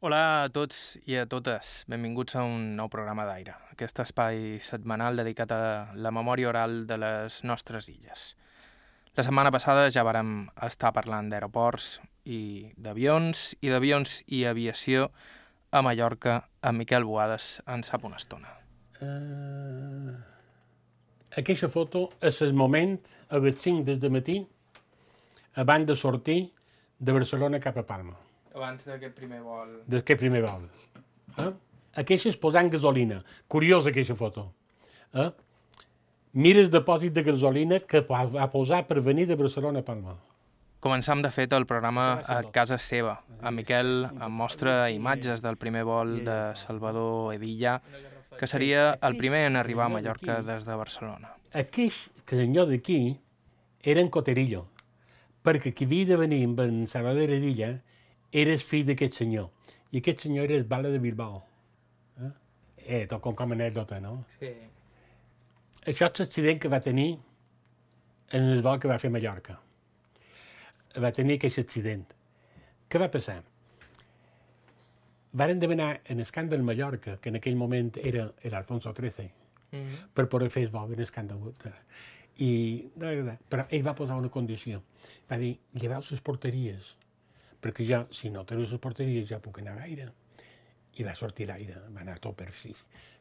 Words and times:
Hola 0.00 0.44
a 0.44 0.44
tots 0.48 0.94
i 1.04 1.18
a 1.20 1.26
totes. 1.28 1.84
Benvinguts 1.92 2.32
a 2.40 2.42
un 2.48 2.70
nou 2.72 2.88
programa 2.88 3.26
d'Aire, 3.28 3.52
aquest 3.74 3.98
espai 4.00 4.54
setmanal 4.64 5.18
dedicat 5.20 5.50
a 5.52 5.58
la 5.92 6.08
memòria 6.08 6.48
oral 6.48 6.86
de 6.88 6.96
les 6.96 7.42
nostres 7.44 7.90
illes. 7.92 8.22
La 9.12 9.26
setmana 9.26 9.52
passada 9.52 9.90
ja 9.92 10.00
vàrem 10.08 10.46
estar 10.64 10.94
parlant 10.96 11.28
d'aeroports 11.28 11.90
i 12.24 12.70
d'avions, 12.80 13.42
i 13.60 13.68
d'avions 13.68 14.14
i 14.38 14.40
aviació 14.48 15.10
a 15.68 15.84
Mallorca 15.84 16.38
amb 16.64 16.80
Miquel 16.80 17.04
Boades 17.04 17.50
en 17.68 17.84
sap 17.84 18.08
una 18.08 18.16
estona. 18.22 18.56
Uh, 19.04 20.16
aquesta 21.44 21.68
foto 21.68 22.06
és 22.24 22.40
el 22.48 22.56
moment, 22.56 22.96
a 23.28 23.44
les 23.44 23.60
5 23.68 23.84
des 23.92 24.00
de 24.00 24.14
matí, 24.16 24.40
abans 25.60 25.92
de 25.92 26.00
sortir 26.06 26.40
de 26.96 27.20
Barcelona 27.20 27.60
cap 27.60 27.76
a 27.76 27.84
Palma. 27.84 28.16
Abans 28.54 28.86
d'aquest 28.86 29.14
primer 29.14 29.40
vol... 29.44 29.76
D'aquest 29.90 30.18
primer 30.18 30.42
vol. 30.46 30.64
Eh? 31.38 31.52
Aquesta 32.02 32.30
és 32.32 32.38
posant 32.40 32.70
gasolina. 32.70 33.20
Curiosa 33.48 33.90
aquesta 33.90 34.16
foto. 34.18 34.48
Eh? 35.14 35.30
Mira 36.32 36.62
el 36.62 36.70
depòsit 36.70 37.14
de 37.14 37.24
gasolina 37.26 37.80
que 37.82 38.02
va 38.06 38.46
posar 38.50 38.84
per 38.86 39.00
venir 39.06 39.26
de 39.26 39.38
Barcelona 39.38 39.82
a 39.82 39.86
Palma. 39.86 40.16
Començam, 40.80 41.20
de 41.20 41.28
fet, 41.34 41.52
el 41.52 41.66
programa 41.68 42.22
a 42.24 42.38
casa 42.54 42.78
seva. 42.80 43.18
A 43.42 43.50
Miquel 43.52 44.06
em 44.08 44.32
mostra 44.32 44.88
imatges 44.90 45.42
del 45.44 45.58
primer 45.60 45.82
vol 45.84 46.22
de 46.24 46.38
Salvador 46.56 47.34
Edilla, 47.34 47.74
que 48.38 48.48
seria 48.48 48.94
el 49.04 49.18
primer 49.18 49.42
en 49.50 49.58
arribar 49.60 49.90
a 49.90 49.94
Mallorca 49.98 50.38
des 50.46 50.64
de 50.64 50.78
Barcelona. 50.80 51.34
Aquest 51.52 52.24
senyor 52.30 52.70
d'aquí 52.70 53.18
era 53.82 54.00
en 54.00 54.08
Coterillo, 54.08 54.64
perquè 55.44 55.74
qui 55.74 55.84
havia 55.90 56.12
de 56.14 56.20
venir 56.22 56.40
amb 56.46 56.62
en 56.64 56.86
Salvador 56.88 57.34
Edilla 57.36 57.74
era 58.32 58.52
el 58.52 58.60
fill 58.60 58.86
d'aquest 58.86 59.22
senyor. 59.22 59.50
I 59.90 59.98
aquest 59.98 60.26
senyor 60.26 60.44
era 60.44 60.58
el 60.58 60.64
bala 60.64 60.90
de 60.90 60.98
Bilbao. 60.98 61.42
Eh, 62.20 62.30
eh 62.86 63.06
tot 63.06 63.20
com, 63.20 63.34
com 63.34 63.52
anècdota, 63.52 64.00
no? 64.00 64.24
Sí. 64.38 64.52
Això 65.90 66.10
és 66.10 66.20
l'accident 66.20 66.60
que 66.60 66.68
va 66.68 66.80
tenir 66.84 67.10
en 68.36 68.50
el 68.54 68.62
vol 68.62 68.78
que 68.78 68.88
va 68.88 68.98
fer 68.98 69.10
a 69.10 69.16
Mallorca. 69.16 69.56
Va 71.02 71.12
tenir 71.14 71.38
aquest 71.38 71.58
accident. 71.62 72.04
Què 72.90 73.00
va 73.00 73.10
passar? 73.10 73.40
Varen 75.40 75.60
demanar 75.62 76.00
en 76.10 76.22
Escàndal 76.22 76.62
Mallorca, 76.66 77.16
que 77.22 77.30
en 77.30 77.38
aquell 77.38 77.56
moment 77.56 77.92
era, 78.02 78.32
era 78.42 78.58
Alfonso 78.58 78.92
XIII, 78.92 79.30
mm 79.70 79.76
-hmm. 79.76 80.08
per 80.14 80.28
poder 80.28 80.50
fer 80.50 80.64
el 80.64 80.70
vol 80.70 80.92
en 80.92 81.00
Escàndal. 81.00 81.54
I, 82.38 82.90
però 83.48 83.66
ell 83.70 83.86
va 83.86 83.94
posar 83.94 84.16
una 84.16 84.28
condició. 84.28 84.82
Va 85.30 85.36
dir, 85.36 85.58
lleveu 85.72 86.00
les 86.10 86.20
porteries, 86.20 86.96
perquè 87.60 87.84
ja, 87.86 88.02
si 88.10 88.30
no 88.30 88.44
tens 88.48 88.70
les 88.72 88.80
porteries, 88.80 89.28
ja 89.28 89.38
puc 89.42 89.58
anar 89.62 89.76
a 89.76 89.80
l'aire. 89.84 90.08
I 91.00 91.04
va 91.06 91.14
sortir 91.14 91.46
l'aire, 91.48 91.76
va 91.94 92.00
anar 92.02 92.18
tot 92.18 92.36
per 92.36 92.50
fi. 92.52 92.74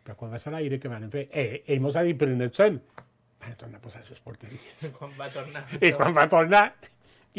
Però 0.03 0.15
quan 0.17 0.31
va 0.33 0.39
ser 0.41 0.51
l'aire, 0.55 0.79
què 0.81 0.89
van 0.91 1.09
fer? 1.11 1.27
Eh, 1.31 1.63
ell 1.67 1.81
mos 1.83 1.95
ha 1.99 2.03
dit 2.07 2.17
per 2.17 2.27
anar 2.31 2.49
se'n. 2.55 2.79
Van 3.39 3.53
tornar 3.55 3.79
a 3.79 3.83
posar 3.83 4.01
les 4.03 4.19
porteries. 4.19 4.87
Quan 4.97 5.11
va 5.19 5.29
tornar. 5.31 5.61
I 5.79 5.91
quan 5.95 6.11
va 6.15 6.25
tornar, 6.27 6.63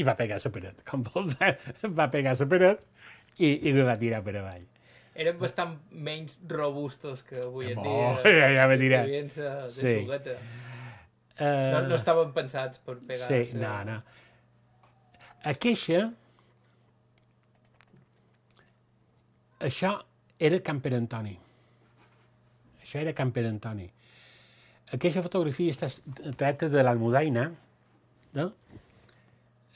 i 0.01 0.05
va 0.07 0.15
pegar 0.17 0.39
la 0.41 0.51
paret. 0.55 0.79
Com 0.89 1.03
vols, 1.05 1.34
va 1.98 2.07
pegar 2.12 2.37
la 2.39 2.47
paret 2.48 2.87
i, 3.39 3.51
i 3.69 3.73
me 3.77 3.83
va 3.85 3.98
tirar 4.01 4.23
per 4.25 4.37
avall. 4.41 4.64
Eren 5.20 5.37
bastant 5.41 5.75
menys 5.91 6.39
robustos 6.48 7.25
que 7.27 7.41
avui 7.42 7.73
en 7.75 7.79
Oh, 7.83 7.85
dia. 7.85 8.33
ja, 8.41 8.48
ja 8.61 8.69
me 8.70 8.79
dirà. 8.81 9.03
Que 9.05 9.19
havien 9.19 9.29
de 9.35 9.69
Sí. 9.75 9.95
jugueta. 10.05 10.39
Uh, 11.41 11.45
No, 11.75 11.81
no 11.89 11.95
estaven 11.97 12.33
pensats 12.37 12.79
per 12.85 12.97
pegar. 13.09 13.27
Sí, 13.29 13.57
no, 13.59 13.75
no. 13.89 13.98
Aquesta... 15.53 16.11
Això 19.61 19.94
era 20.39 20.58
Can 20.64 20.80
Pere 20.80 20.97
Antoni. 20.97 21.34
Això 22.80 23.00
era 23.00 23.12
Can 23.16 23.33
Pere 23.36 23.50
Antoni. 23.53 23.89
Aquesta 24.97 25.22
fotografia 25.22 25.75
està 25.75 25.91
tracta 26.41 26.69
de 26.72 26.83
l'Almudaina, 26.83 27.45
no? 28.39 28.46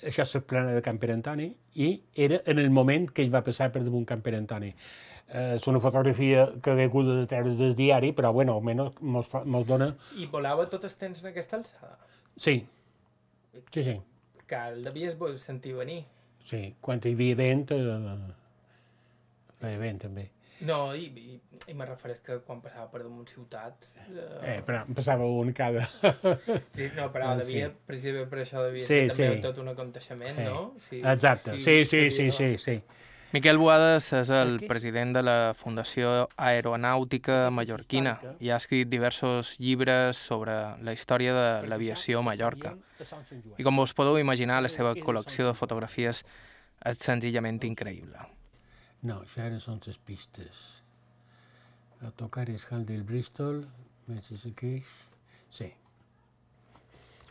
Això 0.05 0.25
és 0.25 0.33
la 0.35 0.41
plana 0.49 0.73
de 0.75 0.83
Can 0.85 0.99
Pere 1.03 1.15
Antoni, 1.15 1.51
i 1.77 1.91
era 2.27 2.41
en 2.51 2.59
el 2.63 2.71
moment 2.71 3.11
que 3.13 3.23
ell 3.23 3.35
va 3.35 3.45
passar 3.47 3.71
per 3.75 3.85
damunt 3.85 4.07
Can 4.09 4.25
Pere 4.25 4.41
Antoni. 4.41 4.73
Eh, 5.29 5.55
és 5.57 5.67
una 5.69 5.81
fotografia 5.81 6.47
que 6.63 6.75
he 6.79 6.89
hagut 6.89 7.09
de 7.09 7.27
treure 7.29 7.55
del 7.59 7.77
diari, 7.77 8.13
però 8.17 8.33
bueno, 8.33 8.57
almenys 8.57 8.97
mos, 9.01 9.31
dona... 9.69 9.93
I 10.17 10.29
volava 10.33 10.67
tot 10.73 10.85
el 10.89 10.97
temps 11.01 11.23
en 11.23 11.31
aquesta 11.31 11.61
alçada. 11.61 11.99
Sí, 12.37 12.57
sí, 13.71 13.85
sí. 13.85 13.99
Que 14.49 14.61
el 14.73 14.83
devies 14.85 15.17
sentir 15.43 15.75
venir. 15.77 16.05
Sí, 16.45 16.75
quan 16.81 17.01
hi 17.05 17.15
havia 17.15 17.37
vent, 17.37 17.71
eh, 17.73 18.35
vent 19.81 20.01
també. 20.07 20.31
No, 20.65 20.95
i, 20.95 21.09
i, 21.19 21.41
i 21.69 21.75
me 21.75 21.85
refereix 21.85 22.21
que 22.25 22.39
quan 22.47 22.61
passava 22.63 22.87
per 22.93 23.03
damunt 23.03 23.27
ciutat... 23.29 23.75
Eh, 24.07 24.55
Eh, 24.55 24.63
però 24.65 24.85
passava 24.95 25.27
un 25.27 25.51
cada... 25.53 25.83
sí, 26.73 26.87
no, 26.97 27.09
però 27.13 27.33
ah, 27.33 27.37
devia, 27.41 27.71
precisament 27.87 28.29
per 28.31 28.39
això 28.45 28.63
devia 28.65 28.85
Sí, 28.87 29.01
ser 29.09 29.09
també 29.11 29.37
sí. 29.37 29.43
tot 29.43 29.59
un 29.65 29.69
aconteixement, 29.75 30.39
Eh, 30.39 30.45
no? 30.47 30.75
Sí, 30.89 31.01
Exacte, 31.03 31.57
sí, 31.59 31.85
sí, 31.85 32.11
sí, 32.11 32.11
seria- 32.11 32.33
sí, 32.33 32.59
sí. 32.59 32.77
Miquel 33.35 33.59
Boades 33.59 34.13
és 34.15 34.31
el 34.31 34.61
president 34.63 35.11
de 35.17 35.23
la 35.27 35.37
Fundació 35.59 36.29
Aeronàutica 36.39 37.51
Mallorquina 37.51 38.13
i 38.39 38.53
ha 38.55 38.61
escrit 38.63 38.87
diversos 38.89 39.57
llibres 39.59 40.17
sobre 40.17 40.55
la 40.87 40.95
història 40.95 41.35
de 41.35 41.49
l'aviació 41.67 42.21
a 42.21 42.23
Mallorca. 42.23 42.77
I 43.59 43.67
com 43.67 43.81
us 43.83 43.93
podeu 43.93 44.21
imaginar, 44.23 44.61
la 44.63 44.71
seva 44.71 44.95
col·lecció 44.95 45.49
de 45.51 45.55
fotografies 45.59 46.23
és 46.87 46.99
senzillament 47.03 47.59
increïble. 47.67 48.23
No, 49.05 49.21
això 49.21 49.45
ara 49.45 49.61
són 49.61 49.81
les 49.85 49.99
pistes. 50.01 50.65
Autocar 52.09 52.47
és 52.53 52.65
Hall 52.71 52.87
del 52.89 53.03
Bristol, 53.05 53.65
Messi 54.09 54.53
Queix... 54.57 54.93
Sí. 55.55 55.69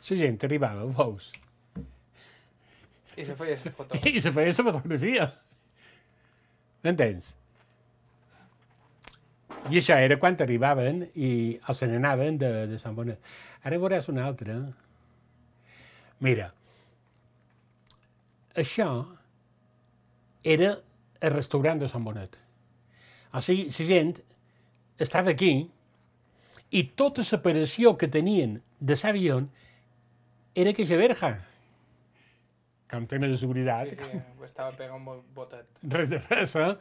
La 0.03 0.17
gent 0.19 0.37
arribava, 0.45 0.85
veus? 0.85 1.31
I 3.17 3.25
se 3.25 3.35
feia 3.39 3.57
la 3.57 3.71
foto. 3.71 3.97
I 4.09 4.21
se 4.21 4.31
feia 4.35 4.53
la 4.53 4.65
fotografia. 4.69 5.27
M'entens? 6.83 7.33
I 9.71 9.79
això 9.79 9.95
era 9.95 10.17
quan 10.19 10.35
arribaven 10.43 11.05
i 11.15 11.29
o 11.71 11.75
se 11.77 11.87
n'anaven 11.87 12.39
de, 12.41 12.49
de 12.69 12.79
Sant 12.81 12.95
Bonet. 12.97 13.21
Ara 13.63 13.79
veuràs 13.79 14.09
una 14.11 14.25
altra. 14.27 14.57
Mira, 16.23 16.49
això 18.59 18.89
era 20.43 20.73
el 21.23 21.31
restaurant 21.31 21.79
de 21.79 21.87
Sant 21.91 22.03
Bonet. 22.03 22.35
O 23.33 23.41
sigui, 23.41 23.69
la 23.71 23.87
gent 23.87 24.17
estava 25.01 25.31
aquí 25.33 25.53
i 26.73 26.83
tota 26.99 27.23
la 27.23 27.39
operació 27.39 27.95
que 27.97 28.09
tenien 28.11 28.59
de 28.79 28.97
l'avió 28.99 29.39
era 30.53 30.73
que 30.73 30.85
verja. 30.85 31.31
Com 32.91 33.07
tema 33.09 33.27
de 33.27 33.37
seguretat. 33.37 33.89
Sí, 33.89 33.95
sí, 34.11 34.21
estava 34.45 34.71
pegant 34.77 35.01
molt 35.01 35.23
botet. 35.33 35.65
res 35.95 36.11
de 36.11 36.19
res, 36.27 36.55
eh? 36.55 36.75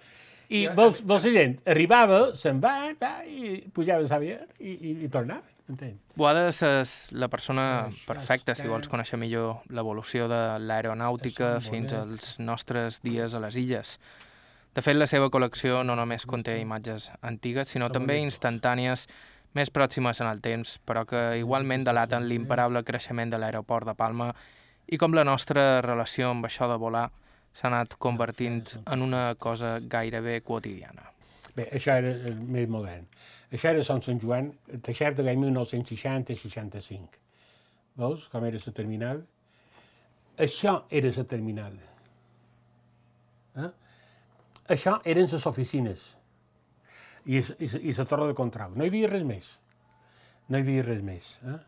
I 0.52 0.66
vols, 0.76 1.00
vols 1.08 1.24
la 1.24 1.32
gent 1.32 1.54
arribava, 1.72 2.18
se'n 2.36 2.58
va, 2.60 2.92
va, 3.00 3.12
i 3.24 3.62
pujava 3.72 4.04
a 4.04 4.10
l'avió 4.10 4.36
i, 4.58 4.74
i, 4.74 4.90
i 5.06 5.08
tornava, 5.08 5.46
entens? 5.72 5.96
Boades 6.18 6.58
és 6.68 6.92
la 7.16 7.30
persona 7.32 7.86
Això 7.86 8.10
perfecta 8.10 8.56
si 8.58 8.68
vols 8.68 8.90
conèixer 8.92 9.16
millor 9.20 9.62
l'evolució 9.72 10.28
de 10.28 10.42
l'aeronàutica 10.60 11.54
fins 11.64 11.96
als 11.96 12.34
nostres 12.40 13.00
dies 13.00 13.32
a 13.32 13.40
les 13.46 13.56
illes. 13.56 13.96
De 14.72 14.80
fet, 14.80 14.96
la 14.96 15.06
seva 15.10 15.28
col·lecció 15.28 15.82
no 15.84 15.96
només 15.98 16.24
conté 16.24 16.56
imatges 16.60 17.10
antigues, 17.20 17.68
sinó 17.68 17.90
també 17.92 18.16
instantànies 18.22 19.06
més 19.52 19.68
pròximes 19.68 20.22
en 20.24 20.30
el 20.30 20.40
temps, 20.40 20.78
però 20.88 21.04
que 21.08 21.20
igualment 21.40 21.84
delaten 21.84 22.24
l'imparable 22.28 22.80
creixement 22.88 23.34
de 23.34 23.40
l'aeroport 23.40 23.90
de 23.90 23.94
Palma 23.98 24.30
i 24.88 24.98
com 24.98 25.12
la 25.12 25.26
nostra 25.28 25.82
relació 25.84 26.30
amb 26.32 26.48
això 26.48 26.68
de 26.70 26.78
volar 26.80 27.10
s'ha 27.52 27.68
anat 27.68 27.98
convertint 28.00 28.64
en 28.86 29.04
una 29.04 29.34
cosa 29.36 29.74
gairebé 29.94 30.40
quotidiana. 30.40 31.10
Bé, 31.52 31.68
això 31.76 31.98
era 32.00 32.14
el 32.30 32.40
més 32.40 32.68
modern. 32.72 33.04
Això 33.52 33.74
era 33.74 33.84
Sant 33.84 34.00
Sant 34.00 34.20
Joan, 34.22 34.48
deixar 34.88 35.12
de 35.12 35.26
l'any 35.26 35.42
1960-65. 35.44 37.20
Veus 38.00 38.24
com 38.32 38.48
era 38.48 38.60
la 38.64 38.72
terminal? 38.72 39.20
Això 40.40 40.78
era 40.88 41.12
la 41.12 41.24
terminal. 41.28 41.76
Eh? 43.60 43.68
Això 44.70 44.98
eren 45.08 45.26
les 45.26 45.46
oficines 45.46 46.12
i, 47.26 47.38
i, 47.38 47.68
i 47.90 47.94
la 47.96 48.06
torre 48.06 48.28
de 48.30 48.38
control. 48.38 48.76
No 48.76 48.84
hi 48.84 48.92
havia 48.92 49.10
res 49.10 49.26
més. 49.26 49.50
No 50.48 50.58
hi 50.58 50.66
havia 50.66 50.86
res 50.86 51.02
més. 51.06 51.28
Eh? 51.42 51.58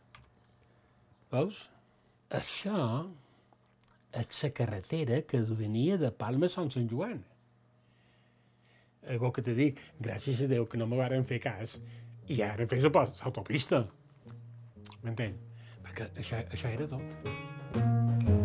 Veus? 1.34 1.68
Això 2.34 2.78
és 4.14 4.42
la 4.44 4.50
carretera 4.54 5.22
que 5.26 5.42
venia 5.58 5.98
de 5.98 6.10
Palma 6.14 6.46
a 6.46 6.54
Sant 6.54 6.88
Joan. 6.90 7.22
Algo 9.10 9.32
que 9.34 9.42
te 9.44 9.54
dic, 9.54 9.80
gràcies 10.00 10.40
a 10.40 10.48
Déu 10.48 10.64
que 10.70 10.80
no 10.80 10.86
me 10.88 10.96
varen 10.96 11.26
fer 11.28 11.42
cas 11.42 11.76
i 12.30 12.40
ara 12.42 12.66
fes 12.70 12.86
l'autopista. 12.86 13.84
M'entén? 15.02 15.36
Perquè 15.84 16.08
això, 16.22 16.40
això 16.56 16.72
era 16.72 16.88
tot. 16.94 18.43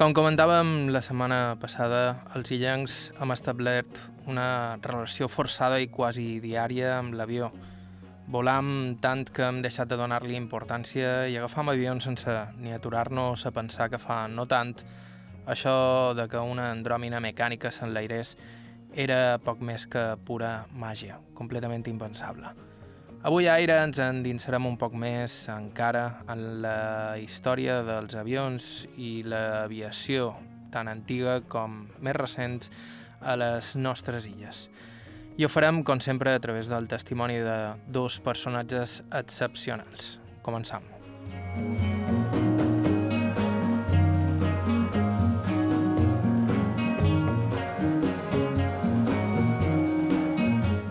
Com 0.00 0.14
comentàvem 0.16 0.86
la 0.88 1.02
setmana 1.04 1.58
passada, 1.60 2.22
els 2.32 2.48
illencs 2.56 2.94
hem 3.20 3.34
establert 3.34 3.98
una 4.32 4.78
relació 4.80 5.26
forçada 5.28 5.76
i 5.76 5.90
quasi 5.92 6.38
diària 6.40 6.94
amb 6.94 7.12
l'avió. 7.18 7.50
Volam 8.32 8.94
tant 9.04 9.26
que 9.28 9.44
hem 9.44 9.58
deixat 9.60 9.90
de 9.90 9.98
donar-li 10.00 10.38
importància 10.38 11.28
i 11.28 11.36
agafam 11.36 11.68
avions 11.74 12.08
sense 12.08 12.38
ni 12.64 12.72
aturar-nos 12.72 13.44
a 13.44 13.52
pensar 13.52 13.90
que 13.92 14.00
fa 14.00 14.22
no 14.32 14.48
tant 14.48 14.72
això 15.44 15.76
de 16.16 16.30
que 16.32 16.40
una 16.40 16.70
andròmina 16.70 17.20
mecànica 17.20 17.68
s'enlairés 17.68 18.38
era 18.96 19.36
poc 19.44 19.60
més 19.60 19.84
que 19.84 20.14
pura 20.24 20.62
màgia, 20.72 21.20
completament 21.36 21.84
impensable. 21.92 22.69
Avui 23.22 23.44
a 23.50 23.58
Aire 23.60 23.74
ens 23.84 23.98
endinsarem 24.00 24.64
un 24.64 24.78
poc 24.80 24.94
més 24.96 25.34
encara 25.52 26.22
en 26.32 26.62
la 26.64 27.18
història 27.20 27.82
dels 27.84 28.16
avions 28.16 28.70
i 28.96 29.10
l'aviació 29.28 30.30
tan 30.72 30.88
antiga 30.88 31.42
com 31.44 31.82
més 32.00 32.16
recent 32.16 32.62
a 33.20 33.36
les 33.36 33.74
nostres 33.76 34.24
illes. 34.30 34.70
I 35.36 35.44
ho 35.44 35.52
farem, 35.52 35.82
com 35.84 36.00
sempre, 36.00 36.32
a 36.32 36.40
través 36.40 36.72
del 36.72 36.88
testimoni 36.88 37.36
de 37.44 37.60
dos 37.92 38.16
personatges 38.24 39.02
excepcionals. 39.12 40.14
Començam. 40.40 40.88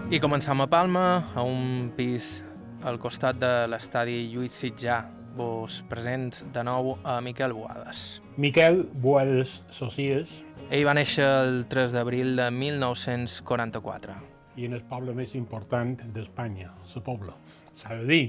I 0.10 0.18
començam 0.18 0.58
a 0.58 0.66
Palma, 0.66 1.30
a 1.38 1.44
un 1.46 1.92
pis 1.94 2.40
al 2.82 2.98
costat 2.98 3.38
de 3.38 3.52
l'estadi 3.70 4.24
Lluís 4.32 4.56
Sitjà. 4.58 5.04
Vos 5.38 5.84
present 5.86 6.32
de 6.50 6.64
nou 6.66 6.96
a 7.06 7.20
Miquel 7.22 7.54
Boades. 7.54 8.18
Miquel 8.42 8.82
Boades 9.04 9.60
Socias 9.70 10.40
Ell 10.74 10.88
va 10.88 10.96
néixer 10.98 11.28
el 11.28 11.62
3 11.70 11.94
d'abril 11.94 12.34
de 12.42 12.50
1944. 12.50 14.18
i 14.58 14.66
en 14.66 14.74
el 14.74 14.82
poble 14.82 15.14
més 15.14 15.36
important 15.38 15.94
d'Espanya, 16.14 16.74
la 16.96 17.02
Pobla. 17.06 17.38
S'ha 17.78 18.02
de 18.02 18.06
dir. 18.10 18.26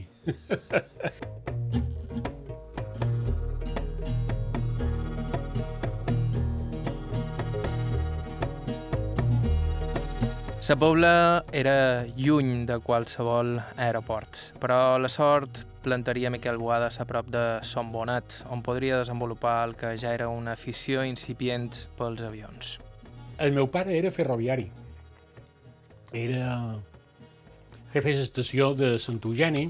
La 10.71 10.77
Pobla 10.77 11.45
era 11.51 12.07
lluny 12.15 12.61
de 12.63 12.77
qualsevol 12.79 13.57
aeroport, 13.75 14.37
però 14.63 15.01
la 15.03 15.09
sort 15.11 15.65
plantaria 15.83 16.31
Miquel 16.31 16.61
Boades 16.63 17.01
a 17.03 17.07
prop 17.11 17.27
de 17.27 17.43
Son 17.67 17.89
Bonet, 17.91 18.37
on 18.55 18.63
podria 18.63 19.01
desenvolupar 19.01 19.65
el 19.67 19.75
que 19.75 19.91
ja 19.99 20.13
era 20.15 20.29
una 20.31 20.55
afició 20.55 21.03
incipient 21.03 21.75
pels 21.99 22.23
avions. 22.23 22.77
El 23.43 23.51
meu 23.59 23.67
pare 23.67 23.99
era 23.99 24.15
ferroviari. 24.15 24.69
Era 26.15 26.55
jefe 27.91 28.15
d'estació 28.21 28.71
de 28.79 28.93
Sant 29.03 29.19
Eugeni 29.27 29.67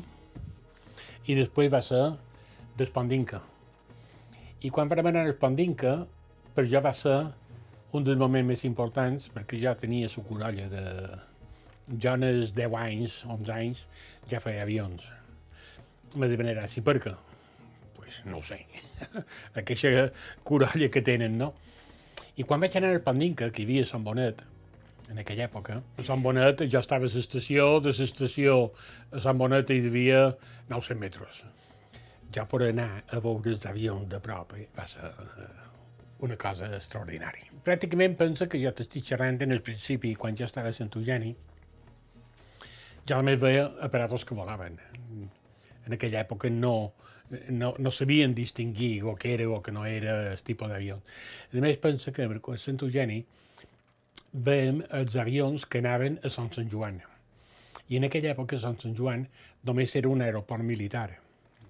i 1.24 1.38
després 1.40 1.72
va 1.72 1.80
ser 1.80 2.10
d'Espondinca. 2.76 3.40
I 4.60 4.68
quan 4.68 4.92
vam 4.92 5.08
anar 5.08 5.24
a 5.24 5.32
Espondinca, 5.32 6.02
per 6.52 6.68
jo 6.68 6.84
va 6.84 6.92
ser 6.92 7.22
un 7.96 8.06
dels 8.06 8.18
moments 8.20 8.46
més 8.48 8.62
importants 8.68 9.30
perquè 9.34 9.58
ja 9.62 9.74
tenia 9.78 10.10
la 10.10 10.24
corolla 10.28 10.68
de... 10.70 10.84
Jo 11.90 12.12
en 12.14 12.22
els 12.22 12.52
10 12.54 12.76
anys, 12.78 13.16
11 13.26 13.50
anys, 13.50 13.80
ja 14.30 14.38
feia 14.38 14.62
avions. 14.62 15.08
Me 16.14 16.28
de 16.30 16.36
manera 16.38 16.62
així, 16.62 16.84
per 16.86 17.00
què? 17.02 17.16
Pues 17.96 18.20
no 18.30 18.38
ho 18.38 18.44
sé. 18.46 18.60
Aquesta 19.62 20.06
corolla 20.46 20.90
que 20.92 21.02
tenen, 21.02 21.34
no? 21.40 21.50
I 22.38 22.46
quan 22.46 22.62
vaig 22.62 22.76
anar 22.78 22.92
al 22.94 23.02
Pandinca, 23.02 23.50
que 23.50 23.64
hi 23.64 23.66
havia 23.66 23.88
Sant 23.88 24.06
Bonet, 24.06 24.44
en 25.10 25.18
aquella 25.18 25.48
època, 25.48 25.80
a 25.98 26.04
Sant 26.06 26.22
Bonet 26.22 26.62
jo 26.70 26.78
estava 26.78 27.08
a 27.08 27.10
l'estació, 27.10 27.80
de 27.82 27.90
l'estació 27.90 28.60
a 29.10 29.22
Sant 29.24 29.40
Bonet 29.40 29.72
hi 29.74 29.80
havia 29.88 30.22
900 30.70 31.00
metres. 31.00 31.42
Ja 32.30 32.46
per 32.46 32.62
anar 32.68 33.02
a 33.10 33.18
veure 33.18 33.50
els 33.50 33.66
avions 33.66 34.06
de 34.10 34.22
prop 34.22 34.54
eh, 34.54 34.68
va 34.76 34.86
ser 34.86 35.10
eh, 35.10 35.48
una 36.26 36.36
cosa 36.40 36.68
extraordinària. 36.76 37.50
Pràcticament 37.64 38.16
pensa 38.18 38.48
que 38.50 38.60
jo 38.62 38.72
t'estic 38.76 39.06
xerrant 39.12 39.40
en 39.44 39.54
el 39.56 39.62
principi, 39.64 40.14
quan 40.14 40.36
jo 40.36 40.46
estava 40.48 40.72
a 40.72 40.76
Sant 40.76 40.92
Eugeni, 40.96 41.34
ja 43.08 43.18
només 43.18 43.40
veia 43.40 43.68
aparatos 43.86 44.24
que 44.24 44.36
volaven. 44.38 44.78
En 45.86 45.96
aquella 45.96 46.20
època 46.22 46.50
no, 46.52 46.92
no, 47.48 47.74
no 47.78 47.90
sabien 47.90 48.34
distingir 48.34 49.00
el 49.02 49.16
que 49.18 49.34
era 49.34 49.48
o 49.48 49.62
que 49.62 49.72
no 49.72 49.86
era 49.86 50.32
el 50.32 50.42
tipus 50.42 50.70
d'avió. 50.70 51.00
A 51.52 51.62
més, 51.64 51.78
pensa 51.78 52.12
que 52.12 52.26
a 52.26 52.58
Sant 52.58 52.82
Eugeni 52.82 53.22
veiem 54.32 54.84
els 54.94 55.16
avions 55.16 55.66
que 55.66 55.80
anaven 55.82 56.20
a 56.22 56.30
Sant 56.30 56.52
Sant 56.54 56.70
Joan. 56.70 57.00
I 57.90 57.98
en 57.98 58.06
aquella 58.06 58.34
època 58.36 58.58
Sant 58.58 58.78
Sant 58.78 58.94
Joan 58.96 59.26
només 59.66 59.96
era 59.96 60.08
un 60.08 60.22
aeroport 60.22 60.62
militar. 60.62 61.19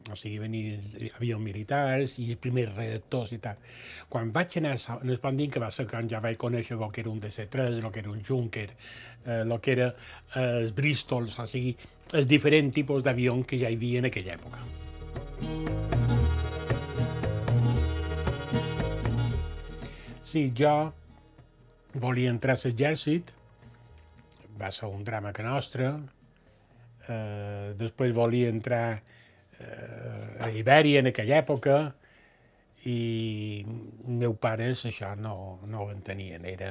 O 0.08 0.16
sigui, 0.16 0.38
venien 0.40 0.80
avions 1.18 1.42
militars 1.44 2.16
i 2.22 2.32
primers 2.40 2.72
redactors 2.72 3.34
i 3.36 3.38
tal. 3.42 3.58
Quan 4.08 4.30
vaig 4.32 4.56
anar 4.58 4.72
a 4.78 4.96
en 4.96 5.12
Espandín, 5.12 5.50
que 5.52 5.60
va 5.60 5.68
ser 5.70 5.86
quan 5.90 6.08
ja 6.08 6.22
vaig 6.24 6.38
conèixer 6.40 6.78
el 6.78 6.92
que 6.94 7.02
era 7.04 7.12
un 7.12 7.20
DC-3, 7.20 7.78
el 7.82 7.90
que 7.92 8.00
era 8.00 8.10
un 8.10 8.22
Junker, 8.24 8.68
eh, 9.26 9.42
el 9.42 9.56
que 9.60 9.72
era 9.76 9.90
eh, 9.90 10.62
els 10.62 10.72
Bristols, 10.74 11.36
o 11.38 11.46
sigui, 11.46 11.76
els 12.16 12.26
diferents 12.26 12.74
tipus 12.74 13.04
d'avions 13.04 13.46
que 13.46 13.60
ja 13.60 13.68
hi 13.68 13.76
havia 13.76 14.00
en 14.00 14.08
aquella 14.08 14.38
època. 14.38 14.64
Sí, 20.30 20.48
jo 20.56 20.74
volia 21.98 22.30
entrar 22.30 22.54
a 22.56 22.60
l'exèrcit, 22.64 23.32
va 24.60 24.70
ser 24.70 24.88
un 24.88 25.04
drama 25.04 25.32
que 25.34 25.42
nostre, 25.42 25.88
eh, 27.08 27.72
després 27.78 28.14
volia 28.14 28.48
entrar 28.48 29.02
eh, 29.60 30.44
a 30.44 30.50
Ibèria 30.56 31.02
en 31.02 31.10
aquella 31.10 31.40
època 31.40 31.78
i 32.88 33.64
meu 34.08 34.34
pares 34.40 34.86
això 34.88 35.12
no, 35.16 35.60
no 35.68 35.84
ho 35.84 35.90
entenien, 35.92 36.46
era 36.48 36.70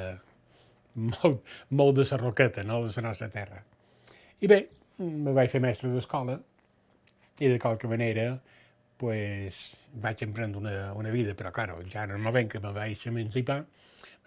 molt, 0.95 1.43
molt 1.69 1.99
de 1.99 2.05
la 2.11 2.21
roqueta, 2.21 2.63
no?, 2.63 2.81
de 2.87 2.93
la 2.95 3.07
nostra 3.09 3.29
terra. 3.29 3.61
I 4.41 4.47
bé, 4.49 4.59
me 4.99 5.35
vaig 5.35 5.51
fer 5.51 5.61
mestre 5.63 5.91
d'escola 5.93 6.39
i 7.39 7.47
de 7.47 7.59
qualque 7.61 7.87
manera 7.87 8.31
pues, 8.99 9.59
vaig 10.03 10.25
emprendre 10.25 10.59
una, 10.59 10.93
una 10.93 11.11
vida, 11.13 11.35
però, 11.35 11.53
claro, 11.55 11.79
ja 11.87 12.03
en 12.03 12.17
el 12.17 12.19
moment 12.25 12.49
que 12.51 12.59
me 12.59 12.73
vaig 12.75 13.05
emancipar, 13.07 13.61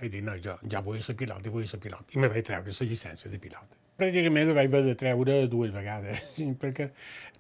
vaig 0.00 0.10
dir, 0.14 0.22
no, 0.25 0.38
jo 0.40 0.56
ja 0.70 0.80
vull 0.80 1.02
ser 1.04 1.16
pilot, 1.18 1.44
i 1.44 1.52
vull 1.52 1.68
ser 1.68 1.80
pilot. 1.82 2.14
I 2.16 2.22
me 2.22 2.30
vaig 2.32 2.46
treure 2.48 2.72
la 2.78 2.88
llicència 2.88 3.30
de 3.30 3.40
pilot. 3.42 3.81
Pràcticament 4.00 4.49
la 4.49 4.56
vaig 4.56 4.70
haver 4.70 4.82
de 4.87 4.94
treure 4.99 5.37
dues 5.52 5.72
vegades, 5.75 6.22
perquè 6.62 6.88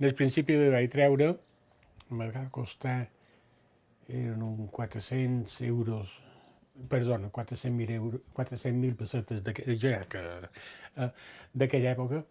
el 0.00 0.14
principi 0.18 0.58
la 0.58 0.70
vaig 0.74 0.90
treure, 0.92 1.32
me 2.12 2.28
va 2.34 2.44
costar, 2.52 2.98
eren 4.12 4.42
uns 4.44 4.70
400 4.76 5.60
euros, 5.68 6.18
perdona, 6.92 7.30
400.000 7.32 7.96
euros, 7.96 8.20
400.000 8.36 8.96
pessetes 8.98 9.42
eh, 9.46 11.10
d'aquella 11.54 11.92
època, 11.94 12.24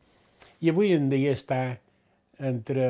i 0.61 0.69
avui 0.69 0.93
en 0.93 1.09
dia 1.09 1.33
està 1.33 1.61
entre, 2.51 2.85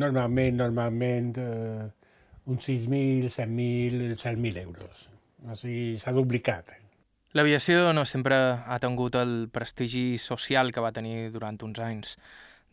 normalment, 0.00 0.58
normalment, 0.60 1.32
eh, 1.38 1.86
uns 2.48 2.68
6.000, 2.68 3.32
7.000, 3.32 4.12
7.000 4.16 4.62
euros. 4.64 5.08
O 5.46 5.56
sigui, 5.56 5.96
s'ha 6.00 6.12
duplicat. 6.16 6.72
L'aviació 7.38 7.92
no 7.94 8.02
sempre 8.02 8.34
ha 8.66 8.76
tingut 8.82 9.14
el 9.14 9.32
prestigi 9.54 10.16
social 10.18 10.72
que 10.74 10.82
va 10.82 10.88
tenir 10.96 11.28
durant 11.30 11.60
uns 11.62 11.78
anys. 11.78 12.16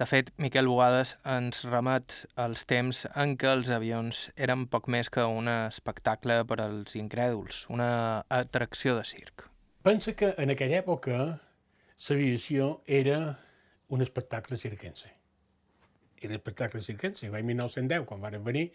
De 0.02 0.08
fet, 0.10 0.32
Miquel 0.42 0.66
Boades 0.66 1.12
ens 1.34 1.60
remet 1.68 2.16
als 2.42 2.64
temps 2.66 3.04
en 3.14 3.36
què 3.38 3.52
els 3.52 3.70
avions 3.76 4.24
eren 4.48 4.66
poc 4.72 4.90
més 4.90 5.12
que 5.14 5.28
un 5.30 5.52
espectacle 5.52 6.40
per 6.50 6.58
als 6.66 6.98
incrèduls, 6.98 7.62
una 7.70 7.92
atracció 8.40 8.98
de 8.98 9.06
circ. 9.06 9.46
Pensa 9.86 10.16
que 10.18 10.34
en 10.42 10.56
aquella 10.56 10.82
època 10.82 11.22
l'aviació 12.10 12.74
era 12.88 13.22
un 13.94 14.02
espectacle 14.02 14.58
circense. 14.58 15.14
Era 16.18 16.40
espectacle 16.42 16.82
circense. 16.82 17.30
L'any 17.30 17.52
1910, 17.54 18.10
quan 18.10 18.26
van 18.26 18.42
venir, 18.42 18.72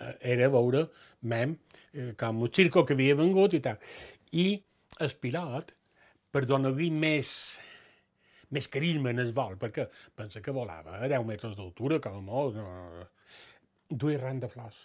eh, 0.00 0.14
era 0.34 0.50
veure 0.50 0.88
mem, 1.22 1.60
eh, 1.94 2.14
com 2.18 2.42
un 2.42 2.50
circo 2.50 2.82
que 2.84 2.98
havia 2.98 3.14
vengut 3.14 3.54
i 3.54 3.62
tal. 3.62 3.78
I 4.32 4.64
el 5.04 5.14
pilot, 5.22 5.72
per 6.32 6.44
donar-li 6.48 6.88
més, 6.92 7.30
més 8.54 8.68
carisma 8.72 9.12
en 9.14 9.22
el 9.24 9.32
vol, 9.36 9.56
perquè 9.60 9.86
pensa 10.18 10.42
que 10.44 10.54
volava 10.54 10.98
a 10.98 11.08
10 11.10 11.26
metres 11.28 11.56
d'altura, 11.58 12.00
com 12.04 12.18
a 12.18 12.24
molt, 12.24 12.58
no, 12.58 13.08
duia 13.88 14.20
ran 14.22 14.40
de 14.40 14.50
flors. 14.52 14.84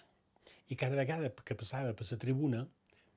I 0.72 0.80
cada 0.80 1.00
vegada 1.00 1.32
que 1.44 1.58
passava 1.60 1.94
per 1.98 2.08
la 2.10 2.20
tribuna, 2.20 2.64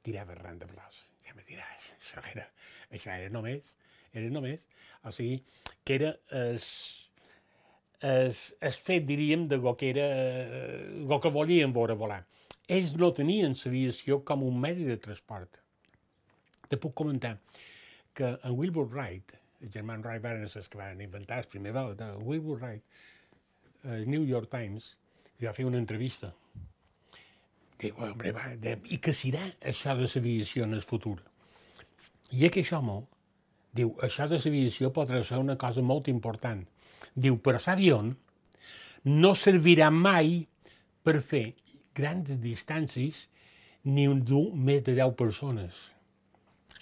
tirava 0.07 0.35
ran 0.39 0.59
de 0.63 0.69
flors. 0.71 1.03
Ja 1.27 1.35
me 1.35 1.45
diràs, 1.47 1.93
això 1.99 2.23
era, 2.33 2.47
això 2.91 3.15
era 3.15 3.33
només, 3.33 3.75
era 4.13 4.31
només, 4.33 4.67
o 5.05 5.13
sigui, 5.15 5.41
que 5.85 5.99
era 6.01 6.15
el, 6.41 6.59
el, 8.11 8.33
el 8.71 8.81
fet, 8.89 9.07
diríem, 9.09 9.47
de 9.51 9.59
lo 9.63 9.77
que 9.79 9.91
era, 9.95 10.09
lo 11.11 11.21
que 11.21 11.33
volien 11.35 11.75
veure 11.77 11.99
volar. 11.99 12.25
ells 12.67 12.97
no 12.99 13.13
tenien 13.15 13.55
l'aviació 13.55 14.19
com 14.27 14.43
un 14.43 14.57
medi 14.63 14.87
de 14.89 14.97
transport. 15.03 15.61
Te 16.69 16.79
puc 16.83 16.95
comentar 16.99 17.37
que 18.17 18.33
en 18.37 18.57
Wilbur 18.59 18.87
Wright, 18.89 19.35
el 19.63 19.73
germà 19.73 19.99
Wright 20.01 20.23
van 20.25 20.47
ser 20.49 20.63
els 20.63 20.71
que 20.73 20.81
van 20.81 21.01
inventar 21.05 21.43
el 21.43 21.51
primer 21.53 21.75
vol, 21.77 21.97
Wilbur 22.23 22.59
Wright, 22.61 22.83
el 23.85 24.09
New 24.11 24.25
York 24.27 24.51
Times, 24.51 24.97
li 25.39 25.47
va 25.47 25.55
fer 25.57 25.67
una 25.69 25.79
entrevista. 25.79 26.33
Diu, 27.81 27.97
home, 28.01 28.33
va, 28.33 28.49
de, 28.57 28.77
i 28.89 28.99
què 29.05 29.13
serà 29.13 29.43
això 29.73 29.95
de 29.99 30.09
l'aviació 30.09 30.65
en 30.65 30.77
el 30.79 30.85
futur? 30.85 31.19
I 32.33 32.47
aquest 32.49 32.73
home 32.73 33.03
diu, 33.77 33.93
això 34.07 34.27
de 34.31 34.41
l'aviació 34.41 34.91
podrà 34.97 35.21
ser 35.25 35.41
una 35.43 35.59
cosa 35.61 35.85
molt 35.85 36.09
important. 36.13 36.65
Diu, 37.15 37.37
però 37.37 37.61
l'avió 37.67 38.01
no 39.07 39.35
servirà 39.39 39.91
mai 39.93 40.41
per 41.05 41.21
fer 41.23 41.45
grans 41.95 42.33
distàncies 42.43 43.27
ni 43.85 44.09
un 44.11 44.25
dur 44.25 44.49
més 44.55 44.83
de 44.89 44.97
10 44.97 45.13
persones. 45.21 45.85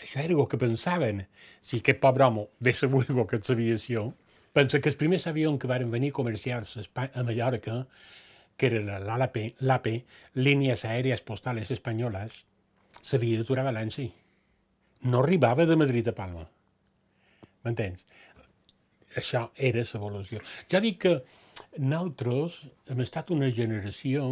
Això 0.05 0.21
era 0.21 0.37
el 0.37 0.49
que 0.53 0.61
pensaven. 0.61 1.23
Si 1.65 1.81
aquest 1.81 2.01
pobre 2.03 2.27
home 2.27 2.45
ve 2.61 2.75
sabut 2.77 3.09
el 3.11 3.23
que 3.31 3.41
és 3.41 3.51
l'aviació, 3.51 4.03
pensa 4.57 4.81
que 4.81 4.93
els 4.93 4.99
primers 5.01 5.25
avions 5.31 5.61
que 5.61 5.71
van 5.71 5.91
venir 5.95 6.13
comercials 6.13 6.77
a 6.77 7.23
Mallorca, 7.25 7.79
que 8.57 8.69
era 8.69 8.99
l'AP, 9.01 9.89
línies 10.35 10.85
aèries 10.85 11.25
postales 11.31 11.73
espanyoles, 11.75 12.45
s'havia 13.01 13.41
d'aturar 13.41 13.65
a 13.65 13.71
València. 13.73 14.13
No 15.09 15.25
arribava 15.25 15.67
de 15.67 15.77
Madrid 15.81 16.13
a 16.13 16.15
Palma. 16.21 16.45
M'entens? 17.65 18.05
Això 19.17 19.49
era 19.71 19.83
l'evolució. 19.89 20.45
Jo 20.71 20.81
dic 20.85 21.01
que 21.07 21.17
nosaltres 21.81 22.61
hem 22.93 23.03
estat 23.05 23.33
una 23.35 23.51
generació 23.51 24.29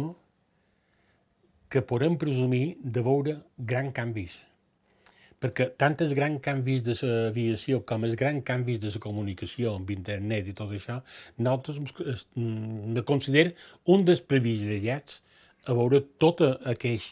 que 1.73 1.81
podem 1.89 2.19
presumir 2.21 2.65
de 2.77 3.01
veure 3.01 3.39
grans 3.57 3.95
canvis. 3.97 4.35
Perquè 5.43 5.67
tant 5.75 5.97
els 5.99 6.13
grans 6.15 6.39
canvis 6.43 6.85
de 6.87 6.95
l'aviació 7.03 7.81
com 7.83 8.05
els 8.07 8.15
grans 8.15 8.45
canvis 8.47 8.79
de 8.79 8.93
la 8.93 9.03
comunicació 9.03 9.75
amb 9.75 9.91
internet 9.91 10.47
i 10.47 10.55
tot 10.55 10.71
això, 10.71 11.01
nosaltres 11.37 11.81
me 12.39 13.03
considero 13.03 13.51
un 13.91 14.05
dels 14.07 14.23
privilegiats 14.23 15.19
a 15.67 15.75
veure 15.75 15.99
tot 16.19 16.41
aquell 16.47 17.03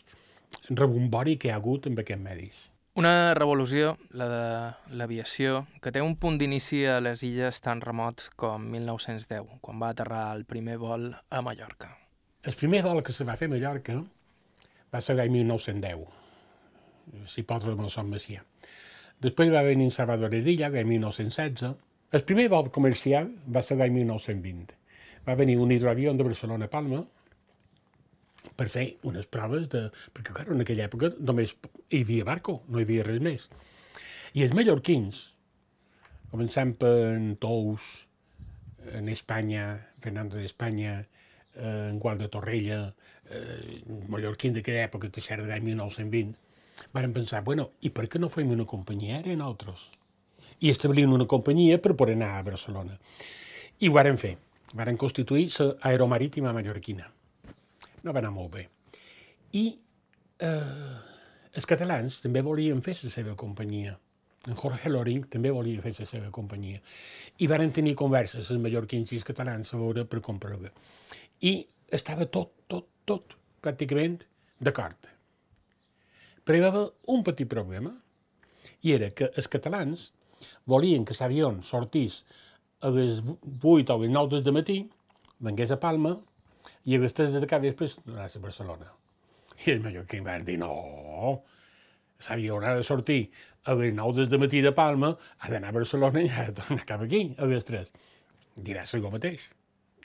rebombori 0.69 1.35
que 1.35 1.49
hi 1.49 1.51
ha 1.51 1.59
hagut 1.59 1.87
en 1.87 1.99
aquests 1.99 2.23
medis. 2.23 2.67
Una 2.99 3.33
revolució, 3.33 3.93
la 4.19 4.25
de 4.27 4.95
l'aviació, 4.99 5.65
que 5.83 5.93
té 5.95 6.01
un 6.03 6.17
punt 6.19 6.35
d'inici 6.39 6.81
a 6.91 6.97
les 6.99 7.21
illes 7.23 7.61
tan 7.63 7.79
remots 7.79 8.27
com 8.35 8.65
1910, 8.73 9.59
quan 9.63 9.79
va 9.79 9.93
aterrar 9.95 10.25
el 10.35 10.43
primer 10.43 10.75
vol 10.79 11.07
a 11.11 11.43
Mallorca. 11.43 11.93
El 12.43 12.57
primer 12.59 12.81
vol 12.83 12.99
que 13.03 13.15
se 13.15 13.27
va 13.27 13.37
fer 13.39 13.47
a 13.47 13.53
Mallorca 13.53 13.95
va 14.91 14.99
ser 14.99 15.15
l'any 15.15 15.31
1910, 15.37 16.03
amb 17.75 17.85
el 17.85 17.93
Son 17.93 18.09
Macià. 18.09 18.43
Després 19.21 19.51
va 19.53 19.61
venir 19.67 19.91
Salvador 19.93 20.33
Edilla, 20.33 20.69
l'any 20.73 20.87
1916. 20.95 21.73
El 22.11 22.23
primer 22.27 22.47
vol 22.51 22.71
comercial 22.73 23.29
va 23.47 23.61
ser 23.61 23.77
l'any 23.77 23.93
1920. 23.99 24.77
Va 25.27 25.37
venir 25.37 25.59
un 25.61 25.71
hidroavió 25.71 26.13
de 26.17 26.25
Barcelona 26.25 26.65
a 26.65 26.73
Palma, 26.73 27.03
per 28.57 28.67
fer 28.69 28.85
unes 29.09 29.27
proves 29.31 29.69
de... 29.73 29.87
Perquè, 30.13 30.33
clar, 30.35 30.47
en 30.53 30.63
aquella 30.63 30.87
època 30.89 31.11
només 31.19 31.53
hi 31.89 32.01
havia 32.03 32.27
barco, 32.27 32.59
no 32.69 32.79
hi 32.79 32.87
havia 32.87 33.05
res 33.07 33.21
més. 33.23 33.47
I 34.37 34.45
els 34.45 34.55
mallorquins, 34.57 35.21
començant 36.31 36.75
per 36.81 36.93
en 37.11 37.31
Tous, 37.41 37.87
en 38.97 39.09
Espanya, 39.13 39.65
Fernando 40.03 40.39
d'Espanya, 40.39 40.99
eh, 41.01 41.89
en 41.89 41.99
Gual 42.01 42.21
de 42.21 42.29
Torrella, 42.33 42.79
eh, 43.29 43.81
mallorquins 44.09 44.57
d'aquella 44.57 44.87
època, 44.87 45.11
de 45.11 45.49
l'any 45.49 45.67
1920, 45.71 46.33
van 46.93 47.13
pensar, 47.13 47.43
bueno, 47.43 47.71
i 47.81 47.89
per 47.89 48.07
què 48.07 48.19
no 48.19 48.29
fem 48.29 48.51
una 48.51 48.67
companyia 48.67 49.19
aèria 49.19 49.39
nosaltres? 49.39 49.89
I 50.61 50.69
establint 50.69 51.13
una 51.13 51.25
companyia 51.25 51.79
per 51.81 51.95
poder 51.97 52.17
anar 52.19 52.35
a 52.37 52.43
Barcelona. 52.45 52.97
I 53.79 53.89
ho 53.89 53.95
varen 53.95 54.19
fer. 54.21 54.35
Varen 54.77 54.97
constituir 54.97 55.49
l'aeromarítima 55.57 56.53
mallorquina 56.55 57.09
no 58.03 58.13
va 58.13 58.21
anar 58.21 58.31
molt 58.33 58.53
bé. 58.55 58.67
I 59.57 59.65
eh, 60.47 60.95
els 61.57 61.67
catalans 61.69 62.21
també 62.23 62.43
volien 62.45 62.81
fer 62.85 62.95
la 63.03 63.13
seva 63.13 63.35
companyia. 63.37 63.97
En 64.49 64.57
Jorge 64.57 64.89
Loring 64.89 65.27
també 65.29 65.51
volia 65.53 65.83
fer 65.83 65.93
la 65.99 66.07
seva 66.09 66.31
companyia. 66.33 66.81
I 67.37 67.49
varen 67.51 67.73
tenir 67.75 67.93
converses 67.99 68.49
els 68.49 68.61
mallorquins 68.63 69.11
i 69.11 69.19
els 69.19 69.27
catalans 69.27 69.73
a 69.73 69.81
veure 69.81 70.07
per 70.09 70.23
comprar-la. 70.25 70.71
I 71.45 71.53
estava 71.93 72.25
tot, 72.25 72.55
tot, 72.71 72.87
tot, 73.05 73.35
pràcticament 73.61 74.17
d'acord. 74.59 75.09
Però 76.45 76.57
hi 76.57 76.63
va 76.63 76.71
haver 76.73 76.87
un 77.13 77.23
petit 77.27 77.49
problema, 77.49 77.93
i 78.81 78.95
era 78.95 79.11
que 79.13 79.29
els 79.37 79.49
catalans 79.51 80.09
volien 80.65 81.05
que 81.05 81.15
l'avió 81.19 81.51
sortís 81.65 82.23
a 82.81 82.89
les 82.89 83.21
8 83.21 83.93
o 83.93 84.01
les 84.01 84.11
9 84.11 84.41
del 84.41 84.57
matí, 84.57 84.79
vengués 85.39 85.71
a 85.71 85.79
Palma, 85.79 86.15
i 86.85 86.97
a 86.97 87.01
les 87.01 87.13
3 87.13 87.37
de 87.37 87.49
cap 87.49 87.61
després 87.61 87.99
anàs 88.07 88.37
a 88.37 88.43
Barcelona. 88.43 88.89
I 89.61 89.75
els 89.75 89.83
mallorquins 89.83 90.25
van 90.25 90.45
dir, 90.45 90.57
no, 90.61 90.71
s'havia 92.21 92.55
haurà 92.55 92.73
de 92.77 92.85
sortir 92.85 93.21
a 93.69 93.75
les 93.77 93.93
9 93.93 94.25
del 94.31 94.41
matí 94.41 94.63
de 94.65 94.73
Palma, 94.73 95.13
ha 95.39 95.53
d'anar 95.53 95.69
a 95.69 95.77
Barcelona 95.77 96.25
i 96.25 96.29
ha 96.29 96.47
de 96.49 96.57
tornar 96.57 96.87
cap 96.89 97.05
aquí 97.05 97.23
a 97.37 97.49
les 97.49 97.69
3. 97.69 97.93
Diràs 98.57 98.95
el 98.97 99.05
mateix. 99.13 99.45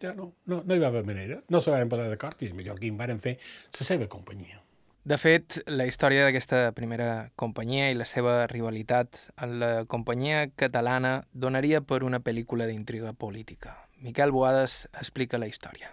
Ja 0.03 0.13
no, 0.13 0.35
no, 0.45 0.61
no 0.61 0.77
hi 0.77 0.81
va 0.83 0.93
haver 0.93 1.07
manera. 1.09 1.41
No 1.49 1.61
se 1.65 1.73
van 1.73 1.89
posar 1.89 2.11
d'acord 2.13 2.43
i 2.45 2.51
els 2.51 2.57
mallorquins 2.59 3.01
van 3.01 3.25
fer 3.25 3.39
la 3.81 3.89
seva 3.89 4.09
companyia. 4.13 4.61
De 5.07 5.15
fet, 5.23 5.61
la 5.71 5.85
història 5.87 6.25
d'aquesta 6.27 6.73
primera 6.75 7.29
companyia 7.39 7.93
i 7.93 7.95
la 7.95 8.09
seva 8.11 8.49
rivalitat 8.51 9.21
amb 9.45 9.61
la 9.61 9.69
companyia 9.87 10.41
catalana 10.59 11.21
donaria 11.31 11.79
per 11.79 12.01
una 12.03 12.19
pel·lícula 12.19 12.67
d'intriga 12.67 13.13
política. 13.15 13.77
Miquel 14.03 14.35
Boades 14.35 14.75
explica 14.99 15.39
la 15.39 15.47
història. 15.47 15.93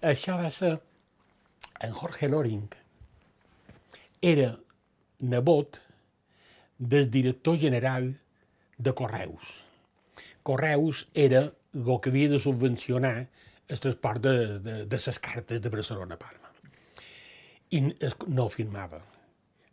Això 0.00 0.38
va 0.40 0.48
ser 0.48 0.72
en 1.84 1.92
Jorge 1.92 2.32
Loring. 2.32 2.72
Era 4.32 4.54
nebot 5.20 5.82
del 6.78 7.10
director 7.10 7.60
general 7.60 8.14
de 8.78 8.94
Correus. 8.94 9.58
Correus 10.42 11.04
era 11.12 11.50
el 11.74 12.00
que 12.00 12.08
havia 12.08 12.32
de 12.32 12.40
subvencionar 12.40 13.16
el 13.68 13.80
transport 13.80 14.24
de, 14.24 14.36
de, 14.58 14.82
de 14.86 15.06
les 15.06 15.18
cartes 15.20 15.60
de 15.60 15.68
Barcelona 15.68 16.16
a 16.16 16.24
Palma. 16.24 16.47
I 17.70 17.82
no 18.26 18.48
firmava. 18.48 19.00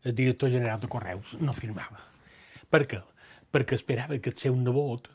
El 0.03 0.15
director 0.15 0.51
general 0.51 0.81
de 0.81 0.89
Correus 0.91 1.35
no 1.41 1.53
firmava. 1.55 2.01
Per 2.69 2.83
què? 2.89 3.01
Perquè 3.51 3.77
esperava 3.79 4.17
que 4.19 4.33
el 4.33 4.37
seu 4.37 4.55
nebot 4.59 5.07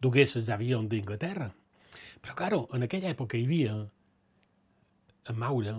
dugués 0.00 0.36
els 0.38 0.50
avions 0.54 0.88
d'Inglaterra. 0.88 1.48
Però, 2.22 2.34
claro, 2.38 2.60
en 2.74 2.86
aquella 2.86 3.10
època 3.12 3.38
hi 3.38 3.44
havia 3.46 3.74
en 5.28 5.38
Maura, 5.38 5.74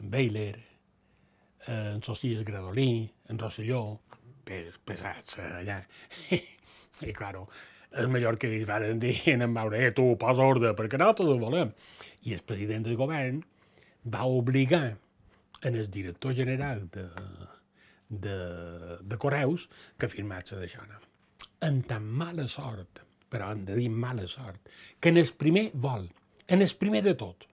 en 0.00 0.10
Beiler, 0.10 0.56
en 1.68 2.02
Socias 2.02 2.44
Gradolí, 2.44 3.08
en 3.28 3.38
Rosselló, 3.38 3.82
pesats 4.44 5.38
eh, 5.38 5.50
allà. 5.60 5.82
I, 7.06 7.12
claro, 7.14 7.46
és 7.92 8.08
millor 8.10 8.38
que 8.40 8.50
li 8.50 8.64
van 8.68 8.98
dir 9.02 9.14
en 9.34 9.44
Maura, 9.52 9.78
eh, 9.78 9.92
tu, 9.96 10.10
posa 10.20 10.46
ordre, 10.48 10.72
perquè 10.78 11.00
nosaltres 11.00 11.30
ho 11.30 11.38
volem. 11.40 11.74
I 12.26 12.34
el 12.38 12.42
president 12.48 12.88
del 12.88 12.98
govern 12.98 13.42
va 14.08 14.26
obligar 14.26 14.96
en 15.62 15.74
el 15.74 15.90
director 15.90 16.34
general 16.34 16.88
de, 16.90 17.08
de, 18.08 18.36
de 19.02 19.18
Correus 19.18 19.68
que 19.98 20.08
firmats 20.08 20.54
d'això. 20.54 20.84
En 21.66 21.82
tan 21.82 22.06
mala 22.06 22.46
sort, 22.48 23.02
però 23.28 23.50
hem 23.52 23.64
de 23.68 23.76
dir 23.76 23.88
mala 23.90 24.26
sort, 24.30 24.70
que 25.00 25.10
en 25.10 25.18
el 25.18 25.30
primer 25.36 25.68
vol, 25.74 26.08
en 26.46 26.62
el 26.62 26.74
primer 26.78 27.02
de 27.04 27.14
tot, 27.18 27.44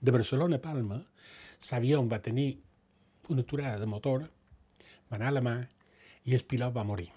de 0.00 0.10
Barcelona 0.10 0.58
a 0.58 0.62
Palma, 0.62 0.98
l'avió 1.70 2.02
va 2.10 2.18
tenir 2.22 2.48
una 3.30 3.42
aturada 3.42 3.78
de 3.78 3.86
motor, 3.86 4.24
va 5.10 5.18
anar 5.18 5.28
a 5.28 5.36
la 5.36 5.42
mà 5.44 5.56
i 6.26 6.34
el 6.34 6.42
pilot 6.48 6.74
va 6.74 6.86
morir. 6.86 7.10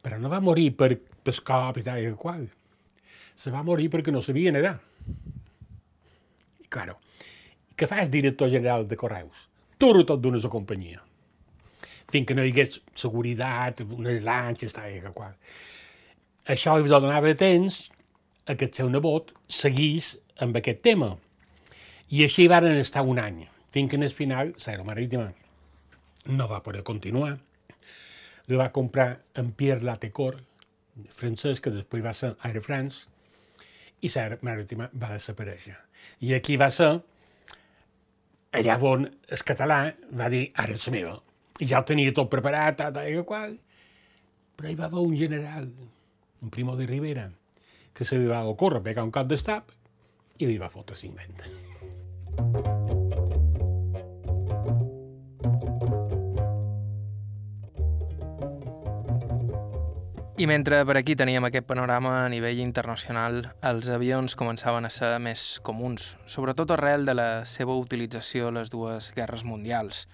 Però 0.00 0.18
no 0.18 0.30
va 0.32 0.40
morir 0.40 0.70
per 0.74 0.96
pescar 0.96 1.76
i 1.76 1.84
tal 1.86 2.00
i 2.02 2.10
qual. 2.16 2.48
Se 3.36 3.52
va 3.52 3.62
morir 3.62 3.90
perquè 3.92 4.12
no 4.12 4.22
sabia 4.24 4.52
nedar. 4.52 4.78
I, 6.58 6.66
claro, 6.68 6.98
què 7.80 7.88
fa 7.88 8.02
el 8.04 8.10
director 8.12 8.50
general 8.52 8.84
de 8.88 8.96
Correus? 9.00 9.46
Turo 9.80 10.04
tot 10.04 10.20
d'una 10.20 10.40
companyia. 10.52 11.00
Fins 12.12 12.26
que 12.28 12.34
no 12.36 12.44
hi 12.44 12.50
hagués 12.52 12.80
seguretat, 12.98 13.80
unes 13.86 14.20
lanxes, 14.26 14.74
tal 14.76 14.92
i 14.92 15.00
qual. 15.14 15.32
Això 16.52 16.76
li 16.76 16.90
donava 16.92 17.32
temps 17.40 17.86
a 18.44 18.56
que 18.58 18.68
el 18.68 18.74
seu 18.76 18.90
nebot 18.92 19.32
seguís 19.48 20.18
amb 20.44 20.58
aquest 20.60 20.82
tema. 20.84 21.14
I 22.10 22.24
així 22.26 22.48
varen 22.52 22.76
estar 22.76 23.06
un 23.06 23.20
any, 23.22 23.46
fins 23.72 23.88
que 23.88 23.96
en 23.96 24.04
el 24.04 24.12
final 24.12 24.52
l'Aero 24.52 24.84
Marítima 24.84 25.30
no 26.26 26.48
va 26.50 26.60
poder 26.62 26.82
continuar. 26.84 27.38
Li 28.50 28.58
va 28.58 28.72
comprar 28.74 29.22
en 29.40 29.52
Pierre 29.56 29.86
Latecor, 29.86 30.40
francès, 31.16 31.62
que 31.62 31.72
després 31.72 32.04
va 32.04 32.12
ser 32.12 32.34
Air 32.44 32.60
France, 32.66 33.06
i 34.02 34.10
l'Aero 34.10 34.40
Marítima 34.42 34.90
va 34.92 35.14
desaparèixer. 35.14 35.78
I 36.20 36.34
aquí 36.34 36.58
va 36.60 36.68
ser 36.74 36.98
allà 38.56 38.76
on 38.82 39.06
el 39.06 39.44
català 39.46 39.80
va 40.16 40.28
dir, 40.32 40.50
ara 40.54 40.76
és 40.76 40.88
meva. 40.92 41.18
I 41.60 41.68
ja 41.68 41.80
ho 41.80 41.86
tenia 41.86 42.14
tot 42.16 42.30
preparat, 42.32 42.78
tal, 42.80 42.92
tal, 42.96 43.08
i 43.08 43.24
qual. 43.26 43.56
Però 44.56 44.68
hi 44.68 44.76
va 44.78 44.88
haver 44.88 45.04
un 45.04 45.16
general, 45.16 45.70
un 46.40 46.50
Primo 46.50 46.76
de 46.76 46.88
Rivera, 46.88 47.30
que 47.94 48.04
se 48.04 48.18
li 48.18 48.28
va 48.28 48.44
ocórrer 48.48 48.82
pegar 48.84 49.06
un 49.06 49.14
cop 49.14 49.28
d'estap 49.30 49.72
i 50.40 50.46
li 50.46 50.58
va 50.60 50.72
fotre 50.72 50.96
50. 50.96 52.79
I 60.40 60.46
mentre 60.48 60.78
per 60.88 60.94
aquí 60.96 61.12
teníem 61.20 61.44
aquest 61.44 61.66
panorama 61.68 62.14
a 62.22 62.28
nivell 62.32 62.62
internacional, 62.62 63.42
els 63.60 63.90
avions 63.92 64.32
començaven 64.40 64.88
a 64.88 64.90
ser 64.94 65.10
més 65.20 65.42
comuns, 65.60 66.14
sobretot 66.24 66.70
arrel 66.72 67.04
de 67.04 67.12
la 67.12 67.26
seva 67.44 67.74
utilització 67.76 68.48
a 68.48 68.54
les 68.56 68.70
dues 68.72 69.10
guerres 69.12 69.44
mundials. 69.44 70.06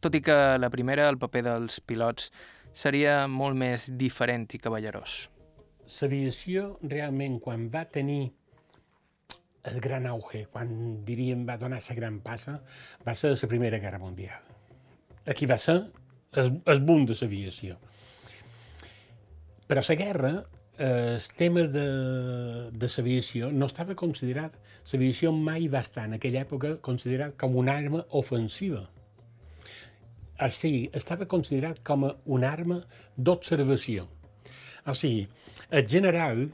Tot 0.00 0.16
i 0.16 0.22
que 0.24 0.38
la 0.56 0.70
primera, 0.72 1.04
el 1.12 1.20
paper 1.20 1.42
dels 1.50 1.82
pilots, 1.84 2.30
seria 2.72 3.26
molt 3.28 3.60
més 3.60 3.90
diferent 3.92 4.46
i 4.56 4.62
cavallerós. 4.64 5.18
L'aviació 6.00 6.78
realment 6.80 7.36
quan 7.44 7.68
va 7.68 7.84
tenir 7.84 8.22
el 9.68 9.80
gran 9.84 10.08
auge, 10.08 10.46
quan 10.48 11.04
diríem 11.04 11.44
va 11.44 11.58
donar 11.60 11.82
la 11.84 11.98
gran 12.00 12.22
passa, 12.24 12.56
va 13.04 13.12
ser 13.12 13.36
la 13.36 13.52
Primera 13.52 13.84
Guerra 13.84 14.00
Mundial. 14.00 14.48
Aquí 15.28 15.44
va 15.44 15.60
ser 15.60 15.82
el, 16.40 16.62
el 16.64 16.80
boom 16.80 17.04
de 17.04 17.20
l'aviació. 17.20 17.76
Però 19.66 19.80
la 19.88 19.96
guerra, 19.96 20.32
eh, 20.78 21.16
el 21.16 21.28
tema 21.38 21.62
de, 21.76 21.84
de 22.72 22.90
l'aviació 22.96 23.50
no 23.52 23.68
estava 23.70 23.94
considerat, 23.94 24.56
l'aviació 24.92 25.32
mai 25.32 25.68
va 25.72 25.80
estar 25.80 26.04
en 26.08 26.18
aquella 26.18 26.42
època 26.44 26.76
considerat 26.84 27.38
com 27.40 27.56
una 27.56 27.76
arma 27.80 28.04
ofensiva. 28.10 28.84
O 30.44 30.50
sigui, 30.50 30.88
estava 30.92 31.28
considerat 31.30 31.80
com 31.86 32.04
una 32.26 32.50
arma 32.50 32.80
d'observació. 33.16 34.08
O 34.86 34.94
sigui, 34.98 35.28
el 35.70 35.86
general 35.88 36.48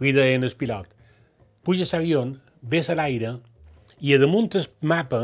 li 0.00 0.12
deien 0.12 0.44
al 0.44 0.56
pilot, 0.58 0.88
puja 1.62 1.86
l'avió, 1.92 2.24
ves 2.62 2.90
a 2.90 2.96
l'aire 2.98 3.36
i 4.00 4.14
a 4.14 4.18
damunt 4.18 4.56
el 4.58 4.66
mapa 4.82 5.20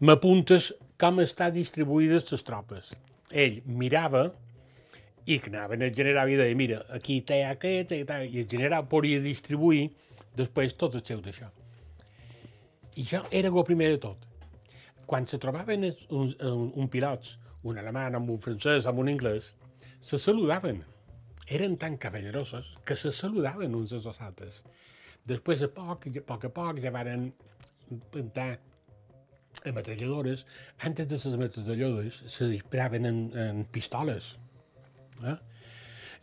m'apuntes 0.00 0.72
com 1.00 1.20
està 1.22 1.50
distribuïdes 1.54 2.32
les 2.32 2.42
tropes. 2.46 2.90
Ell 3.30 3.60
mirava 3.66 4.30
i 5.26 5.38
que 5.40 5.50
anaven 5.50 5.82
el 5.82 5.94
general 5.94 6.28
i 6.28 6.36
deia, 6.36 6.56
mira, 6.56 6.80
aquí 6.92 7.20
té 7.24 7.40
aquest, 7.48 7.94
i, 7.96 8.04
tal, 8.08 8.26
i 8.28 8.42
el 8.42 8.48
general 8.50 8.88
podia 8.90 9.22
distribuir 9.24 9.86
després 10.36 10.76
tot 10.76 10.98
el 10.98 11.04
seu 11.06 11.22
d'això. 11.24 11.48
I 12.94 13.06
això 13.06 13.22
era 13.32 13.48
el 13.50 13.66
primer 13.66 13.88
de 13.94 14.00
tot. 14.02 14.26
Quan 15.08 15.26
se 15.28 15.40
trobaven 15.40 15.86
un, 15.88 16.28
un, 16.50 16.68
un 16.80 16.90
pilots, 16.92 17.38
un 17.64 17.80
alemany 17.80 18.18
amb 18.18 18.34
un 18.34 18.40
francès, 18.40 18.86
amb 18.86 19.00
un 19.00 19.10
anglès, 19.14 19.54
se 20.04 20.20
saludaven. 20.20 20.82
Eren 21.48 21.76
tan 21.80 21.96
cavallerosos 22.00 22.74
que 22.84 22.96
se 22.96 23.12
saludaven 23.12 23.74
uns 23.76 23.92
als 23.96 24.20
altres. 24.20 24.62
Després, 25.24 25.64
a 25.64 25.70
poc, 25.72 26.06
a 26.08 26.24
poc 26.28 26.46
a 26.48 26.52
poc, 26.52 26.80
ja 26.84 26.92
varen 26.92 27.30
pintar 28.12 28.58
ametralladores. 29.64 30.44
Antes 30.84 31.08
de 31.08 31.16
les 31.16 31.26
ametralladores 31.32 32.22
se 32.28 32.48
disparaven 32.52 33.08
en, 33.08 33.20
en 33.38 33.64
pistoles 33.72 34.34
Eh? 35.22 35.36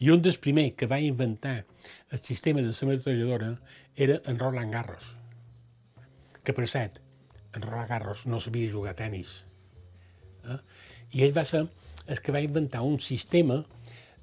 I 0.02 0.10
un 0.10 0.24
dels 0.26 0.40
primers 0.42 0.76
que 0.78 0.90
va 0.90 1.00
inventar 1.00 1.62
el 2.12 2.20
sistema 2.20 2.62
de 2.62 2.74
la 2.74 2.88
metralladora 2.90 3.52
era 3.96 4.22
en 4.26 4.40
Roland 4.40 4.74
Garros, 4.74 5.16
que 6.44 6.54
per 6.54 6.68
cert, 6.68 7.00
en 7.54 7.62
Roland 7.62 7.90
Garros 7.90 8.26
no 8.26 8.40
sabia 8.40 8.72
jugar 8.72 8.96
a 8.96 9.00
tennis. 9.04 9.44
Eh? 10.50 10.58
I 11.12 11.24
ell 11.28 11.38
va 11.38 11.46
ser 11.46 11.68
el 12.08 12.22
que 12.22 12.34
va 12.34 12.42
inventar 12.42 12.82
un 12.82 13.00
sistema 13.00 13.62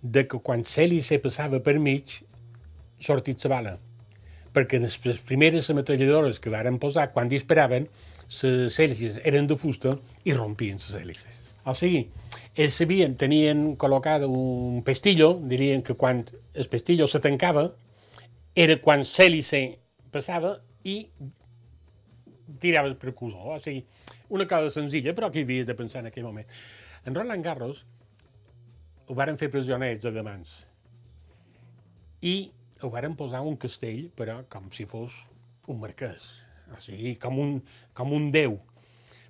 de 0.02 0.26
que 0.26 0.40
quan 0.44 0.64
l'hèlice 0.66 1.20
passava 1.22 1.60
per 1.64 1.78
mig, 1.78 2.18
sortit 3.00 3.44
la 3.44 3.52
bala. 3.54 3.74
Perquè 4.54 4.80
les 4.82 4.98
primeres 5.28 5.70
metralladores 5.70 6.40
que 6.40 6.50
varen 6.50 6.78
posar, 6.82 7.10
quan 7.12 7.30
disparaven, 7.30 7.88
les 8.28 8.78
hèlices 8.78 9.20
eren 9.24 9.48
de 9.48 9.56
fusta 9.56 9.94
i 10.24 10.34
rompien 10.36 10.78
les 10.80 10.94
hèlices. 11.00 11.44
O 11.68 11.74
sigui, 11.76 12.06
ells 12.56 12.76
sabien, 12.80 13.16
tenien 13.20 13.74
col·locat 13.80 14.24
un 14.26 14.82
pestillo, 14.84 15.34
dirien 15.50 15.82
que 15.82 15.96
quan 15.96 16.24
el 16.54 16.68
pestillo 16.68 17.06
se 17.06 17.20
tancava 17.24 17.68
era 18.54 18.78
quan 18.80 19.04
l'hèlice 19.04 19.62
passava 20.12 20.56
i 20.84 21.02
tirava 22.60 22.88
el 22.88 22.96
precursor. 22.96 23.54
O 23.54 23.58
sigui, 23.62 23.84
una 24.28 24.46
cosa 24.48 24.72
senzilla, 24.72 25.14
però 25.14 25.30
que 25.32 25.44
havia 25.44 25.64
de 25.64 25.76
pensar 25.76 26.02
en 26.02 26.10
aquell 26.10 26.26
moment. 26.26 26.48
En 27.04 27.14
Roland 27.14 27.44
Garros 27.44 27.84
ho 29.08 29.16
varen 29.16 29.38
fer 29.40 29.48
pressioners 29.52 30.04
alemans 30.08 30.58
i 32.20 32.50
ho 32.82 32.90
varen 32.92 33.14
posar 33.16 33.40
un 33.46 33.56
castell, 33.56 34.08
però 34.14 34.42
com 34.50 34.68
si 34.74 34.84
fos 34.86 35.24
un 35.68 35.80
marquès, 35.80 36.26
o 36.74 36.80
sigui, 36.82 37.16
com 37.22 37.38
un, 37.40 37.56
com 37.94 38.12
un 38.16 38.30
déu. 38.34 38.58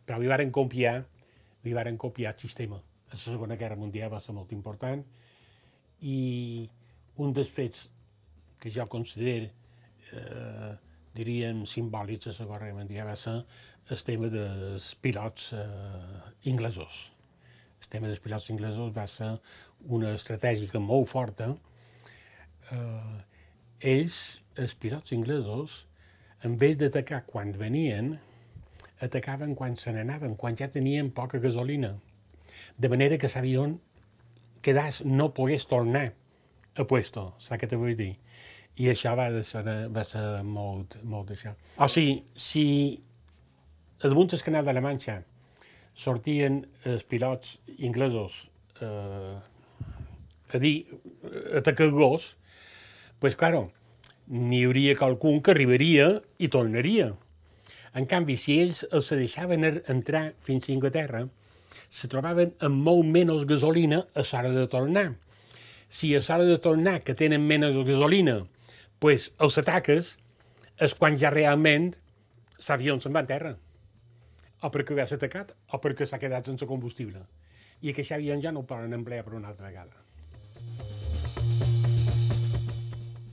Però 0.08 0.18
li 0.18 0.30
varen 0.30 0.50
copiar 0.54 1.02
li 1.64 1.74
varen 1.74 1.98
copiar 1.98 2.32
el 2.32 2.40
sistema. 2.40 2.78
A 3.08 3.14
la 3.14 3.20
Segona 3.20 3.56
Guerra 3.56 3.76
Mundial 3.76 4.12
va 4.12 4.20
ser 4.20 4.34
molt 4.36 4.52
important 4.56 5.04
i 6.00 6.18
un 7.18 7.32
dels 7.34 7.50
fets 7.50 7.88
que 8.62 8.70
jo 8.70 8.86
considero, 8.90 9.48
eh, 10.12 10.72
diríem, 11.14 11.64
simbòlics 11.66 12.30
de 12.30 12.34
la 12.44 12.58
Guerra 12.58 12.74
Mundial 12.76 13.08
va 13.08 13.16
ser 13.16 13.38
el 13.90 14.02
tema 14.04 14.28
dels 14.32 14.94
pilots 15.02 15.52
eh, 15.56 15.64
inglesos. 16.52 17.08
El 17.80 17.88
tema 17.88 18.10
dels 18.10 18.20
pilots 18.20 18.50
inglesos 18.50 18.94
va 18.94 19.06
ser 19.06 19.32
una 19.98 20.12
estratègica 20.14 20.80
molt 20.82 21.08
forta. 21.08 21.52
Eh, 22.70 23.18
ells, 23.94 24.42
els 24.56 24.74
pilots 24.74 25.14
inglesos, 25.16 25.84
en 26.44 26.56
vez 26.58 26.76
d'atacar 26.78 27.24
quan 27.26 27.52
venien, 27.52 28.16
atacaven 29.02 29.54
quan 29.54 29.76
se 29.76 29.92
n'anaven, 29.94 30.36
quan 30.36 30.56
ja 30.56 30.68
tenien 30.70 31.10
poca 31.14 31.38
gasolina. 31.38 31.94
De 32.78 32.88
manera 32.88 33.18
que 33.18 33.30
l'avió 33.34 33.66
quedàs, 34.62 35.04
no 35.04 35.32
pogués 35.34 35.66
tornar 35.66 36.12
a 36.78 36.84
puesto, 36.84 37.32
saps 37.38 37.62
què 37.62 37.68
te 37.70 37.78
vull 37.78 37.96
dir? 37.98 38.14
I 38.78 38.90
això 38.92 39.14
va 39.18 39.28
ser, 39.42 39.64
va 39.90 40.04
ser 40.06 40.24
molt, 40.46 41.00
molt 41.02 41.32
d'això. 41.32 41.54
O 41.82 41.88
sigui, 41.90 42.20
si 42.34 42.66
damunt 44.02 44.30
del 44.30 44.44
canal 44.46 44.66
de 44.66 44.74
la 44.74 44.82
Manxa 44.84 45.18
sortien 45.98 46.60
els 46.86 47.02
pilots 47.02 47.56
inglesos 47.78 48.44
eh, 48.80 49.34
a 50.48 50.58
dir, 50.62 50.86
atacar 51.58 51.90
gos, 51.90 52.36
pues 53.18 53.34
claro, 53.36 53.72
n'hi 54.28 54.64
hauria 54.66 54.96
qualcun 54.96 55.40
que 55.42 55.54
arribaria 55.54 56.08
i 56.38 56.50
tornaria. 56.52 57.12
En 57.96 58.06
canvi, 58.06 58.36
si 58.36 58.58
ells 58.60 58.84
els 58.92 59.08
deixaven 59.16 59.64
er, 59.64 59.74
entrar 59.88 60.32
fins 60.44 60.68
a 60.68 60.74
Inglaterra, 60.74 61.24
se 61.88 62.10
trobaven 62.12 62.52
amb 62.64 62.84
molt 62.84 63.08
menys 63.08 63.46
gasolina 63.48 64.02
a 64.14 64.24
l'hora 64.26 64.52
de 64.52 64.66
tornar. 64.68 65.06
Si 65.88 66.14
a 66.14 66.20
l'hora 66.20 66.44
de 66.44 66.58
tornar, 66.58 67.00
que 67.00 67.16
tenen 67.16 67.46
menys 67.48 67.78
gasolina, 67.88 68.42
pues, 69.00 69.32
els 69.40 69.58
ataques, 69.58 70.16
és 70.78 70.94
quan 70.94 71.16
ja 71.18 71.32
realment 71.32 71.94
l'avió 72.68 72.98
se'n 73.00 73.16
va 73.16 73.24
a 73.24 73.30
terra. 73.30 73.54
O 74.60 74.70
perquè 74.74 75.06
ser 75.06 75.16
atacat, 75.16 75.54
o 75.72 75.80
perquè 75.80 76.06
s'ha 76.06 76.18
quedat 76.18 76.44
sense 76.44 76.66
combustible. 76.66 77.24
I 77.80 77.94
aquest 77.94 78.12
avió 78.12 78.36
ja 78.42 78.52
no 78.52 78.66
el 78.66 78.66
poden 78.66 78.92
emplear 78.92 79.24
per 79.24 79.34
una 79.38 79.48
altra 79.48 79.68
vegada. 79.68 80.07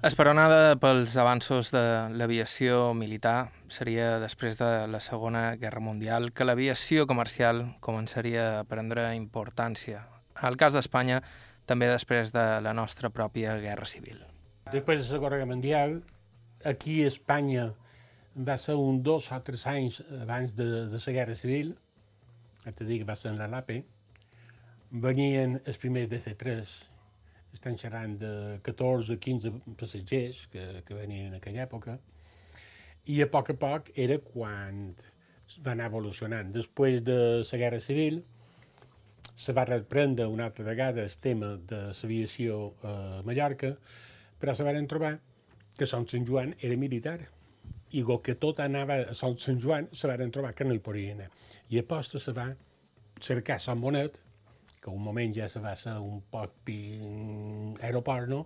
Esperonada 0.06 0.76
pels 0.78 1.16
avanços 1.18 1.72
de 1.74 1.82
l'aviació 2.14 2.92
militar, 2.94 3.48
seria 3.74 4.20
després 4.22 4.60
de 4.60 4.68
la 4.86 5.00
Segona 5.02 5.56
Guerra 5.58 5.82
Mundial 5.82 6.30
que 6.30 6.46
l'aviació 6.46 7.08
comercial 7.10 7.64
començaria 7.82 8.44
a 8.60 8.68
prendre 8.70 9.08
importància. 9.18 10.04
El 10.46 10.60
cas 10.62 10.78
d'Espanya, 10.78 11.24
també 11.66 11.90
després 11.90 12.30
de 12.38 12.46
la 12.62 12.76
nostra 12.78 13.10
pròpia 13.10 13.58
Guerra 13.66 13.90
Civil. 13.90 14.22
Després 14.70 15.10
de 15.10 15.18
la 15.18 15.26
Guerra 15.26 15.50
Mundial, 15.50 15.98
aquí 16.62 17.02
a 17.02 17.10
Espanya 17.10 17.72
va 18.38 18.62
ser 18.62 18.78
un 18.78 19.02
dos 19.02 19.34
o 19.34 19.42
tres 19.42 19.66
anys 19.66 20.04
abans 20.22 20.54
de, 20.54 20.86
de 20.94 21.02
la 21.02 21.18
Guerra 21.18 21.34
Civil, 21.34 21.80
et 22.62 22.78
dic 22.86 23.02
que 23.02 23.10
va 23.10 23.18
ser 23.18 23.34
en 23.34 23.42
la 23.42 23.50
LAPE, 23.50 23.82
venien 24.92 25.64
els 25.66 25.82
primers 25.82 26.14
DC-3, 26.14 26.82
estan 27.56 27.80
xerrant 27.80 28.18
de 28.22 28.32
14 28.64 29.16
o 29.16 29.20
15 29.22 29.52
passatgers 29.80 30.46
que, 30.52 30.66
que 30.86 30.98
venien 30.98 31.32
en 31.32 31.40
aquella 31.40 31.64
època, 31.66 31.98
i 33.12 33.22
a 33.22 33.30
poc 33.32 33.52
a 33.54 33.58
poc 33.62 33.92
era 34.02 34.18
quan 34.24 34.88
va 35.66 35.76
anar 35.76 35.92
evolucionant. 35.92 36.52
Després 36.54 37.04
de 37.06 37.18
la 37.44 37.60
Guerra 37.62 37.80
Civil 37.80 38.24
se 39.36 39.54
va 39.54 39.66
reprendre 39.68 40.28
una 40.32 40.48
altra 40.50 40.66
vegada 40.66 41.04
el 41.04 41.18
tema 41.22 41.56
de 41.70 41.82
l'aviació 41.92 42.74
a 42.84 43.22
Mallorca, 43.28 43.76
però 44.40 44.56
se 44.56 44.66
van 44.68 44.88
trobar 44.88 45.16
que 45.78 45.88
Sant 45.88 46.08
Joan 46.28 46.56
era 46.62 46.78
militar 46.80 47.20
i 47.92 48.02
el 48.02 48.22
que 48.24 48.36
tot 48.40 48.60
anava 48.64 49.02
a 49.12 49.16
Sant 49.16 49.60
Joan 49.62 49.90
se 49.92 50.08
van 50.08 50.32
trobar 50.32 50.54
que 50.56 50.66
no 50.66 50.74
hi 50.74 50.84
podien 50.84 51.22
anar. 51.22 51.32
I 51.70 51.80
a 51.80 51.84
posta 51.88 52.20
se 52.20 52.34
va 52.36 52.50
cercar 53.22 53.60
Sant 53.60 53.82
Bonet, 53.82 54.18
que 54.86 54.94
un 54.94 55.02
moment 55.02 55.34
ja 55.34 55.48
se 55.50 55.62
va 55.64 55.74
ser 55.82 55.96
un 55.98 56.20
poc 56.30 56.60
pi... 56.68 56.78
aeroport, 57.82 58.30
no? 58.30 58.44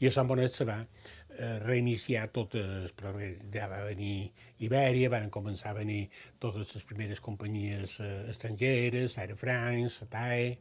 I 0.00 0.08
a 0.08 0.12
Sant 0.12 0.28
Bonet 0.28 0.52
se 0.52 0.66
va 0.68 0.76
eh, 0.84 1.56
reiniciar 1.64 2.26
totes, 2.36 2.92
però 2.96 3.14
ja 3.54 3.68
va 3.72 3.80
venir 3.86 4.30
Ibèria, 4.66 5.08
van 5.12 5.32
començar 5.32 5.72
a 5.72 5.78
venir 5.80 6.02
totes 6.40 6.74
les 6.76 6.84
primeres 6.88 7.24
companyies 7.24 7.96
eh, 8.04 8.10
estrangeres, 8.32 9.16
Aire 9.24 9.36
France, 9.40 10.02
SATAE, 10.02 10.52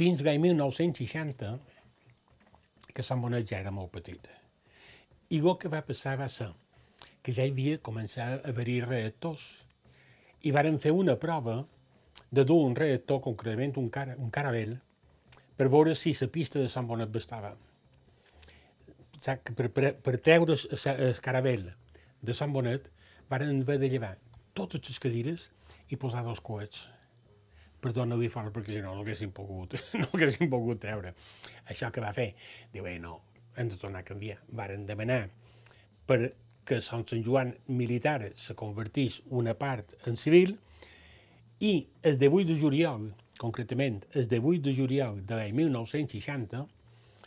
fins 0.00 0.24
l'any 0.24 0.40
1960, 0.46 1.52
que 2.94 3.04
Sant 3.04 3.20
Bonet 3.20 3.44
ja 3.50 3.60
era 3.60 3.74
molt 3.74 3.92
petita. 3.92 4.32
I 5.28 5.42
el 5.42 5.56
que 5.60 5.72
va 5.72 5.84
passar 5.84 6.16
va 6.20 6.30
ser 6.32 6.48
que 7.24 7.32
ja 7.36 7.44
hi 7.44 7.52
havia 7.52 7.84
començat 7.84 8.40
a 8.40 8.52
haver-hi 8.52 8.80
reactors 8.84 9.44
i 10.44 10.52
varen 10.56 10.80
fer 10.80 10.92
una 10.92 11.16
prova 11.20 11.62
de 12.30 12.44
dur 12.44 12.60
un 12.66 12.74
reactor, 12.76 13.20
concretament 13.22 13.76
un, 13.80 13.88
cara, 13.90 14.16
un 14.18 14.30
caravel, 14.34 14.76
per 15.56 15.68
veure 15.70 15.94
si 15.94 16.14
la 16.20 16.28
pista 16.28 16.58
de 16.58 16.68
Sant 16.68 16.86
Bonet 16.86 17.12
bastava. 17.14 17.54
Per, 19.24 19.68
per, 19.72 19.94
per 20.04 20.16
treure 20.20 20.56
el 20.92 21.20
caravel 21.24 21.70
de 22.20 22.34
Sant 22.36 22.52
Bonet 22.52 22.90
varen 23.30 23.62
haver 23.62 23.78
de 23.80 23.88
llevar 23.88 24.16
totes 24.54 24.82
les 24.88 25.00
cadires 25.00 25.46
i 25.88 25.96
posar 25.96 26.24
dos 26.26 26.42
coets 26.44 26.84
per 27.84 27.92
donar-li 27.92 28.30
fora, 28.32 28.48
perquè 28.52 28.72
si 28.72 28.80
no, 28.80 28.94
no 28.96 29.04
haguessin 29.04 29.32
pogut, 29.36 29.76
no 30.00 30.08
haguessin 30.12 30.48
pogut 30.52 30.80
treure. 30.80 31.12
Això 31.68 31.90
que 31.92 32.00
va 32.04 32.14
fer, 32.16 32.30
diu, 32.72 32.86
eh, 32.88 32.96
no, 33.00 33.18
hem 33.60 33.68
de 33.68 33.78
tornar 33.80 34.00
a 34.00 34.08
canviar. 34.08 34.38
Varen 34.56 34.86
demanar 34.88 35.26
per 36.08 36.32
que 36.64 36.80
Sant 36.80 37.04
Joan 37.24 37.52
militar 37.68 38.32
se 38.40 38.56
convertís 38.56 39.20
una 39.28 39.52
part 39.54 39.92
en 40.08 40.16
civil 40.16 40.56
i 41.64 41.74
el 42.02 42.18
18 42.20 42.52
de 42.52 42.56
juliol, 42.60 43.08
concretament 43.40 44.02
el 44.12 44.28
18 44.28 44.62
de 44.66 44.74
juliol 44.76 45.20
de 45.26 45.38
l'any 45.38 45.54
1960, 45.56 46.64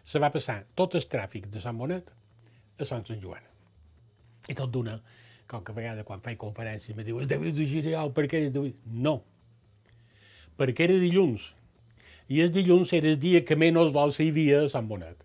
se 0.08 0.22
va 0.24 0.32
passar 0.34 0.60
tot 0.78 0.96
el 1.00 1.08
tràfic 1.12 1.48
de 1.54 1.64
Sant 1.64 1.80
Bonet 1.80 2.12
a 2.78 2.86
Sant 2.86 3.08
Sant 3.08 3.24
Joan. 3.24 3.42
I 4.48 4.56
tot 4.56 4.72
d'una, 4.72 5.00
qualque 5.50 5.74
vegada 5.76 6.06
quan 6.08 6.22
faig 6.24 6.38
conferències 6.40 6.96
me 6.96 7.06
diu 7.08 7.20
el 7.24 7.28
18 7.28 7.56
de 7.58 7.68
juliol, 7.72 8.14
per 8.14 8.28
què 8.30 8.46
és 8.46 8.54
18? 8.54 8.94
No, 9.08 9.18
perquè 10.60 10.88
era 10.88 10.98
dilluns. 11.02 11.52
I 12.28 12.42
el 12.44 12.52
dilluns 12.54 12.92
era 12.94 13.10
el 13.10 13.20
dia 13.24 13.44
que 13.48 13.56
menys 13.60 13.94
vols 13.96 14.20
hi 14.20 14.30
havia 14.34 14.64
a 14.66 14.72
Sant 14.72 14.88
Bonet. 14.90 15.24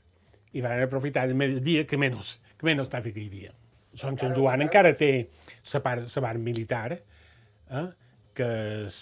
I 0.53 0.63
van 0.65 0.83
aprofitar 0.85 1.27
el 1.29 1.61
dia 1.65 1.85
que 1.89 1.99
menys, 1.99 2.37
que 2.57 2.69
menys 2.69 2.91
tràfic 2.93 3.19
hi 3.19 3.27
havia. 3.29 3.57
Sant 3.99 4.17
Sant 4.21 4.33
Joan 4.37 4.65
encara 4.65 4.95
té 4.97 5.13
la 5.73 5.81
part, 5.85 6.07
la 6.09 6.23
part 6.25 6.41
militar 6.41 6.87
eh, 6.97 7.89
que, 8.35 8.49
es, 8.87 8.99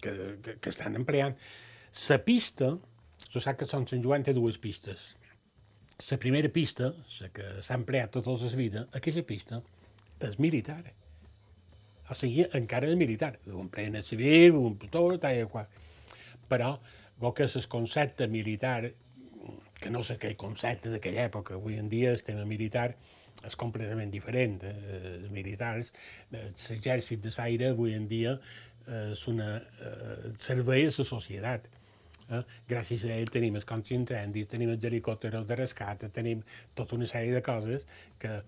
que, 0.00 0.12
que, 0.42 0.56
que 0.58 0.70
estan 0.70 0.96
empleant. 0.98 1.36
La 2.08 2.18
pista, 2.24 2.72
jo 3.32 3.42
sap 3.42 3.60
que 3.60 3.68
Sant 3.68 3.86
Joan 3.92 4.24
té 4.24 4.34
dues 4.36 4.58
pistes. 4.58 5.12
La 6.10 6.18
primera 6.18 6.48
pista, 6.50 6.90
la 7.20 7.28
que 7.34 7.52
s'ha 7.62 7.78
empleat 7.78 8.10
tota 8.16 8.34
la 8.34 8.56
vida, 8.58 8.86
aquella 8.92 9.22
pista 9.22 9.62
és 10.22 10.38
militar. 10.38 10.82
O 12.10 12.14
sigui, 12.18 12.44
encara 12.58 12.90
és 12.90 12.98
militar. 12.98 13.36
Ho 13.48 13.60
empleen 13.62 13.96
el 13.96 14.04
civil, 14.04 14.58
un 14.58 14.76
tot, 14.82 15.20
tal 15.22 15.38
i 15.38 15.46
qual. 15.48 15.70
Però, 16.50 16.74
el 17.22 17.32
que 17.36 17.46
és 17.46 17.56
el 17.56 17.68
concepte 17.70 18.26
militar 18.28 18.90
que 19.82 19.90
no 19.90 20.02
sé 20.06 20.16
aquell 20.16 20.36
concepte 20.38 20.92
d'aquella 20.92 21.26
època. 21.26 21.58
Avui 21.58 21.78
en 21.80 21.88
dia 21.90 22.12
el 22.14 22.22
tema 22.22 22.44
militar 22.46 22.92
és 23.46 23.56
completament 23.58 24.10
diferent. 24.12 24.60
Eh? 24.62 24.74
Els 25.16 25.30
militars, 25.34 25.92
l'exèrcit 26.34 27.22
de 27.24 27.32
l'aire 27.36 27.72
avui 27.72 27.96
en 27.98 28.08
dia 28.10 28.36
és 28.86 29.26
una, 29.28 29.56
eh, 29.56 30.32
servei 30.38 30.86
a 30.86 30.90
la 30.90 31.04
societat. 31.04 31.68
Eh? 32.30 32.42
Gràcies 32.68 33.04
a 33.04 33.14
ell 33.14 33.30
tenim 33.30 33.54
els 33.56 33.66
incendis, 33.90 34.48
tenim 34.48 34.70
els 34.70 34.84
helicòpteros 34.84 35.46
de 35.46 35.56
rescat, 35.56 36.04
tenim 36.12 36.42
tota 36.74 36.96
una 36.96 37.06
sèrie 37.06 37.32
de 37.32 37.42
coses 37.42 37.86
que 38.18 38.42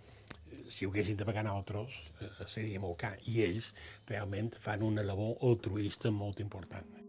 si 0.69 0.87
ho 0.87 0.91
haguessin 0.91 1.17
de 1.17 1.25
pagar 1.25 1.45
nosaltres 1.45 2.13
eh, 2.21 2.47
seria 2.47 2.81
molt 2.81 2.99
car. 2.99 3.17
I 3.27 3.43
ells 3.43 3.75
realment 4.09 4.55
fan 4.59 4.83
una 4.83 5.03
labor 5.03 5.37
altruista 5.43 6.11
molt 6.11 6.41
important. 6.41 7.04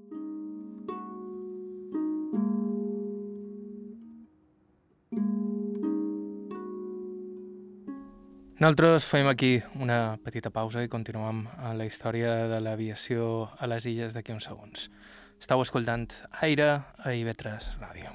Nosaltres 8.56 9.04
fem 9.04 9.28
aquí 9.28 9.58
una 9.84 10.16
petita 10.24 10.48
pausa 10.48 10.80
i 10.80 10.88
continuem 10.88 11.42
a 11.60 11.74
la 11.76 11.84
història 11.84 12.46
de 12.48 12.62
l'aviació 12.64 13.50
a 13.60 13.68
les 13.68 13.84
illes 13.84 14.14
d'aquí 14.16 14.32
uns 14.32 14.46
segons. 14.48 14.86
Estau 15.44 15.60
escoltant 15.60 16.06
Aire 16.40 16.70
a 17.04 17.12
IB3 17.12 17.66
Ràdio. 17.82 18.14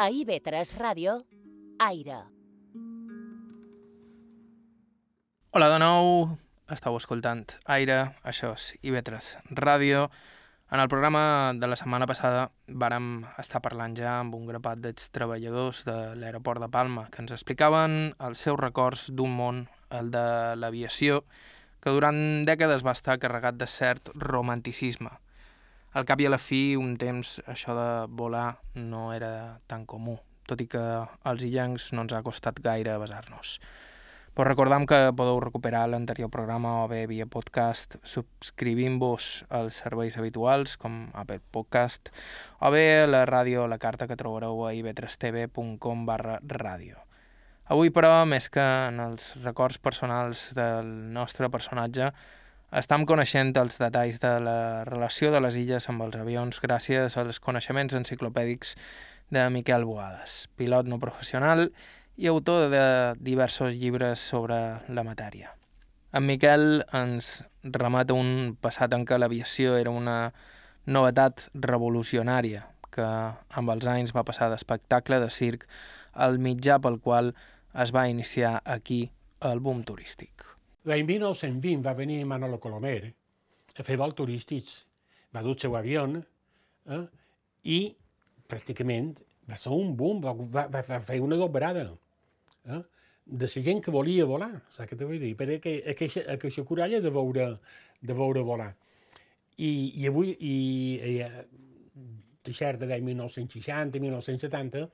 A 0.00 0.08
IB3 0.08 0.74
Ràdio, 0.80 1.18
Aire. 1.90 2.24
Hola 5.52 5.68
de 5.74 5.78
nou, 5.84 6.10
estàu 6.72 6.96
escoltant 6.98 7.44
Aire, 7.70 7.98
això 8.26 8.50
és 8.56 8.72
IB3 8.82 9.28
Ràdio. 9.54 10.08
En 10.74 10.80
el 10.82 10.88
programa 10.90 11.52
de 11.54 11.68
la 11.70 11.76
setmana 11.78 12.08
passada 12.10 12.48
vàrem 12.66 13.20
estar 13.38 13.60
parlant 13.62 13.94
ja 13.94 14.16
amb 14.18 14.34
un 14.34 14.48
grapat 14.50 14.82
dels 14.82 15.12
treballadors 15.14 15.84
de 15.86 15.94
l'aeroport 16.18 16.64
de 16.64 16.68
Palma 16.72 17.06
que 17.12 17.22
ens 17.22 17.36
explicaven 17.36 18.16
els 18.18 18.42
seus 18.42 18.58
records 18.58 19.06
d'un 19.14 19.36
món, 19.38 19.62
el 19.94 20.10
de 20.10 20.26
l'aviació, 20.58 21.22
que 21.78 21.94
durant 21.94 22.18
dècades 22.48 22.82
va 22.82 22.96
estar 22.98 23.20
carregat 23.22 23.60
de 23.60 23.70
cert 23.70 24.10
romanticisme. 24.18 25.12
Al 25.94 26.04
cap 26.04 26.20
i 26.20 26.26
a 26.26 26.34
la 26.34 26.42
fi, 26.42 26.74
un 26.74 26.96
temps 26.98 27.36
això 27.46 27.78
de 27.78 27.90
volar 28.10 28.56
no 28.74 29.12
era 29.14 29.60
tan 29.70 29.86
comú, 29.86 30.18
tot 30.50 30.60
i 30.60 30.66
que 30.66 30.82
als 31.22 31.46
illencs 31.46 31.92
no 31.94 32.02
ens 32.02 32.12
ha 32.12 32.26
costat 32.26 32.58
gaire 32.58 32.98
basar-nos. 32.98 33.60
Però 34.36 34.50
recordam 34.50 34.84
que 34.84 34.98
podeu 35.16 35.38
recuperar 35.40 35.86
l'anterior 35.88 36.28
programa 36.28 36.82
o 36.82 36.88
bé 36.90 37.06
via 37.08 37.24
podcast 37.24 37.94
subscrivint-vos 38.04 39.46
als 39.48 39.78
serveis 39.80 40.18
habituals 40.20 40.74
com 40.76 41.06
Apple 41.16 41.40
Podcast 41.56 42.10
o 42.60 42.68
bé 42.74 42.82
a 42.98 43.08
la 43.08 43.22
ràdio 43.24 43.64
la 43.64 43.80
carta 43.80 44.04
que 44.04 44.20
trobareu 44.20 44.60
a 44.66 44.74
ib3tv.com 44.76 46.04
barra 46.04 46.36
ràdio. 46.44 47.00
Avui, 47.72 47.88
però, 47.88 48.12
més 48.28 48.50
que 48.52 48.60
en 48.60 49.00
els 49.00 49.32
records 49.40 49.80
personals 49.80 50.50
del 50.54 50.92
nostre 51.16 51.48
personatge, 51.48 52.12
estem 52.76 53.08
coneixent 53.08 53.56
els 53.56 53.80
detalls 53.80 54.20
de 54.20 54.36
la 54.44 54.60
relació 54.84 55.32
de 55.32 55.40
les 55.40 55.56
illes 55.56 55.88
amb 55.88 56.04
els 56.04 56.20
avions 56.20 56.60
gràcies 56.60 57.16
als 57.16 57.40
coneixements 57.40 57.96
enciclopèdics 57.96 58.76
de 59.32 59.48
Miquel 59.48 59.88
Boades, 59.88 60.42
pilot 60.60 60.92
no 60.92 61.00
professional 61.00 61.70
i 62.16 62.26
autor 62.26 62.70
de 62.72 62.84
diversos 63.20 63.74
llibres 63.74 64.20
sobre 64.20 64.56
la 64.88 65.04
matèria. 65.04 65.52
En 66.16 66.24
Miquel 66.24 66.80
ens 66.96 67.44
remata 67.62 68.16
un 68.16 68.56
passat 68.60 68.94
en 68.96 69.04
què 69.04 69.18
l'aviació 69.18 69.76
era 69.76 69.92
una 69.92 70.32
novetat 70.86 71.48
revolucionària 71.52 72.64
que 72.94 73.04
amb 73.60 73.72
els 73.74 73.86
anys 73.90 74.14
va 74.16 74.24
passar 74.24 74.48
d'espectacle 74.48 75.18
de 75.20 75.28
circ 75.28 75.66
al 76.14 76.38
mitjà 76.40 76.78
pel 76.80 76.96
qual 77.04 77.34
es 77.76 77.92
va 77.92 78.06
iniciar 78.08 78.62
aquí 78.64 79.10
el 79.44 79.60
boom 79.60 79.82
turístic. 79.84 80.46
L'any 80.88 81.04
1920 81.04 81.84
va 81.84 81.92
venir 81.98 82.24
Manolo 82.24 82.60
Colomer 82.62 83.12
a 83.76 83.84
fer 83.84 83.98
vols 84.00 84.16
turístics. 84.16 84.86
Va 85.34 85.42
dur 85.44 85.56
el 85.56 85.60
seu 85.60 85.76
avió 85.76 86.06
eh, 86.08 87.04
i 87.64 87.80
pràcticament 88.48 89.12
va 89.50 89.58
ser 89.60 89.74
un 89.74 89.92
boom, 89.98 90.22
va, 90.24 90.32
va, 90.32 90.66
va 90.72 91.00
fer 91.04 91.20
una 91.20 91.36
dobrada 91.36 91.84
eh? 92.66 92.82
de 93.26 93.46
la 93.46 93.62
gent 93.62 93.82
que 93.82 93.90
volia 93.90 94.24
volar, 94.24 94.52
saps 94.70 94.92
què 94.92 94.98
t'ho 94.98 95.08
vull 95.10 95.22
dir? 95.22 95.34
Perquè 95.38 95.80
aquesta, 95.92 96.22
aquesta 96.36 96.64
coralla 96.64 97.00
de 97.02 97.10
veure, 97.10 97.48
de 98.00 98.14
veure 98.14 98.44
volar. 98.46 98.70
I, 99.56 99.70
i 99.98 100.06
avui, 100.06 100.36
i, 100.38 100.56
i 101.18 102.54
cert 102.54 102.78
de 102.78 102.86
l'any 102.86 103.02
1960, 103.02 103.98
1970, 103.98 104.84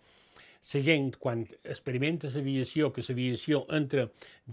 la 0.63 0.81
gent, 0.87 1.11
quan 1.21 1.43
experimenta 1.63 2.31
l'aviació, 2.33 2.93
que 2.95 3.05
l'aviació 3.09 3.67
entra 3.79 4.07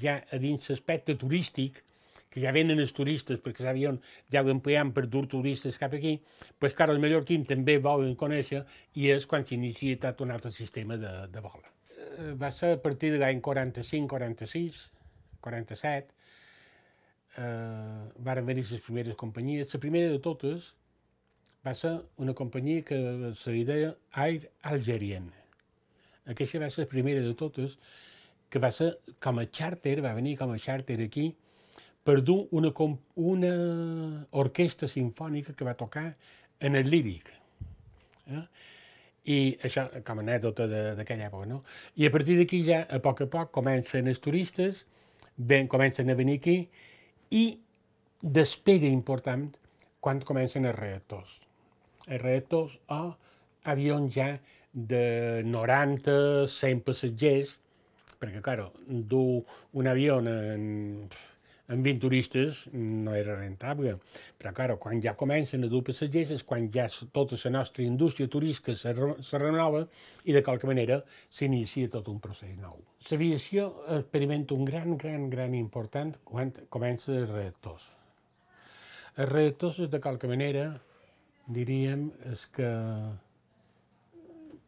ja 0.03 0.19
a 0.19 0.41
dins 0.41 0.69
l'aspecte 0.73 1.15
turístic, 1.15 1.83
que 2.29 2.43
ja 2.43 2.51
venen 2.53 2.81
els 2.81 2.93
turistes, 2.93 3.39
perquè 3.41 3.63
l'avió 3.65 3.95
ja 4.29 4.43
ho 4.43 4.51
empleem 4.51 4.91
per 4.93 5.07
dur 5.07 5.25
turistes 5.31 5.79
cap 5.81 5.95
aquí, 5.97 6.19
pues, 6.59 6.75
clar, 6.77 6.91
els 6.93 7.01
mallorquins 7.01 7.47
també 7.49 7.79
volen 7.81 8.15
conèixer 8.19 8.65
i 8.99 9.09
és 9.15 9.25
quan 9.25 9.45
s'inicia 9.45 9.97
tot 10.03 10.25
un 10.27 10.35
altre 10.35 10.51
sistema 10.53 10.97
de, 10.99 11.15
de 11.31 11.45
vol 11.45 11.78
va 12.39 12.51
ser 12.51 12.73
a 12.75 12.81
partir 12.81 13.11
de 13.13 13.19
l'any 13.21 13.41
45, 13.41 14.07
46, 14.07 14.79
47, 15.41 16.13
eh, 17.37 18.03
van 18.17 18.45
venir 18.45 18.65
les 18.69 18.81
primeres 18.85 19.15
companyies. 19.15 19.73
La 19.73 19.79
primera 19.79 20.09
de 20.11 20.19
totes 20.19 20.73
va 21.65 21.73
ser 21.73 21.95
una 22.17 22.33
companyia 22.33 22.83
que 22.83 22.99
se 23.35 23.51
deia 23.67 23.95
Air 24.15 24.51
Algerien. 24.61 25.29
Aquesta 26.29 26.61
va 26.61 26.69
ser 26.69 26.85
la 26.85 26.91
primera 26.91 27.21
de 27.21 27.33
totes, 27.35 27.77
que 28.49 28.59
va 28.59 28.71
ser 28.71 28.93
com 29.21 29.39
a 29.39 29.45
charter, 29.45 29.99
va 30.01 30.13
venir 30.17 30.35
com 30.37 30.51
a 30.51 30.59
charter 30.59 30.99
aquí, 31.05 31.29
per 32.03 32.21
dur 32.25 32.47
una, 32.55 32.71
una 33.15 33.53
orquestra 34.31 34.87
sinfònica 34.87 35.53
que 35.53 35.67
va 35.67 35.75
tocar 35.77 36.13
en 36.59 36.75
el 36.75 36.89
líric. 36.89 37.29
Eh? 38.27 38.45
I 39.27 39.57
això 39.67 39.85
com 40.07 40.21
a 40.21 40.23
anècdota 40.23 40.67
d'aquella 40.97 41.27
època, 41.27 41.47
no? 41.49 41.63
I 41.99 42.07
a 42.07 42.11
partir 42.13 42.37
d'aquí 42.39 42.61
ja, 42.65 42.85
a 42.89 43.01
poc 43.03 43.25
a 43.25 43.27
poc, 43.29 43.51
comencen 43.55 44.07
els 44.07 44.21
turistes, 44.23 44.85
ben, 45.35 45.67
comencen 45.67 46.09
a 46.09 46.15
venir 46.15 46.39
aquí, 46.39 46.57
i 47.35 47.43
despega 48.21 48.87
important 48.87 49.49
quan 49.99 50.21
comencen 50.25 50.65
els 50.65 50.79
reactors. 50.79 51.39
Els 52.07 52.21
reactors 52.21 52.79
o 52.95 53.01
avions 53.69 54.13
ja 54.15 54.31
de 54.73 55.43
90, 55.45 56.47
100 56.47 56.85
passatgers, 56.87 57.57
perquè, 58.19 58.41
claro, 58.43 58.71
dur 58.87 59.43
un 59.73 59.87
avió 59.87 60.19
en, 60.19 61.09
amb 61.69 61.85
20 61.85 62.01
turistes 62.01 62.63
no 62.73 63.13
era 63.15 63.35
rentable. 63.37 63.95
Però, 64.39 64.53
clar, 64.57 64.75
quan 64.81 65.01
ja 65.03 65.15
comencen 65.17 65.63
a 65.65 65.69
dur 65.71 65.83
passatgers 65.85 66.33
és 66.35 66.43
quan 66.47 66.67
ja 66.73 66.87
tota 67.13 67.37
la 67.43 67.53
nostra 67.59 67.85
indústria 67.85 68.27
turística 68.27 68.75
se, 68.75 68.93
se 69.21 69.41
renova 69.41 69.85
i 70.25 70.35
de 70.35 70.43
qualque 70.45 70.67
manera 70.69 70.99
s'inicia 71.29 71.91
tot 71.93 72.09
un 72.09 72.19
procés 72.23 72.57
nou. 72.57 72.81
L'aviació 73.09 73.69
experimenta 73.99 74.57
un 74.57 74.65
gran, 74.65 74.97
gran, 74.97 75.29
gran 75.29 75.55
important 75.55 76.17
quan 76.25 76.51
comença 76.69 77.13
els 77.15 77.31
reactors. 77.31 77.89
Els 79.19 79.31
reactors 79.31 79.81
és 79.85 79.89
de 79.93 80.01
qualque 80.01 80.29
manera, 80.31 80.67
diríem, 81.47 82.09
és 82.31 82.45
que 82.55 82.69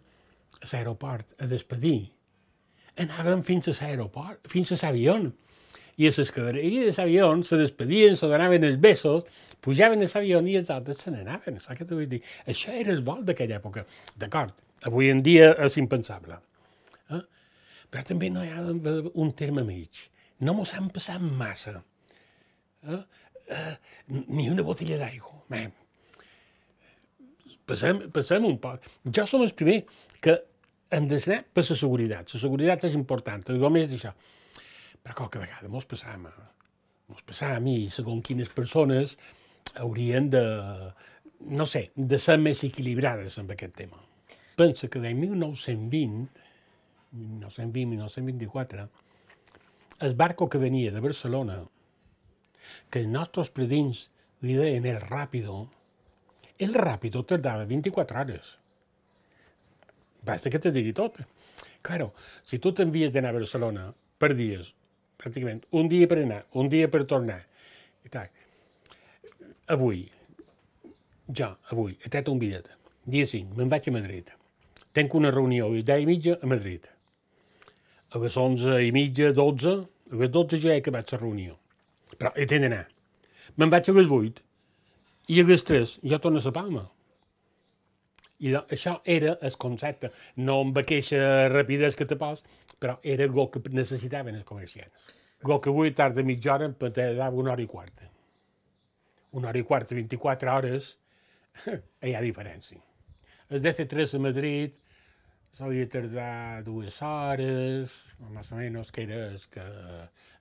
a 0.61 0.67
l'aeroport 0.71 1.35
a 1.41 1.47
despedir, 1.51 2.11
anaven 3.03 3.43
fins 3.43 3.69
a 3.69 3.75
l'aeroport, 3.79 4.47
fins 4.51 4.71
a 4.71 4.79
l'avió. 4.83 5.17
I 5.93 6.07
a 6.09 6.13
l'escadaria 6.17 6.87
de 6.87 6.93
l'avió 6.95 7.27
se 7.45 7.57
despedien, 7.59 8.15
se 8.17 8.29
donaven 8.29 8.63
els 8.65 8.79
besos, 8.81 9.27
pujaven 9.61 10.01
a 10.01 10.09
l'avió 10.09 10.41
i 10.41 10.55
els 10.57 10.71
altres 10.73 11.03
se 11.03 11.13
n'anaven. 11.13 11.59
Saps 11.61 11.81
què 11.81 11.87
t'ho 11.87 11.99
vull 11.99 12.09
dir? 12.09 12.23
Això 12.49 12.73
era 12.73 12.95
el 12.95 13.03
vol 13.05 13.21
d'aquella 13.27 13.59
època. 13.59 13.85
D'acord, 14.17 14.55
avui 14.89 15.11
en 15.13 15.21
dia 15.21 15.51
és 15.67 15.77
impensable. 15.77 16.39
Eh? 17.13 17.21
Però 17.91 18.05
també 18.09 18.31
no 18.33 18.43
hi 18.43 18.49
ha 18.49 18.63
un 18.65 19.35
terme 19.37 19.65
mig. 19.67 20.07
No 20.41 20.55
mos 20.57 20.73
han 20.73 20.89
passat 20.89 21.21
massa. 21.21 21.77
Eh? 22.89 23.03
Eh, 23.53 23.75
ni 24.07 24.49
una 24.49 24.65
botella 24.65 24.97
d'aigua. 24.97 25.43
Passem, 27.69 28.01
passem 28.11 28.45
un 28.47 28.57
poc. 28.63 28.83
Jo 29.07 29.25
som 29.29 29.43
el 29.45 29.53
primer 29.55 29.83
que 30.23 30.35
hem 30.93 31.07
d'anar 31.09 31.43
per 31.53 31.63
la 31.63 31.77
seguretat. 31.79 32.33
La 32.33 32.41
seguretat 32.41 32.87
és 32.89 32.97
important, 32.99 33.43
el 33.49 33.63
més 33.71 33.87
d'això. 33.91 34.11
Però 35.03 35.15
qualque 35.15 35.39
vegada 35.41 35.71
mos 35.71 35.87
passam, 35.89 36.27
mos 37.11 37.23
passam 37.27 37.63
mi, 37.63 37.89
segons 37.91 38.23
quines 38.27 38.51
persones 38.51 39.17
haurien 39.79 40.29
de, 40.31 40.43
no 41.59 41.65
sé, 41.65 41.89
de 41.95 42.19
ser 42.19 42.37
més 42.39 42.63
equilibrades 42.67 43.37
amb 43.39 43.51
aquest 43.55 43.75
tema. 43.75 43.99
Pensa 44.59 44.87
que 44.87 45.01
l'any 45.01 45.17
1920, 45.23 46.27
1920-1924, 47.13 48.87
el 50.07 50.15
barco 50.19 50.49
que 50.49 50.61
venia 50.61 50.91
de 50.91 51.01
Barcelona, 51.01 51.61
que 52.89 53.01
els 53.01 53.11
nostres 53.11 53.49
predins 53.55 54.07
li 54.43 54.55
deien 54.59 54.85
el 54.89 55.01
Ràpido, 55.01 55.65
el 56.59 56.73
ràpido 56.73 57.23
tardava 57.25 57.65
24 57.65 58.19
hores. 58.21 58.57
Basta 60.23 60.49
que 60.49 60.59
te 60.59 60.71
digui 60.71 60.93
tot. 60.95 61.17
Claro, 61.83 62.13
si 62.47 62.59
tu 62.59 62.71
t'envies 62.71 63.11
d'anar 63.11 63.33
a 63.33 63.39
Barcelona 63.39 63.89
per 64.19 64.31
dies, 64.37 64.71
pràcticament, 65.19 65.63
un 65.71 65.89
dia 65.91 66.07
per 66.07 66.21
anar, 66.21 66.43
un 66.59 66.69
dia 66.71 66.87
per 66.91 67.03
tornar, 67.09 67.41
i 68.05 68.11
tal. 68.13 68.29
Avui, 69.73 70.05
jo, 71.27 71.49
avui, 71.71 71.97
he 72.03 72.11
tret 72.11 72.31
un 72.31 72.39
bitllet. 72.39 72.69
Dia 73.03 73.27
5, 73.27 73.57
me'n 73.57 73.71
vaig 73.71 73.89
a 73.89 73.95
Madrid. 73.95 74.31
Tenc 74.95 75.15
una 75.17 75.31
reunió 75.33 75.67
a 75.67 75.73
les 75.73 75.83
10 75.87 76.05
i 76.05 76.07
mitja 76.07 76.37
a 76.39 76.47
Madrid. 76.47 76.87
A 78.13 78.21
les 78.21 78.37
11 78.37 78.79
i 78.87 78.91
mitja, 78.95 79.33
12, 79.35 79.75
a 80.13 80.19
les 80.21 80.31
12 80.31 80.59
ja 80.63 80.71
he 80.75 80.79
acabat 80.83 81.11
la 81.11 81.19
reunió. 81.19 81.57
Però 82.15 82.31
he 82.37 82.45
d'anar. 82.47 82.85
Me'n 83.57 83.73
vaig 83.73 83.89
a 83.89 83.95
les 83.97 84.11
8 84.11 84.43
i 85.27 85.39
a 85.39 85.47
les 85.47 85.63
3 85.63 85.99
ja 86.09 86.19
torna 86.19 86.41
a 86.43 86.51
Palma. 86.51 86.83
I 88.43 88.51
això 88.59 88.97
era 89.05 89.37
el 89.41 89.55
concepte, 89.57 90.09
no 90.35 90.59
amb 90.65 90.77
aquesta 90.81 91.47
rapidesa 91.53 91.97
que 91.97 92.07
te 92.09 92.17
pos, 92.19 92.43
però 92.79 92.97
era 93.03 93.23
el 93.23 93.35
que 93.51 93.61
necessitaven 93.71 94.35
els 94.35 94.47
comerciants. 94.47 95.13
El 95.43 95.59
que 95.61 95.71
avui 95.71 95.93
tarda 95.95 96.23
mitja 96.23 96.53
hora 96.55 96.67
em 96.67 96.75
dava 96.79 97.31
una 97.39 97.53
hora 97.53 97.63
i 97.63 97.67
quarta. 97.67 98.09
Una 99.31 99.49
hora 99.49 99.59
i 99.59 99.63
quarta, 99.63 99.95
24 99.95 100.51
hores, 100.51 100.97
hi 102.07 102.13
ha 102.15 102.21
diferència. 102.21 102.81
El 103.49 103.63
DC3 103.63 104.17
a 104.17 104.19
Madrid 104.19 104.75
solia 105.53 105.87
tardar 105.87 106.63
dues 106.65 106.99
hores, 107.05 107.95
més 108.33 108.51
o 108.51 108.59
menys, 108.59 108.91
que 108.91 109.07
era 109.07 109.23
el 109.29 109.39
que, 109.53 109.63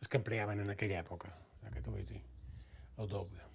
el 0.01 0.09
que 0.09 0.23
empleaven 0.23 0.64
en 0.64 0.75
aquella 0.75 1.03
època, 1.05 1.31
que 1.71 1.81
t'ho 1.81 1.95
vull 1.95 2.07
dir, 2.09 2.23
el 2.99 3.11
doble. 3.11 3.52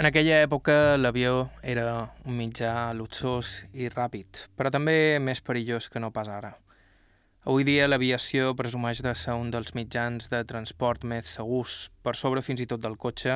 En 0.00 0.06
aquella 0.08 0.38
època 0.40 0.96
l'avió 0.96 1.50
era 1.60 1.82
un 2.24 2.38
mitjà 2.38 2.70
luxós 2.96 3.50
i 3.76 3.90
ràpid, 3.92 4.38
però 4.56 4.70
també 4.72 5.18
més 5.20 5.42
perillós 5.44 5.90
que 5.92 6.00
no 6.00 6.08
pas 6.08 6.30
ara. 6.32 6.54
Avui 7.44 7.66
dia 7.68 7.84
l'aviació 7.84 8.54
presumeix 8.56 9.02
de 9.04 9.12
ser 9.12 9.34
un 9.36 9.50
dels 9.52 9.74
mitjans 9.76 10.30
de 10.32 10.38
transport 10.48 11.04
més 11.04 11.28
segurs, 11.36 11.90
per 12.00 12.14
sobre 12.16 12.40
fins 12.40 12.62
i 12.64 12.66
tot 12.70 12.80
del 12.80 12.96
cotxe, 12.96 13.34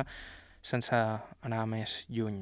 sense 0.65 1.01
anar 1.45 1.67
més 1.69 1.93
lluny. 2.09 2.39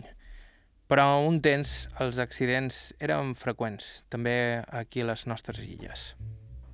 Però 0.87 1.03
un 1.27 1.41
temps 1.43 1.73
els 2.05 2.21
accidents 2.23 2.77
eren 3.03 3.33
freqüents, 3.35 4.05
també 4.07 4.37
aquí 4.71 5.03
a 5.03 5.09
les 5.09 5.25
nostres 5.27 5.59
illes. 5.67 6.13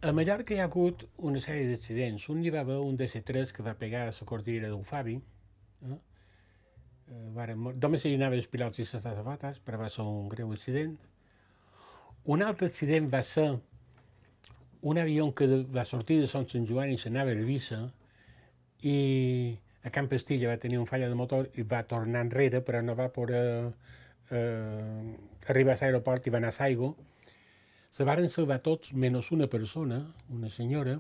A 0.06 0.14
Mallorca 0.14 0.54
hi 0.54 0.62
ha 0.62 0.70
hagut 0.70 1.08
una 1.18 1.42
sèrie 1.42 1.66
d'accidents. 1.74 2.30
Un 2.30 2.46
hi 2.46 2.54
va 2.54 2.62
haver 2.62 2.78
un 2.78 2.94
DC-3 3.02 3.56
que 3.58 3.66
va 3.66 3.74
pegar 3.74 4.06
a 4.06 4.14
la 4.14 4.30
cordillera 4.36 4.70
d'un 4.70 4.86
Fabi, 4.86 5.18
eh? 5.90 5.98
Varen, 7.36 7.62
només 7.82 8.06
hi 8.06 8.16
anaven 8.18 8.42
els 8.42 8.50
pilots 8.52 8.80
i 8.80 8.86
les 8.86 9.06
azafates, 9.06 9.60
però 9.66 9.80
va 9.82 9.90
ser 9.90 10.06
un 10.06 10.30
greu 10.30 10.52
accident. 10.54 10.96
Un 12.30 12.44
altre 12.46 12.68
accident 12.70 13.10
va 13.12 13.24
ser 13.24 13.50
un 14.82 14.98
avió 14.98 15.34
que 15.36 15.48
va 15.76 15.86
sortir 15.86 16.20
de 16.22 16.28
Sant 16.28 16.48
Sant 16.52 16.68
Joan 16.70 16.94
i 16.94 16.98
s'anava 16.98 17.34
a 17.34 17.38
Eivissa 17.38 17.82
i 18.88 19.58
a 19.84 19.92
Camp 19.96 20.12
Estilla 20.16 20.52
va 20.52 20.60
tenir 20.60 20.80
un 20.80 20.88
falla 20.88 21.10
de 21.10 21.16
motor 21.16 21.50
i 21.56 21.64
va 21.64 21.84
tornar 21.88 22.24
enrere, 22.26 22.62
però 22.62 22.82
no 22.84 22.96
va 22.96 23.10
poder 23.16 23.44
eh, 24.32 25.16
arribar 25.48 25.76
a 25.76 25.80
l'aeroport 25.82 26.28
i 26.28 26.34
va 26.34 26.40
anar 26.40 26.52
a 26.54 26.56
Saigo. 26.56 26.96
Se 27.92 28.06
varen 28.06 28.30
salvar 28.30 28.60
tots, 28.64 28.94
menys 28.94 29.32
una 29.32 29.48
persona, 29.48 30.04
una 30.30 30.50
senyora, 30.50 31.00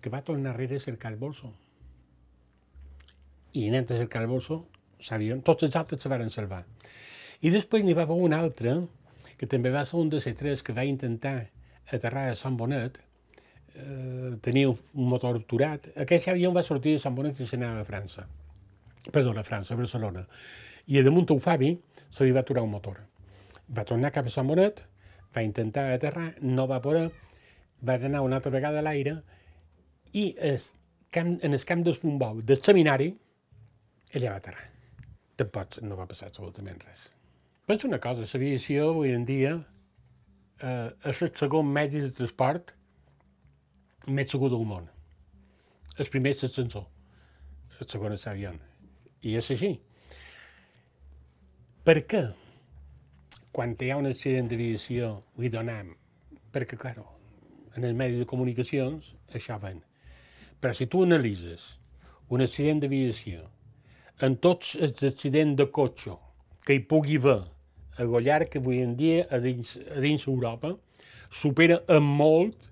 que 0.00 0.10
va 0.10 0.22
tornar 0.24 0.54
enrere 0.54 0.78
a 0.78 0.86
cercar 0.86 1.12
el 1.12 1.18
bolso. 1.18 1.52
I 3.52 3.68
anant 3.68 3.90
a 3.90 3.98
cercar 3.98 4.22
el 4.22 4.30
bolso, 4.30 4.64
sabien, 5.04 5.42
tots 5.44 5.66
els 5.66 5.76
altres 5.76 6.02
se 6.02 6.10
varen 6.10 6.30
salvar. 6.32 6.64
I 7.44 7.52
després 7.52 7.84
n'hi 7.84 7.96
va 7.96 8.06
haver 8.08 8.16
un 8.16 8.32
altre, 8.32 8.76
que 9.36 9.48
també 9.50 9.72
va 9.74 9.84
ser 9.84 9.98
un 10.00 10.10
de 10.12 10.20
C3 10.22 10.62
que 10.64 10.72
va 10.76 10.86
intentar 10.88 11.36
aterrar 11.92 12.30
a 12.30 12.38
Sant 12.38 12.56
Bonet, 12.56 13.00
eh, 13.74 14.32
tenia 14.40 14.70
un 14.70 15.08
motor 15.10 15.36
aturat. 15.42 15.90
Aquest 16.06 16.30
avió 16.32 16.52
va 16.54 16.62
sortir 16.62 16.94
de 16.96 17.02
Sant 17.02 17.16
Bonet 17.16 17.40
i 17.40 17.46
s'anava 17.46 17.82
a 17.82 17.88
França. 17.88 18.26
Perdó, 19.10 19.34
a 19.36 19.44
França, 19.44 19.74
a 19.74 19.76
Barcelona. 19.76 20.24
I 20.86 20.98
a 20.98 21.04
damunt 21.04 21.28
un 21.34 21.40
Fabi 21.40 21.74
se 22.10 22.24
li 22.24 22.32
va 22.32 22.40
aturar 22.40 22.64
un 22.64 22.72
motor. 22.72 23.02
Va 23.76 23.84
tornar 23.84 24.12
cap 24.12 24.26
a 24.26 24.32
Sant 24.32 24.48
Bonet, 24.48 24.80
va 25.34 25.42
intentar 25.42 25.90
aterrar, 25.92 26.34
no 26.40 26.66
va 26.70 26.80
poder, 26.80 27.10
va 27.84 27.94
anar 27.94 28.22
una 28.22 28.36
altra 28.36 28.52
vegada 28.52 28.80
a 28.80 28.86
l'aire 28.86 29.18
i 30.12 30.34
es 30.38 30.74
camp, 31.10 31.38
en 31.42 31.52
el 31.52 31.64
camp 31.64 31.82
del 31.84 31.98
futbol 31.98 32.44
del 32.46 32.62
seminari 32.62 33.10
ella 34.12 34.30
va 34.30 34.36
aterrar. 34.36 34.73
Tampoc 35.40 35.80
no 35.82 35.98
va 35.98 36.06
passar 36.10 36.28
absolutament 36.30 36.82
res. 36.84 37.08
Penso 37.66 37.88
una 37.88 37.98
cosa, 37.98 38.26
l'aviació 38.28 38.90
avui 38.90 39.14
en 39.16 39.24
dia 39.24 39.54
eh, 39.56 40.90
és 41.10 41.22
el 41.24 41.32
segon 41.38 41.70
medi 41.72 42.02
de 42.04 42.12
transport 42.14 42.74
més 44.06 44.30
segur 44.30 44.50
del 44.52 44.66
món. 44.68 44.86
El 45.96 46.10
primer 46.12 46.34
és 46.34 46.44
l'ascensor, 46.44 46.86
el 47.80 47.88
segon 47.88 48.14
és 48.14 48.26
l'avió. 48.28 48.52
I 49.24 49.36
és 49.40 49.50
així. 49.54 49.72
Per 51.84 51.96
què? 52.10 52.22
Quan 53.54 53.74
hi 53.80 53.90
ha 53.92 53.98
un 54.00 54.10
accident 54.10 54.50
d'aviació, 54.50 55.10
li 55.40 55.50
donem? 55.52 55.94
Perquè, 56.52 56.76
claro, 56.78 57.06
en 57.76 57.84
el 57.86 57.94
medi 57.98 58.20
de 58.20 58.28
comunicacions 58.28 59.14
això 59.34 59.58
ven. 59.62 59.80
Però 60.60 60.74
si 60.76 60.86
tu 60.90 61.02
analitzes 61.04 61.74
un 62.34 62.44
accident 62.44 62.80
d'aviació 62.82 63.48
en 64.22 64.36
tots 64.42 64.74
els 64.76 65.02
accidents 65.06 65.56
de 65.58 65.66
cotxe 65.74 66.14
que 66.64 66.76
hi 66.76 66.84
pugui 66.88 67.18
haver 67.18 67.42
a 67.98 68.04
Gollar, 68.10 68.44
que 68.50 68.58
avui 68.58 68.80
en 68.82 68.94
dia 68.98 69.26
a 69.30 69.38
dins, 69.42 69.76
a 69.90 70.00
dins 70.02 70.26
Europa 70.26 70.72
supera 71.30 71.80
en 71.90 72.02
molt 72.02 72.68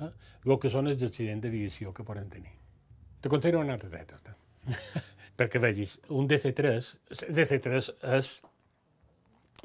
eh, 0.00 0.10
el 0.44 0.58
que 0.60 0.72
són 0.72 0.90
els 0.92 1.02
accidents 1.02 1.42
d'aviació 1.44 1.92
que 1.96 2.04
poden 2.04 2.28
tenir. 2.32 2.52
Te 3.20 3.32
contaré 3.32 3.56
una 3.56 3.76
altra 3.76 3.90
anècdota. 3.92 4.36
Perquè 5.38 5.60
vegis, 5.60 5.96
un 6.16 6.28
DC-3, 6.28 6.92
DC-3 7.28 7.90
és... 8.16 8.36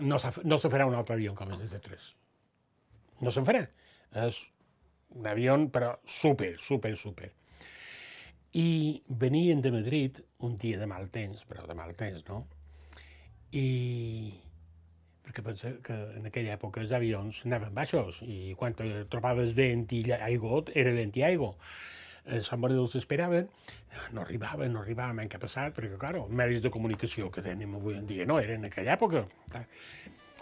No, 0.02 0.17
no 0.17 0.58
se 0.58 0.72
farà 0.72 0.88
un 0.88 0.96
altre 0.98 1.15
avió 1.15 1.36
com 1.36 1.52
el 1.52 1.60
DC-3. 1.62 2.08
No 3.22 3.32
se'n 3.32 3.46
farà. 3.48 3.65
És 4.24 4.39
un 5.15 5.28
avió, 5.28 5.56
però 5.72 5.91
super, 6.08 6.56
super, 6.60 6.96
super. 6.98 7.30
I 8.54 9.04
venien 9.08 9.62
de 9.62 9.72
Madrid 9.72 10.20
un 10.44 10.58
dia 10.60 10.80
de 10.80 10.88
mal 10.88 11.08
temps, 11.10 11.46
però 11.48 11.64
de 11.68 11.76
mal 11.78 11.96
temps, 11.96 12.26
no? 12.28 12.44
I 13.56 14.34
perquè 15.24 15.44
pensa 15.46 15.72
que 15.86 15.96
en 16.18 16.28
aquella 16.28 16.58
època 16.58 16.82
els 16.82 16.92
avions 16.92 17.44
anaven 17.46 17.74
baixos 17.76 18.20
i 18.26 18.54
quan 18.60 18.76
trobaves 18.76 19.54
vent 19.56 19.88
i 19.96 20.04
aigua, 20.18 20.64
era 20.76 20.92
vent 20.98 21.16
i 21.16 21.24
aigua. 21.24 21.54
Els 22.26 22.50
submariners 22.52 22.98
esperaven, 23.00 23.48
no 24.14 24.22
arribaven, 24.22 24.76
no 24.76 24.82
arribaven 24.84 25.30
què 25.30 25.40
ha 25.40 25.42
passat, 25.42 25.74
perquè, 25.78 25.98
clar, 26.02 26.20
els 26.20 26.62
de 26.62 26.74
comunicació 26.74 27.32
que 27.32 27.42
tenim 27.46 27.80
avui 27.80 27.96
en 27.98 28.06
dia 28.10 28.28
no 28.30 28.38
eren 28.40 28.62
en 28.62 28.70
aquella 28.70 28.98
època. 28.98 29.24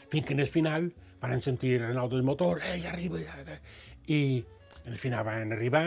Fins 0.09 0.25
que 0.25 0.33
en 0.33 0.43
el 0.43 0.49
final 0.49 0.89
van 1.21 1.41
sentir 1.45 1.77
Renault 1.79 2.11
del 2.11 2.23
motor, 2.23 2.59
eh, 2.65 2.79
ja 2.81 2.91
arriba, 2.91 3.21
ja, 3.21 3.59
i 4.07 4.43
al 4.87 4.97
final 4.97 5.23
van 5.27 5.53
arribar, 5.53 5.85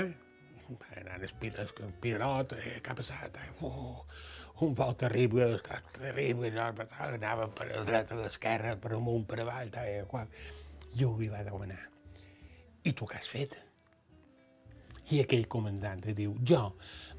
van 0.81 1.01
anar 1.03 1.19
el 1.23 1.95
pilot, 2.01 2.55
eh, 2.59 2.79
què 2.83 2.93
ha 2.93 2.99
passat? 2.99 3.39
Eh, 3.43 3.51
oh, 3.67 4.05
un 4.67 4.75
vol 4.79 4.95
terrible, 4.97 5.49
terrible, 5.99 6.53
anava 6.53 7.49
per 7.49 7.69
la 7.71 7.85
dreta, 7.85 8.15
a 8.15 8.23
l'esquerra, 8.23 8.77
per 8.77 8.95
amunt, 8.99 9.27
per 9.27 9.41
avall, 9.43 9.71
tal, 9.75 9.91
qual. 10.11 10.31
Jo 10.95 11.15
li 11.19 11.29
va 11.33 11.43
demanar, 11.45 11.81
i 12.85 12.93
tu 12.93 13.07
què 13.09 13.19
has 13.19 13.29
fet? 13.31 13.57
I 15.13 15.23
aquell 15.23 15.49
comandant 15.51 16.05
diu, 16.17 16.35
jo 16.47 16.63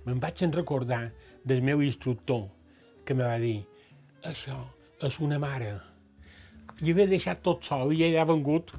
me'n 0.05 0.19
vaig 0.23 0.43
en 0.45 0.53
recordar 0.53 1.03
del 1.43 1.61
meu 1.61 1.81
instructor 1.83 2.47
que 3.05 3.15
me 3.15 3.25
va 3.27 3.37
dir, 3.39 3.63
això 4.29 4.59
és 5.03 5.19
una 5.19 5.39
mare. 5.39 5.73
I 6.81 6.91
havia 6.91 7.09
deixat 7.11 7.43
tot 7.43 7.65
sol 7.67 7.91
i 7.93 8.03
ella 8.07 8.23
ha 8.23 8.29
vengut. 8.29 8.71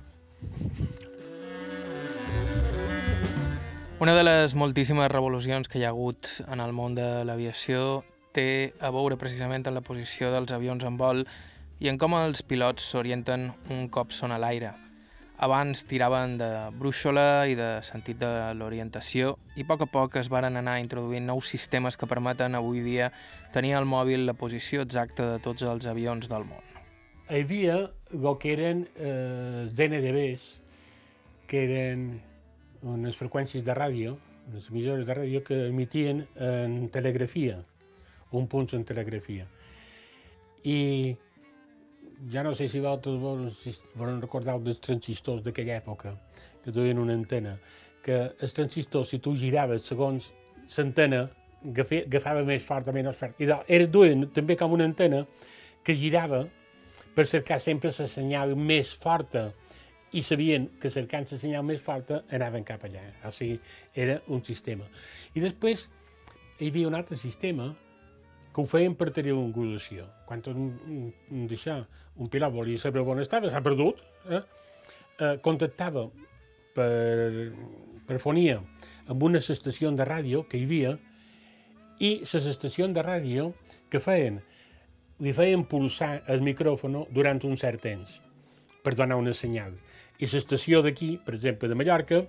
Una 4.05 4.12
de 4.14 4.23
les 4.23 4.53
moltíssimes 4.53 5.09
revolucions 5.09 5.64
que 5.64 5.79
hi 5.81 5.85
ha 5.87 5.90
hagut 5.95 6.29
en 6.53 6.61
el 6.61 6.75
món 6.77 6.93
de 6.93 7.07
l'aviació 7.25 8.03
té 8.37 8.75
a 8.85 8.90
veure 8.93 9.17
precisament 9.17 9.62
amb 9.64 9.79
la 9.79 9.83
posició 9.87 10.29
dels 10.29 10.53
avions 10.53 10.85
en 10.85 10.99
vol 11.01 11.23
i 11.81 11.88
en 11.88 11.97
com 11.97 12.12
els 12.19 12.43
pilots 12.45 12.85
s'orienten 12.85 13.47
un 13.73 13.87
cop 13.95 14.12
són 14.12 14.35
a 14.35 14.40
l'aire. 14.43 14.75
Abans 15.47 15.87
tiraven 15.88 16.35
de 16.43 16.51
brúixola 16.77 17.47
i 17.49 17.57
de 17.57 17.71
sentit 17.88 18.21
de 18.21 18.35
l'orientació 18.59 19.38
i 19.57 19.64
a 19.64 19.71
poc 19.73 19.87
a 19.87 19.88
poc 19.95 20.21
es 20.21 20.29
varen 20.29 20.61
anar 20.61 20.77
introduint 20.83 21.25
nous 21.25 21.55
sistemes 21.57 21.97
que 21.97 22.11
permeten 22.11 22.61
avui 22.61 22.85
dia 22.85 23.09
tenir 23.57 23.73
al 23.79 23.88
mòbil 23.88 24.29
la 24.29 24.37
posició 24.37 24.85
exacta 24.85 25.31
de 25.33 25.40
tots 25.49 25.64
els 25.64 25.88
avions 25.88 26.29
del 26.29 26.45
món. 26.45 26.61
Hi 27.31 27.40
havia 27.40 27.81
el 28.12 28.31
que 28.37 28.53
eren 28.53 28.85
eh, 29.01 29.64
ZNDBs, 29.73 30.53
que 31.49 31.64
eren 31.71 32.09
unes 32.85 33.16
freqüències 33.16 33.64
de 33.64 33.75
ràdio, 33.77 34.16
unes 34.51 34.68
emissores 34.70 35.07
de 35.09 35.14
ràdio 35.16 35.44
que 35.44 35.66
emitien 35.68 36.27
en 36.37 36.88
telegrafia 36.92 37.62
un 38.37 38.49
punt 38.49 38.75
en 38.75 38.85
telegrafia. 38.85 39.47
I 40.64 41.16
ja 42.31 42.42
no 42.42 42.55
sé 42.55 42.68
si 42.68 42.81
vosaltres 42.81 43.20
volen, 43.20 43.51
si 43.51 43.75
volen 43.94 44.20
recordar 44.23 44.59
dels 44.62 44.81
transistors 44.81 45.44
d'aquella 45.44 45.79
època, 45.79 46.14
que 46.64 46.73
duien 46.73 46.99
una 46.99 47.14
antena, 47.14 47.57
que 48.05 48.20
els 48.40 48.53
transistors, 48.57 49.11
si 49.11 49.20
tu 49.20 49.35
giraves 49.37 49.87
segons 49.88 50.31
l'antena, 50.77 51.27
agafava 51.64 52.44
més 52.44 52.64
fort 52.64 52.88
o 52.88 52.92
menys 52.92 53.16
fort. 53.16 53.40
I 53.40 53.49
era 53.49 53.87
duien 53.87 54.29
també 54.37 54.57
com 54.61 54.73
una 54.77 54.85
antena 54.88 55.25
que 55.85 55.97
girava 55.97 56.44
per 57.14 57.27
cercar 57.31 57.61
sempre 57.61 57.92
la 57.94 58.09
senyal 58.09 58.57
més 58.57 58.92
forta 58.92 59.53
i 60.14 60.22
sabien 60.22 60.68
que 60.81 60.90
cercant 60.94 61.27
la 61.31 61.38
senyal 61.38 61.64
més 61.66 61.83
forta 61.83 62.22
anaven 62.35 62.64
cap 62.66 62.85
allà. 62.87 63.03
O 63.27 63.33
sigui, 63.35 63.59
era 63.94 64.20
un 64.31 64.42
sistema. 64.46 64.87
I 65.35 65.42
després 65.42 65.88
hi 66.61 66.70
havia 66.70 66.88
un 66.88 66.94
altre 66.94 67.18
sistema 67.18 67.72
que 68.55 68.62
ho 68.62 68.66
feien 68.70 68.94
per 68.94 69.11
tenir 69.11 69.35
una 69.35 69.48
angulació. 69.48 70.07
Quan 70.29 70.44
un, 70.53 70.68
un, 70.87 71.09
un, 71.35 71.46
deixar, 71.50 71.81
un 72.14 72.31
pilot 72.31 72.55
volia 72.55 72.79
saber 72.79 73.03
on 73.03 73.22
estava, 73.22 73.50
s'ha 73.50 73.62
perdut, 73.64 73.98
eh? 74.31 74.42
Eh, 75.18 75.35
contactava 75.42 76.07
per, 76.74 77.50
per 78.07 78.18
fonia 78.22 78.61
amb 79.11 79.22
unes 79.22 79.50
estacions 79.50 79.98
de 79.98 80.07
ràdio 80.07 80.42
que 80.50 80.59
hi 80.59 80.64
havia 80.66 80.94
i 82.03 82.11
les 82.22 82.46
estacions 82.50 82.94
de 82.94 83.03
ràdio 83.05 83.53
que 83.90 84.00
feien, 84.03 84.40
li 85.22 85.35
feien 85.35 85.62
pulsar 85.70 86.16
el 86.31 86.42
micròfon 86.42 87.05
durant 87.14 87.42
un 87.46 87.59
cert 87.59 87.83
temps 87.83 88.20
per 88.83 88.94
donar 88.98 89.18
una 89.20 89.35
senyal. 89.35 89.74
I 90.22 90.31
l'estació 90.31 90.81
d'aquí, 90.85 91.16
per 91.24 91.35
exemple, 91.35 91.68
de 91.68 91.77
Mallorca, 91.79 92.22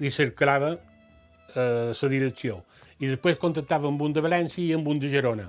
li 0.00 0.10
circulava 0.10 0.74
eh, 0.74 1.92
la 1.92 2.10
direcció. 2.10 2.60
I 3.00 3.12
després 3.12 3.38
contactava 3.40 3.88
amb 3.88 4.02
un 4.02 4.12
de 4.12 4.22
València 4.24 4.64
i 4.64 4.74
amb 4.76 4.88
un 4.90 5.00
de 5.00 5.10
Girona 5.12 5.48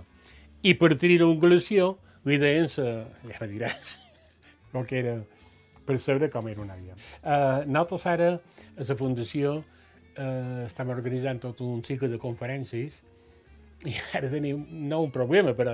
i 0.61 0.75
per 0.77 0.93
tenir 0.95 1.19
l'ongulació 1.21 1.95
li 2.29 2.38
deien 2.41 2.67
sa, 2.69 2.86
ja 3.25 3.39
me 3.41 3.47
diràs, 3.49 3.95
el 4.77 4.86
que 4.88 4.99
era 4.99 5.15
per 5.88 5.97
saber 5.99 6.29
com 6.29 6.47
era 6.47 6.61
un 6.61 6.69
avió. 6.69 6.93
Uh, 7.23 7.65
nosaltres 7.65 8.05
ara, 8.11 8.27
a 8.77 8.86
la 8.88 8.97
Fundació, 8.97 9.55
uh, 9.61 10.65
estem 10.67 10.93
organitzant 10.93 11.41
tot 11.41 11.63
un 11.65 11.82
cicle 11.84 12.11
de 12.11 12.21
conferències 12.21 13.01
i 13.89 13.95
ara 14.17 14.29
tenim 14.29 14.61
no 14.91 15.01
un 15.07 15.11
problema, 15.13 15.55
però 15.57 15.73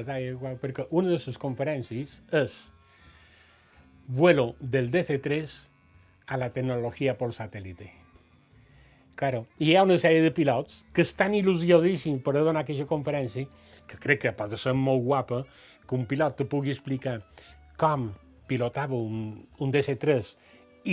perquè 0.62 0.88
una 0.90 1.12
de 1.12 1.20
les 1.20 1.42
conferències 1.42 2.22
és 2.42 2.58
vuelo 4.08 4.54
del 4.62 4.88
DC-3 4.94 5.58
a 6.28 6.38
la 6.38 6.52
tecnologia 6.52 7.18
por 7.18 7.34
satélite. 7.34 7.92
Claro. 9.18 9.48
Hi 9.58 9.74
ha 9.76 9.84
una 9.88 9.98
sèrie 9.98 10.22
de 10.22 10.30
pilots 10.30 10.84
que 10.94 11.02
estan 11.02 11.34
il·lusionadíssims 11.34 12.22
per 12.22 12.36
donar 12.38 12.62
aquesta 12.62 12.86
conferència, 12.86 13.50
que 13.90 13.98
crec 13.98 14.28
que 14.28 14.36
pot 14.38 14.54
ser 14.62 14.76
molt 14.78 15.02
guapa, 15.08 15.42
que 15.88 15.96
un 15.98 16.06
pilot 16.06 16.38
te 16.38 16.46
pugui 16.46 16.76
explicar 16.76 17.22
com 17.82 18.12
pilotava 18.48 18.94
un, 18.94 19.48
un 19.58 19.74
DC-3 19.74 20.36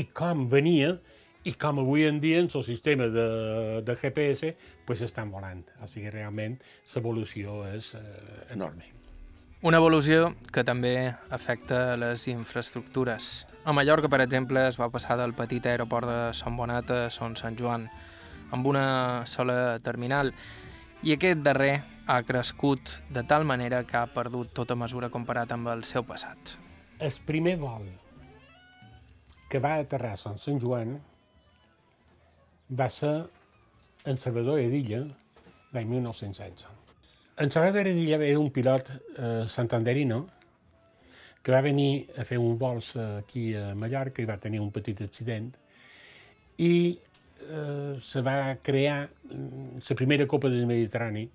i 0.01 0.07
com 0.17 0.49
venia 0.49 0.97
I 1.45 1.53
com 1.61 1.77
avui 1.83 2.07
en 2.09 2.23
dia, 2.23 2.39
en 2.41 2.49
el 2.49 2.63
sistema 2.65 3.05
de, 3.13 3.83
de 3.85 3.95
GPS, 4.01 4.55
pues 4.87 5.03
estan 5.05 5.29
volant. 5.29 5.61
O 5.85 5.87
sigui, 5.87 6.09
realment, 6.09 6.57
l'evolució 6.95 7.59
és 7.69 7.91
eh, 7.99 8.55
enorme. 8.55 8.89
Una 9.61 9.77
evolució 9.77 10.31
que 10.53 10.65
també 10.65 11.13
afecta 11.29 11.99
les 12.01 12.25
infraestructures. 12.33 13.45
A 13.65 13.73
Mallorca, 13.73 14.11
per 14.13 14.21
exemple, 14.21 14.61
es 14.69 14.77
va 14.77 14.91
passar 14.93 15.15
del 15.17 15.33
petit 15.33 15.65
aeroport 15.65 16.05
de 16.05 16.19
Sant 16.37 16.57
Bonat 16.59 16.91
a 16.93 16.99
Son 17.09 17.33
Sant 17.33 17.57
Joan, 17.57 17.87
amb 18.53 18.67
una 18.69 19.25
sola 19.25 19.79
terminal, 19.81 20.35
i 21.01 21.15
aquest 21.15 21.41
darrer 21.47 21.79
ha 22.05 22.19
crescut 22.29 22.93
de 23.09 23.23
tal 23.25 23.49
manera 23.49 23.81
que 23.89 23.97
ha 23.97 24.05
perdut 24.13 24.53
tota 24.53 24.77
mesura 24.77 25.09
comparat 25.09 25.57
amb 25.57 25.73
el 25.73 25.85
seu 25.89 26.05
passat. 26.05 26.59
El 27.01 27.17
primer 27.25 27.57
vol 27.63 27.89
que 29.49 29.63
va 29.65 29.79
aterrar 29.81 30.13
a 30.13 30.21
Sant 30.21 30.37
Sant 30.45 30.61
Joan 30.61 30.99
va 32.69 32.93
ser 32.93 33.17
en 34.05 34.21
Salvador 34.21 34.61
Edilla 34.61 35.07
l'any 35.73 35.89
1916. 35.89 36.69
En 37.41 37.51
Salvador 37.51 37.89
Edilla 37.89 38.21
era 38.21 38.39
un 38.39 38.53
pilot 38.53 38.93
eh, 38.93 39.45
santanderino 39.49 40.27
que 41.45 41.53
va 41.53 41.61
venir 41.61 42.09
a 42.17 42.25
fer 42.25 42.39
un 42.41 42.57
vol 42.59 42.81
aquí 43.05 43.51
a 43.55 43.75
Mallorca 43.77 44.23
i 44.23 44.29
va 44.29 44.41
tenir 44.41 44.63
un 44.65 44.71
petit 44.73 45.03
accident 45.05 45.51
i 46.57 46.99
eh, 47.51 47.97
se 48.01 48.23
va 48.25 48.57
crear 48.63 49.09
la 49.29 49.97
primera 49.97 50.27
Copa 50.27 50.49
del 50.49 50.65
Mediterrani 50.67 51.29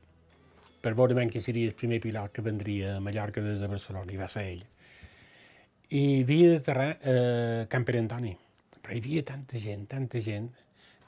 per 0.82 0.93
veure 0.95 1.14
ben 1.14 1.30
qui 1.30 1.41
seria 1.43 1.68
el 1.68 1.76
primer 1.76 1.99
pilot 2.01 2.32
que 2.34 2.41
vendria 2.41 2.95
a 2.95 2.99
Mallorca 3.03 3.41
des 3.43 3.60
de 3.60 3.68
Barcelona, 3.68 4.12
i 4.14 4.18
va 4.18 4.30
ser 4.32 4.45
ell. 4.47 4.64
I 5.89 6.03
havia 6.24 6.53
d'aterrar 6.55 6.89
a 6.93 7.14
eh, 7.14 7.66
Camp 7.70 7.86
Pere 7.86 7.99
Antoni, 7.99 8.32
però 8.80 8.95
hi 8.95 9.01
havia 9.03 9.26
tanta 9.28 9.60
gent, 9.60 9.86
tanta 9.91 10.22
gent, 10.24 10.47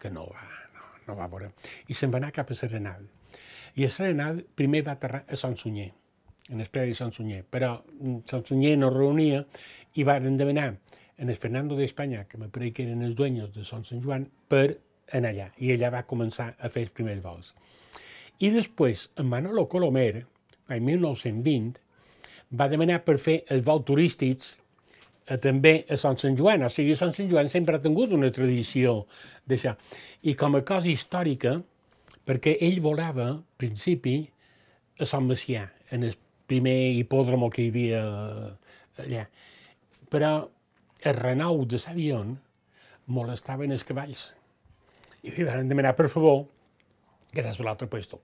que 0.02 0.12
no 0.12 0.26
va, 0.28 0.44
no, 0.76 0.90
no 1.08 1.16
va 1.16 1.30
veure. 1.32 1.54
I 1.88 1.96
se'n 1.96 2.12
va 2.12 2.20
anar 2.20 2.34
cap 2.36 2.52
a 2.52 2.58
Serenal. 2.58 3.08
I 3.80 3.88
a 3.88 3.90
Serenal 3.94 4.44
primer 4.60 4.84
va 4.84 4.98
aterrar 4.98 5.24
a 5.24 5.40
Sant 5.40 5.56
Sunyer, 5.56 5.92
en 6.52 6.62
el 6.62 6.96
Sant 6.96 7.14
Sunyer, 7.16 7.44
però 7.50 7.78
mm, 7.80 8.24
Sant 8.30 8.46
Sunyer 8.48 8.78
no 8.78 8.92
reunia 8.92 9.46
i 9.96 10.04
van 10.08 10.38
demanar 10.38 10.74
en 11.22 11.30
el 11.30 11.38
Fernando 11.38 11.76
d'Espanya, 11.78 12.26
que 12.26 12.40
me 12.42 12.50
pareix 12.50 12.74
que 12.74 12.84
eren 12.88 13.04
els 13.06 13.16
dueños 13.16 13.52
de 13.54 13.64
Sant 13.64 13.86
Sant 13.86 14.02
Joan, 14.02 14.26
per 14.50 14.80
anar 15.14 15.32
allà. 15.32 15.52
I 15.62 15.76
allà 15.76 15.92
va 15.94 16.08
començar 16.10 16.56
a 16.58 16.70
fer 16.74 16.88
els 16.88 16.96
primers 16.98 17.22
vols. 17.22 17.54
I 18.42 18.50
després, 18.50 19.10
en 19.22 19.30
Manolo 19.30 19.68
Colomer, 19.70 20.24
en 20.72 20.88
1920, 20.88 21.78
va 22.58 22.68
demanar 22.72 23.04
per 23.06 23.20
fer 23.22 23.42
els 23.54 23.64
vols 23.68 23.86
turístics 23.88 24.56
a, 25.28 25.38
també 25.38 25.76
a 25.88 26.00
Sant 26.02 26.18
Sant 26.18 26.40
Joan. 26.40 26.66
O 26.66 26.72
sigui, 26.74 26.98
Sant 26.98 27.14
Sant 27.14 27.30
Joan 27.30 27.52
sempre 27.54 27.78
ha 27.78 27.84
tingut 27.84 28.16
una 28.18 28.32
tradició 28.34 29.04
d'això. 29.46 29.76
I 30.26 30.34
com 30.40 30.58
a 30.58 30.66
cosa 30.66 30.90
històrica, 30.90 31.60
perquè 32.26 32.58
ell 32.66 32.82
volava, 32.82 33.30
al 33.36 33.44
principi, 33.62 34.18
a 34.98 35.06
Sant 35.06 35.30
Macià, 35.30 35.68
en 35.94 36.10
el 36.10 36.18
primer 36.52 36.78
hipòdromo 37.00 37.50
que 37.50 37.64
hi 37.64 37.72
havia 37.72 38.02
allà. 39.06 39.26
Però 40.12 40.34
el 41.08 41.18
renou 41.18 41.64
de 41.66 41.80
l'avió 41.86 42.20
molestaven 43.08 43.72
els 43.72 43.88
cavalls. 43.88 44.28
I 45.24 45.32
li 45.32 45.48
van 45.48 45.70
demanar, 45.70 45.96
per 45.96 46.10
favor, 46.12 46.44
que 47.32 47.44
és 47.48 47.64
l'altre 47.64 47.88
puesto 47.88 48.20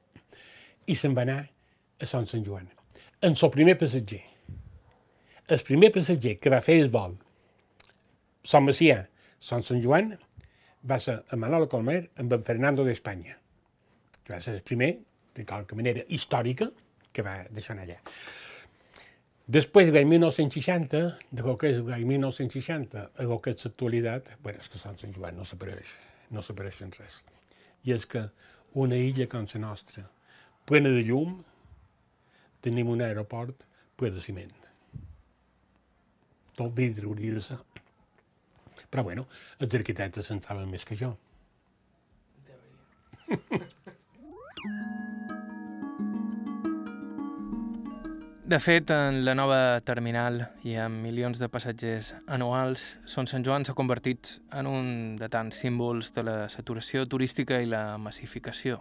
i 0.88 0.96
se'n 0.96 1.16
va 1.16 1.26
anar 1.28 1.42
a 1.44 2.08
Sant 2.08 2.28
Sant 2.30 2.46
Joan. 2.46 2.68
En 3.22 3.36
el 3.36 3.52
primer 3.52 3.76
passatger. 3.80 4.22
El 5.48 5.64
primer 5.68 5.92
passatger 5.96 6.38
que 6.40 6.52
va 6.52 6.64
fer 6.64 6.78
el 6.82 6.92
vol 6.94 7.18
Sant 8.48 8.64
Macià, 8.64 9.02
Sant 9.40 9.64
Sant 9.68 9.82
Joan, 9.84 10.14
va 10.88 11.00
ser 11.04 11.18
a 11.20 11.40
Manolo 11.40 11.68
Colmer 11.68 12.00
amb 12.22 12.36
en 12.38 12.44
Fernando 12.48 12.86
d'Espanya, 12.88 13.36
que 14.24 14.34
va 14.34 14.40
ser 14.40 14.54
el 14.56 14.62
primer, 14.64 14.94
de 15.36 15.44
qualque 15.46 15.76
manera 15.76 16.06
històrica, 16.08 16.70
que 17.14 17.26
va 17.26 17.40
deixar 17.54 17.78
allà. 17.80 17.98
Després, 19.48 19.94
l'any 19.96 20.10
1960, 20.12 21.00
de 21.32 21.44
lo 21.46 21.56
que 21.60 21.72
és 21.72 21.78
l'any 21.80 22.04
1960 22.10 23.04
a 23.08 23.28
lo 23.30 23.38
que 23.40 23.54
és 23.56 23.64
l'actualitat, 23.64 24.34
bueno, 24.44 24.60
és 24.60 24.68
que 24.68 24.82
Sant 24.82 24.98
Sant 25.00 25.14
Joan 25.16 25.38
no 25.40 25.46
s'apareix, 25.48 25.94
no 26.36 26.44
s'apareix 26.44 26.82
en 26.84 26.92
res. 26.98 27.22
I 27.88 27.96
és 27.96 28.06
que 28.12 28.26
una 28.84 29.00
illa 29.00 29.30
com 29.32 29.48
la 29.54 29.62
nostra, 29.64 30.04
plena 30.68 30.92
de 30.92 31.06
llum, 31.08 31.38
tenim 32.62 32.92
un 32.92 33.02
aeroport 33.06 33.64
ple 33.96 34.12
de 34.12 34.22
ciment. 34.22 34.52
Tot 36.60 36.76
vidre 36.76 37.08
hauria 37.08 37.38
de 37.38 37.46
ser. 37.48 37.58
Però 38.92 39.04
bueno, 39.08 39.28
els 39.64 39.80
arquitectes 39.80 40.28
se'n 40.28 40.44
saben 40.44 40.68
més 40.72 40.84
que 40.84 41.00
jo. 41.00 41.16
De 48.48 48.60
fet, 48.64 48.92
en 48.96 49.26
la 49.28 49.34
nova 49.36 49.82
terminal 49.84 50.38
i 50.64 50.78
amb 50.80 51.02
milions 51.04 51.36
de 51.36 51.50
passatgers 51.52 52.14
anuals, 52.32 52.94
Son 53.04 53.28
Sant 53.28 53.44
Joan 53.44 53.68
s'ha 53.68 53.76
convertit 53.76 54.38
en 54.56 54.70
un 54.72 54.86
de 55.20 55.28
tants 55.28 55.60
símbols 55.66 56.14
de 56.16 56.24
la 56.24 56.36
saturació 56.48 57.04
turística 57.12 57.60
i 57.60 57.68
la 57.68 57.98
massificació 58.00 58.80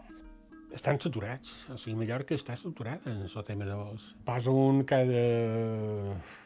estan 0.77 1.01
saturats. 1.01 1.53
O 1.73 1.79
sigui, 1.81 1.97
Mallorca 1.97 2.37
està 2.37 2.55
saturada 2.59 3.11
en 3.11 3.25
el 3.25 3.45
tema 3.49 3.65
de 3.65 3.75
vols. 3.75 4.11
Passa 4.27 4.53
un 4.53 4.83
cada 4.85 5.23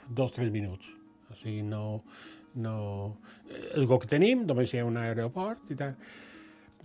dos 0.08 0.30
o 0.30 0.34
tres 0.36 0.52
minuts. 0.54 0.92
O 1.30 1.36
sigui, 1.42 1.64
no... 1.66 2.02
no... 2.54 2.74
El 3.74 3.88
que 3.90 4.06
tenim, 4.10 4.46
només 4.46 4.72
hi 4.72 4.80
ha 4.80 4.86
un 4.86 4.96
aeroport 5.00 5.72
i 5.74 5.76
tal. 5.78 5.96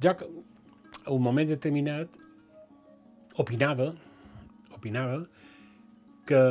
Jo, 0.01 0.15
a 1.05 1.13
un 1.13 1.21
moment 1.21 1.47
determinat, 1.47 2.17
opinava, 3.41 3.91
opinava 4.73 5.21
que 6.25 6.41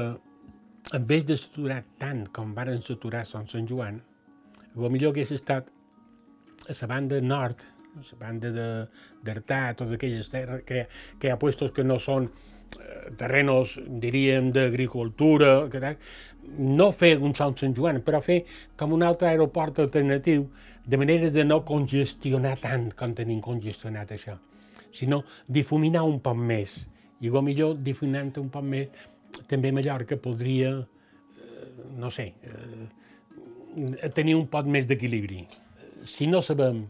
en 0.95 1.07
vez 1.07 1.25
de 1.27 1.37
saturar 1.41 1.83
tant 1.99 2.27
com 2.35 2.55
varen 2.55 2.83
saturar 2.85 3.25
Sant 3.27 3.49
Sant 3.51 3.69
Joan, 3.71 4.03
el 4.75 4.91
millor 4.91 5.15
hagués 5.15 5.33
estat 5.35 5.71
a 6.69 6.75
la 6.81 6.91
banda 6.91 7.21
nord 7.21 7.65
la 7.95 8.19
banda 8.19 8.51
d'Artà, 9.23 9.75
totes 9.79 9.95
aquelles 9.95 10.29
terres, 10.31 10.65
que, 10.67 10.87
que 11.19 11.29
hi 11.29 11.33
ha 11.33 11.39
puestos 11.39 11.73
que 11.75 11.85
no 11.87 11.99
són 12.03 12.27
eh, 12.27 13.13
terrenos, 13.19 13.77
diríem, 14.03 14.51
d'agricultura, 14.55 15.53
no 16.59 16.91
fer 16.93 17.15
un 17.23 17.35
Sant 17.39 17.57
Sant 17.61 17.77
Joan, 17.77 18.03
però 18.07 18.21
fer 18.25 18.43
com 18.81 18.97
un 18.97 19.05
altre 19.07 19.31
aeroport 19.31 19.79
alternatiu, 19.85 20.49
de 20.85 21.01
manera 21.01 21.31
de 21.31 21.45
no 21.47 21.63
congestionar 21.65 22.57
tant 22.61 22.91
com 22.99 23.15
tenim 23.15 23.41
congestionat 23.45 24.13
això, 24.17 24.37
sinó 24.93 25.23
difuminar 25.49 26.05
un 26.05 26.21
poc 26.21 26.37
més. 26.37 26.83
I 27.25 27.31
millor 27.31 27.79
difuminant 27.81 28.35
un 28.37 28.51
poc 28.53 28.65
més, 28.69 28.89
també 29.51 29.73
Mallorca 29.73 30.17
podria, 30.17 30.73
eh, 30.79 31.69
no 31.99 32.11
sé, 32.11 32.33
eh, 32.43 34.11
tenir 34.15 34.37
un 34.39 34.47
poc 34.49 34.67
més 34.67 34.87
d'equilibri. 34.87 35.47
Si 36.05 36.27
no 36.27 36.41
sabem 36.43 36.85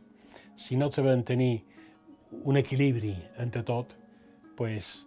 si 0.56 0.76
no 0.76 0.90
sabem 0.90 1.22
tenir 1.24 1.62
un 2.44 2.56
equilibri 2.56 3.14
entre 3.38 3.62
tot, 3.62 3.94
pues, 4.56 5.06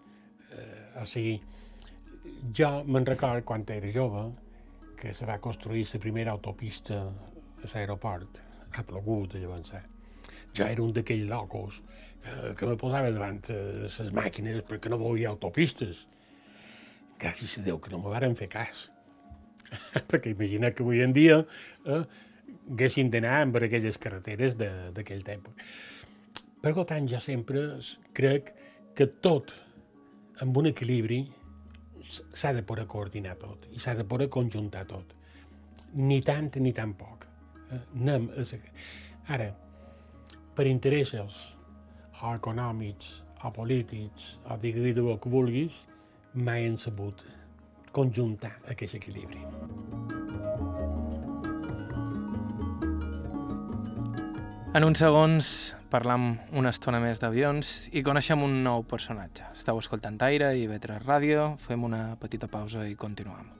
eh, 0.51 1.01
o 1.01 1.05
sigui, 1.05 1.39
jo 2.53 2.83
me'n 2.85 3.05
record 3.07 3.45
quan 3.47 3.63
era 3.67 3.91
jove 3.91 4.25
que 4.99 5.13
se 5.13 5.25
va 5.25 5.39
construir 5.39 5.85
la 5.93 5.99
primera 5.99 6.31
autopista 6.31 6.99
a 7.05 7.69
l'aeroport, 7.73 8.41
ha 8.75 8.83
plogut 8.83 9.33
llavors. 9.35 9.73
Eh? 9.73 9.83
Jo 10.53 10.65
era 10.65 10.83
un 10.83 10.93
d'aquells 10.93 11.29
locos 11.29 11.81
que, 12.21 12.53
que 12.57 12.65
me 12.65 12.75
posava 12.75 13.11
davant 13.11 13.39
les 13.49 14.13
màquines 14.13 14.63
perquè 14.67 14.89
no 14.89 14.97
volia 14.97 15.29
autopistes. 15.29 16.05
Gràcies 17.17 17.57
a 17.57 17.65
Déu 17.65 17.79
que 17.81 17.91
no 17.93 17.99
me 18.03 18.13
varen 18.13 18.35
fer 18.37 18.49
cas. 18.53 18.87
perquè 20.09 20.31
imagina 20.31 20.71
que 20.71 20.83
avui 20.83 21.01
en 21.03 21.13
dia 21.15 21.41
eh, 21.41 22.03
haguessin 22.71 23.11
d'anar 23.11 23.41
per 23.51 23.65
aquelles 23.67 23.99
carreteres 24.01 24.57
d'aquell 24.59 25.23
temps. 25.27 25.67
Per 26.61 26.73
tant, 26.89 27.07
jo 27.07 27.19
sempre 27.23 27.63
crec 28.17 28.53
que 28.97 29.07
tot, 29.23 29.53
amb 30.43 30.57
un 30.57 30.71
equilibri, 30.71 31.21
s'ha 32.07 32.53
de 32.55 32.63
poder 32.63 32.85
coordinar 32.87 33.35
tot 33.41 33.65
i 33.73 33.81
s'ha 33.81 33.93
de 33.97 34.05
poder 34.07 34.29
conjuntar 34.31 34.85
tot. 34.87 35.13
Ni 35.97 36.21
tant 36.21 36.51
ni 36.61 36.73
tan 36.73 36.93
poc. 36.99 37.25
Eh, 37.71 38.11
a... 38.13 38.59
Ara, 39.35 39.47
per 40.55 40.65
interessos 40.67 41.57
o 42.21 42.33
econòmics 42.33 43.09
o 43.45 43.51
polítics 43.53 44.37
o 44.47 44.57
digui 44.61 44.93
el 44.93 45.19
que 45.21 45.29
vulguis, 45.29 45.85
mai 46.37 46.67
hem 46.67 46.77
sabut 46.77 47.23
conjuntar 47.91 48.53
aquest 48.69 48.95
equilibri. 48.99 49.41
En 54.77 54.85
uns 54.85 55.01
segons 55.01 55.51
parlam 55.89 56.35
una 56.53 56.69
estona 56.69 56.99
més 57.01 57.17
d'avions 57.23 57.87
i 57.97 58.03
coneixem 58.05 58.43
un 58.45 58.59
nou 58.61 58.85
personatge. 58.85 59.47
Estau 59.57 59.81
escoltant 59.81 60.19
Aire 60.27 60.53
i 60.59 60.67
Vetres 60.69 61.01
Ràdio, 61.07 61.55
fem 61.65 61.87
una 61.87 62.11
petita 62.21 62.51
pausa 62.51 62.85
i 62.85 62.93
continuem. 62.93 63.56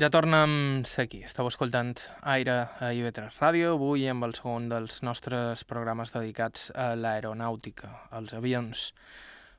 Ja 0.00 0.08
tornem 0.08 0.80
aquí. 0.96 1.18
Esteu 1.26 1.44
escoltant 1.50 1.98
Aire 2.32 2.54
a 2.80 2.88
IB3 2.96 3.34
Ràdio, 3.36 3.74
avui 3.74 4.06
amb 4.08 4.24
el 4.24 4.32
segon 4.32 4.70
dels 4.70 5.02
nostres 5.04 5.60
programes 5.68 6.14
dedicats 6.14 6.70
a 6.72 6.94
l'aeronàutica, 6.96 7.90
als 8.16 8.32
avions. 8.32 8.86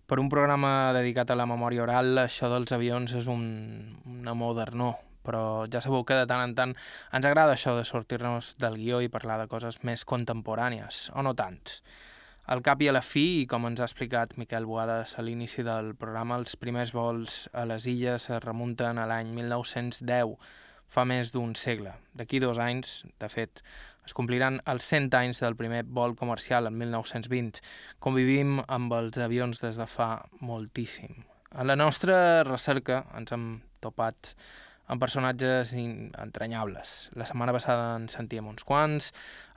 Per 0.10 0.18
un 0.18 0.32
programa 0.34 0.96
dedicat 0.98 1.30
a 1.30 1.38
la 1.38 1.46
memòria 1.46 1.84
oral, 1.86 2.24
això 2.24 2.50
dels 2.50 2.74
avions 2.74 3.14
és 3.20 3.30
un, 3.30 3.44
una 4.10 4.34
modernó, 4.34 4.96
però 5.22 5.68
ja 5.70 5.84
sabeu 5.86 6.02
que 6.10 6.18
de 6.18 6.26
tant 6.26 6.42
en 6.48 6.58
tant 6.58 6.74
ens 7.14 7.28
agrada 7.30 7.54
això 7.54 7.76
de 7.78 7.86
sortir-nos 7.86 8.56
del 8.58 8.82
guió 8.82 9.04
i 9.06 9.14
parlar 9.14 9.38
de 9.44 9.50
coses 9.52 9.78
més 9.86 10.08
contemporànies, 10.10 11.12
o 11.14 11.22
no 11.22 11.36
tants. 11.38 11.84
Al 12.50 12.64
cap 12.66 12.82
i 12.82 12.88
a 12.90 12.94
la 12.96 13.04
fi, 13.06 13.44
i 13.44 13.46
com 13.48 13.68
ens 13.70 13.80
ha 13.80 13.86
explicat 13.86 14.34
Miquel 14.42 14.66
Boades 14.66 15.14
a 15.18 15.22
l'inici 15.22 15.62
del 15.64 15.94
programa, 15.96 16.40
els 16.42 16.58
primers 16.58 16.92
vols 16.96 17.46
a 17.54 17.68
les 17.70 17.86
illes 17.88 18.30
es 18.30 18.44
remunten 18.44 18.98
a 18.98 19.06
l'any 19.06 19.30
1910, 19.36 20.34
fa 20.92 21.06
més 21.06 21.32
d'un 21.32 21.54
segle. 21.56 21.94
D'aquí 22.18 22.42
dos 22.44 22.60
anys, 22.60 23.06
de 23.22 23.30
fet, 23.32 23.62
es 24.06 24.16
compliran 24.18 24.58
els 24.68 24.88
100 24.90 25.14
anys 25.20 25.44
del 25.44 25.56
primer 25.56 25.84
vol 25.86 26.18
comercial 26.20 26.68
en 26.68 26.76
1920. 26.82 27.62
Convivim 28.04 28.58
amb 28.68 28.98
els 28.98 29.22
avions 29.22 29.62
des 29.62 29.78
de 29.78 29.88
fa 29.88 30.10
moltíssim. 30.42 31.22
En 31.52 31.68
la 31.70 31.78
nostra 31.78 32.44
recerca 32.48 33.04
ens 33.18 33.32
hem 33.36 33.48
topat 33.84 34.34
amb 34.92 35.00
personatges 35.00 35.72
entranyables. 35.74 37.10
La 37.16 37.26
setmana 37.30 37.56
passada 37.56 37.96
en 37.96 38.10
sentíem 38.12 38.50
uns 38.52 38.66
quants. 38.68 39.14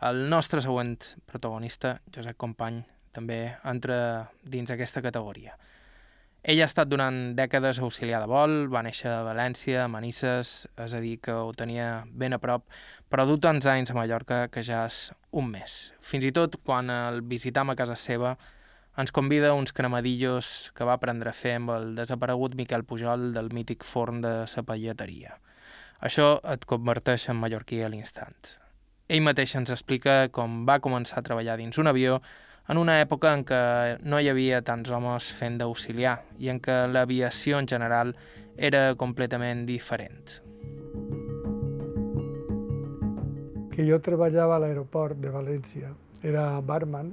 El 0.06 0.28
nostre 0.30 0.62
següent 0.62 0.94
protagonista, 1.26 1.98
Josep 2.14 2.38
Company, 2.38 2.84
també 3.14 3.56
entra 3.66 4.30
dins 4.46 4.70
aquesta 4.70 5.02
categoria. 5.02 5.56
Ell 6.44 6.60
ha 6.60 6.68
estat 6.68 6.90
durant 6.90 7.32
dècades 7.34 7.78
auxiliar 7.80 8.20
de 8.20 8.28
vol, 8.28 8.66
va 8.68 8.82
néixer 8.84 9.08
a 9.08 9.22
València, 9.24 9.86
a 9.86 9.88
Manises, 9.88 10.66
és 10.76 10.94
a 10.94 11.00
dir, 11.00 11.16
que 11.24 11.32
ho 11.32 11.54
tenia 11.56 12.04
ben 12.04 12.36
a 12.36 12.38
prop, 12.38 12.66
però 13.08 13.24
du 13.24 13.38
tants 13.40 13.64
anys 13.70 13.90
a 13.90 13.96
Mallorca 13.96 14.42
que 14.52 14.62
ja 14.62 14.82
és 14.84 15.06
un 15.32 15.48
mes. 15.54 15.94
Fins 16.04 16.26
i 16.28 16.34
tot 16.36 16.60
quan 16.62 16.92
el 16.92 17.22
visitam 17.24 17.72
a 17.72 17.78
casa 17.80 17.96
seva, 17.96 18.34
ens 18.96 19.10
convida 19.10 19.54
uns 19.54 19.72
cremadillos 19.72 20.70
que 20.74 20.86
va 20.86 20.94
aprendre 20.94 21.30
a 21.30 21.34
fer 21.34 21.56
amb 21.58 21.72
el 21.74 21.94
desaparegut 21.96 22.54
Miquel 22.54 22.84
Pujol 22.86 23.32
del 23.34 23.50
mític 23.50 23.82
forn 23.82 24.20
de 24.22 24.34
sa 24.46 24.62
pallateria. 24.62 25.40
Això 25.98 26.38
et 26.52 26.66
converteix 26.68 27.26
en 27.32 27.40
mallorquí 27.40 27.80
a 27.82 27.90
l'instant. 27.90 28.36
Ell 29.08 29.24
mateix 29.26 29.56
ens 29.58 29.72
explica 29.74 30.28
com 30.30 30.62
va 30.68 30.78
començar 30.84 31.18
a 31.18 31.26
treballar 31.26 31.58
dins 31.58 31.78
un 31.78 31.90
avió 31.90 32.20
en 32.68 32.78
una 32.80 33.00
època 33.02 33.34
en 33.36 33.42
què 33.44 33.60
no 34.06 34.20
hi 34.20 34.30
havia 34.30 34.62
tants 34.64 34.90
homes 34.94 35.32
fent 35.36 35.58
d'auxiliar 35.60 36.14
i 36.38 36.48
en 36.52 36.62
què 36.62 36.84
l'aviació 36.88 37.58
en 37.58 37.68
general 37.68 38.14
era 38.56 38.94
completament 38.94 39.66
diferent. 39.66 40.38
Que 43.74 43.84
jo 43.84 43.98
treballava 43.98 44.56
a 44.56 44.62
l'aeroport 44.62 45.18
de 45.18 45.34
València, 45.34 45.90
era 46.22 46.46
barman, 46.62 47.10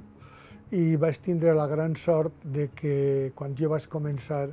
i 0.72 0.96
vaig 0.96 1.18
tindre 1.20 1.52
la 1.52 1.66
gran 1.68 1.94
sort 2.00 2.44
de 2.44 2.70
que 2.72 3.32
quan 3.36 3.52
jo 3.58 3.68
vaig 3.68 3.84
començar 3.92 4.46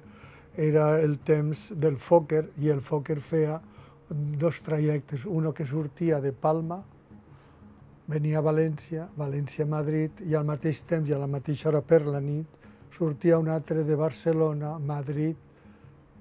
era 0.59 0.99
el 0.99 1.17
temps 1.23 1.69
del 1.79 1.95
Fokker 1.95 2.49
i 2.59 2.67
el 2.73 2.81
Fokker 2.83 3.21
feia 3.23 3.59
dos 4.09 4.59
trajectes, 4.65 5.25
uno 5.25 5.53
que 5.53 5.65
sortia 5.65 6.19
de 6.19 6.33
Palma, 6.33 6.81
venia 8.09 8.39
a 8.39 8.43
València, 8.43 9.05
València-Madrid, 9.15 10.23
i 10.27 10.35
al 10.35 10.47
mateix 10.47 10.81
temps 10.89 11.07
i 11.09 11.13
a 11.13 11.21
la 11.21 11.29
mateixa 11.29 11.69
hora 11.69 11.83
per 11.85 12.01
la 12.07 12.19
nit 12.19 12.57
sortia 12.91 13.37
un 13.37 13.47
altre 13.53 13.83
de 13.85 13.95
Barcelona, 13.95 14.77
Madrid, 14.79 15.37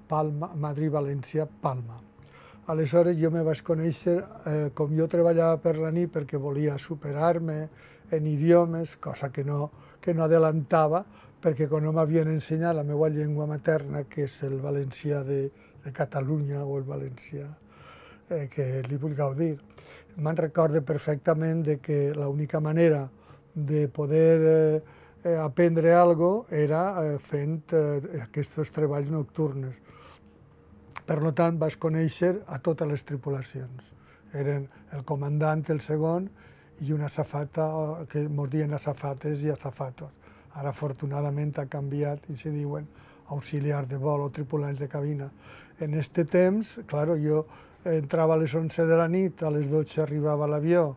Palma, 0.07 0.51
Madrid-València, 0.55 1.47
Palma. 1.61 1.97
Aleshores 2.69 3.17
jo 3.17 3.31
me 3.33 3.41
vaig 3.43 3.63
conèixer, 3.65 4.19
eh, 4.45 4.69
com 4.77 4.93
jo 4.95 5.07
treballava 5.09 5.57
per 5.57 5.75
la 5.81 5.89
nit 5.91 6.13
perquè 6.13 6.37
volia 6.37 6.77
superar-me 6.77 7.67
en 8.11 8.27
idiomes, 8.27 8.95
cosa 8.97 9.31
que 9.33 9.43
no, 9.43 9.71
que 10.01 10.13
no 10.13 10.25
adelantava, 10.25 11.03
perquè 11.39 11.69
quan 11.71 11.85
no 11.85 11.93
m'havien 11.95 12.27
ensenyat 12.31 12.75
la 12.75 12.83
meva 12.83 13.09
llengua 13.09 13.47
materna, 13.47 14.03
que 14.09 14.25
és 14.27 14.35
el 14.43 14.59
valencià 14.59 15.23
de, 15.23 15.41
de 15.83 15.91
Catalunya 15.95 16.65
o 16.65 16.77
el 16.77 16.85
valencià 16.87 17.47
eh, 18.29 18.47
que 18.51 18.81
li 18.87 18.99
vull 18.99 19.15
gaudir. 19.15 19.55
Me'n 20.19 20.39
recorde 20.39 20.81
perfectament 20.83 21.63
de 21.63 21.77
que 21.79 22.09
l'única 22.15 22.59
manera 22.59 23.07
de 23.53 23.87
poder 23.87 24.39
eh, 24.41 24.81
eh 25.23 25.35
aprendre 25.35 25.93
algo 25.93 26.45
era 26.49 26.81
eh, 27.03 27.17
fent 27.19 27.73
eh, 27.73 28.23
aquests 28.23 28.71
treballs 28.71 29.09
nocturnes. 29.11 29.75
Per 31.05 31.17
tant, 31.33 31.57
vaig 31.57 31.75
conèixer 31.81 32.35
a 32.47 32.59
totes 32.59 32.87
les 32.87 33.03
tripulacions. 33.03 33.93
Eren 34.33 34.67
el 34.93 35.03
comandant, 35.03 35.63
el 35.69 35.81
segon, 35.81 36.29
i 36.81 36.93
una 36.93 37.09
safata, 37.09 37.67
que 38.09 38.23
ens 38.25 38.51
diuen 38.51 38.73
asafates 38.73 39.43
i 39.43 39.51
azafatos. 39.51 40.11
Ara, 40.53 40.69
afortunadament, 40.69 41.53
ha 41.59 41.67
canviat 41.69 42.29
i 42.29 42.35
se 42.35 42.51
diuen 42.51 42.87
auxiliar 43.29 43.85
de 43.87 43.97
vol 43.97 44.25
o 44.25 44.29
tripulants 44.29 44.79
de 44.79 44.87
cabina. 44.87 45.29
En 45.79 45.93
este 45.93 46.25
temps, 46.25 46.79
claro, 46.87 47.15
jo 47.17 47.45
entrava 47.85 48.33
a 48.33 48.37
les 48.37 48.53
11 48.55 48.85
de 48.85 48.97
la 48.97 49.07
nit, 49.07 49.43
a 49.43 49.51
les 49.51 49.69
12 49.69 50.01
arribava 50.03 50.47
l'avió 50.47 50.95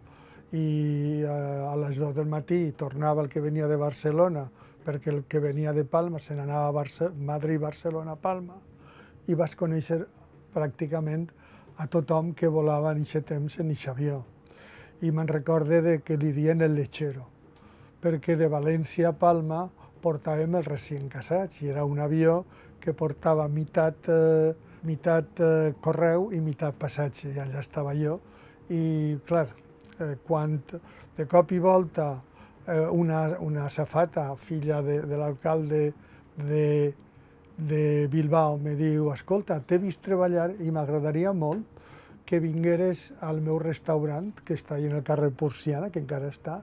i 0.53 1.23
a 1.25 1.77
les 1.81 1.97
2 1.97 2.15
del 2.17 2.29
matí 2.29 2.73
tornava 2.77 3.23
el 3.23 3.31
que 3.31 3.41
venia 3.41 3.69
de 3.69 3.77
Barcelona 3.77 4.49
perquè 4.85 5.13
el 5.13 5.23
que 5.25 5.39
venia 5.41 5.73
de 5.73 5.85
Palma 5.85 6.19
se 6.19 6.35
n'anava 6.35 6.67
a 6.69 6.75
Barce 6.75 7.09
Madrid, 7.09 7.61
Barcelona, 7.61 8.17
Palma 8.17 8.59
i 9.31 9.39
vas 9.39 9.55
conèixer 9.57 10.03
pràcticament 10.53 11.31
a 11.79 11.87
tothom 11.87 12.35
que 12.35 12.51
volava 12.51 12.93
en 12.93 13.07
aquest 13.07 13.31
temps 13.31 13.59
en 13.63 13.71
aquest 13.71 13.89
avió 13.95 14.21
i 15.03 15.11
me'n 15.11 15.29
recorde 15.29 15.81
de 15.83 15.95
que 16.07 16.17
li 16.17 16.33
dien 16.33 16.63
el 16.63 16.77
lechero, 16.79 17.27
perquè 18.03 18.37
de 18.39 18.49
València 18.51 19.11
a 19.11 19.17
Palma 19.19 19.65
portàvem 20.03 20.59
els 20.59 20.69
recient 20.71 21.09
casats 21.11 21.63
i 21.63 21.71
era 21.71 21.85
un 21.87 22.01
avió 22.03 22.43
que 22.83 22.95
portava 22.95 23.47
meitat, 23.49 24.09
eh, 24.11 24.55
meitat 24.87 25.43
eh, 25.43 25.75
correu 25.83 26.31
i 26.35 26.41
meitat 26.43 26.79
passatge, 26.79 27.31
i 27.31 27.39
allà 27.39 27.63
estava 27.63 27.95
jo. 27.95 28.19
I, 28.71 29.19
clar, 29.27 29.47
eh, 29.99 30.17
quan 30.27 30.59
de 31.17 31.27
cop 31.31 31.53
i 31.55 31.61
volta 31.63 32.09
eh, 32.67 32.89
una, 32.91 33.39
una 33.39 33.69
safata, 33.71 34.33
filla 34.37 34.83
de, 34.83 35.01
de 35.07 35.19
l'alcalde 35.19 35.83
de, 36.37 36.67
de 37.57 37.85
Bilbao, 38.11 38.59
me 38.59 38.75
diu, 38.79 39.13
escolta, 39.15 39.61
t'he 39.61 39.79
vist 39.83 40.03
treballar 40.03 40.51
i 40.59 40.75
m'agradaria 40.75 41.35
molt 41.35 41.82
que 42.27 42.41
vingueres 42.41 43.13
al 43.21 43.41
meu 43.41 43.59
restaurant, 43.59 44.33
que 44.45 44.55
està 44.55 44.79
en 44.79 44.97
el 44.97 45.03
carrer 45.07 45.33
Porciana, 45.37 45.91
que 45.91 46.01
encara 46.03 46.31
està, 46.33 46.61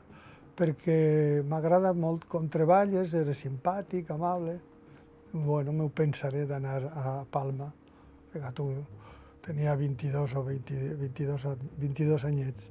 perquè 0.60 1.42
m'agrada 1.48 1.94
molt 1.96 2.26
com 2.32 2.50
treballes, 2.52 3.14
eres 3.16 3.44
simpàtic, 3.46 4.12
amable. 4.12 4.58
Bueno, 5.32 5.72
m'ho 5.74 5.90
pensaré 5.94 6.46
d'anar 6.50 6.82
a 6.90 7.20
Palma, 7.32 7.70
de 8.34 8.52
tu 8.56 8.72
tenia 9.46 9.76
22 9.76 10.36
o 10.36 10.44
20, 10.44 10.96
22, 11.00 11.48
22 11.80 12.26
anyets. 12.28 12.70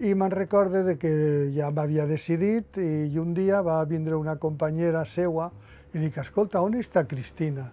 I 0.00 0.14
me'n 0.14 0.32
recorde 0.32 0.82
de 0.84 0.96
que 1.00 1.12
ja 1.54 1.70
m'havia 1.70 2.06
decidit 2.08 2.80
i 2.82 3.18
un 3.20 3.34
dia 3.36 3.62
va 3.62 3.78
vindre 3.84 4.16
una 4.16 4.36
companyera 4.40 5.04
seua 5.04 5.50
i 5.94 6.00
dic, 6.02 6.18
escolta, 6.20 6.60
on 6.60 6.74
està 6.76 7.06
Cristina? 7.08 7.70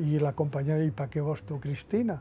I 0.00 0.18
la 0.18 0.32
companyera, 0.32 0.82
i 0.82 0.90
per 0.96 1.10
què 1.12 1.22
vols 1.22 1.44
tu 1.46 1.60
Cristina? 1.60 2.16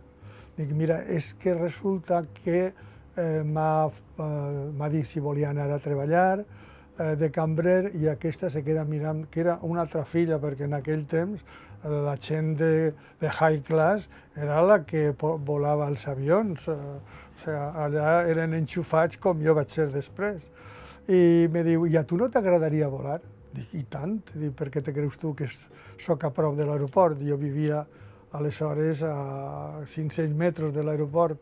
Dic, 0.59 0.73
mira, 0.75 0.97
és 1.07 1.31
que 1.39 1.53
resulta 1.55 2.17
que 2.43 2.73
eh, 3.15 3.43
m'ha 3.47 3.87
eh, 3.87 4.89
dit 4.91 5.07
si 5.07 5.21
volia 5.23 5.53
anar 5.53 5.69
a 5.71 5.77
treballar 5.79 6.41
eh, 6.41 7.15
de 7.15 7.29
cambrer 7.31 7.93
i 7.95 8.09
aquesta 8.11 8.49
se 8.51 8.59
queda 8.65 8.83
mirant, 8.83 9.21
que 9.31 9.39
era 9.39 9.55
una 9.63 9.85
altra 9.85 10.03
filla, 10.03 10.35
perquè 10.43 10.67
en 10.67 10.75
aquell 10.75 11.05
temps 11.07 11.45
la 11.83 12.17
gent 12.19 12.57
de, 12.59 12.91
de 13.21 13.29
high 13.29 13.61
class 13.63 14.09
era 14.35 14.59
la 14.61 14.81
que 14.83 15.13
volava 15.21 15.87
els 15.87 16.03
avions, 16.11 16.67
eh, 16.67 16.75
o 16.75 17.39
sigui, 17.39 17.55
allà 17.85 18.17
eren 18.27 18.57
enxufats 18.57 19.15
com 19.23 19.39
jo 19.39 19.55
vaig 19.55 19.71
ser 19.71 19.87
després. 19.93 20.51
I 21.07 21.47
me 21.55 21.63
diu, 21.63 21.87
i 21.87 21.95
a 21.95 22.03
tu 22.03 22.19
no 22.19 22.27
t'agradaria 22.27 22.91
volar? 22.91 23.21
Dic, 23.55 23.71
i 23.79 23.85
tant, 23.87 24.19
dic, 24.35 24.51
per 24.59 24.67
què 24.75 24.83
te 24.83 24.91
creus 24.91 25.15
tu 25.23 25.31
que 25.39 25.47
sóc 25.47 26.27
a 26.27 26.35
prop 26.35 26.59
de 26.59 26.67
l'aeroport? 26.67 27.23
Jo 27.23 27.39
vivia 27.39 27.85
aleshores 28.31 29.03
a 29.03 29.83
500 29.85 30.35
metres 30.35 30.73
de 30.73 30.83
l'aeroport. 30.83 31.39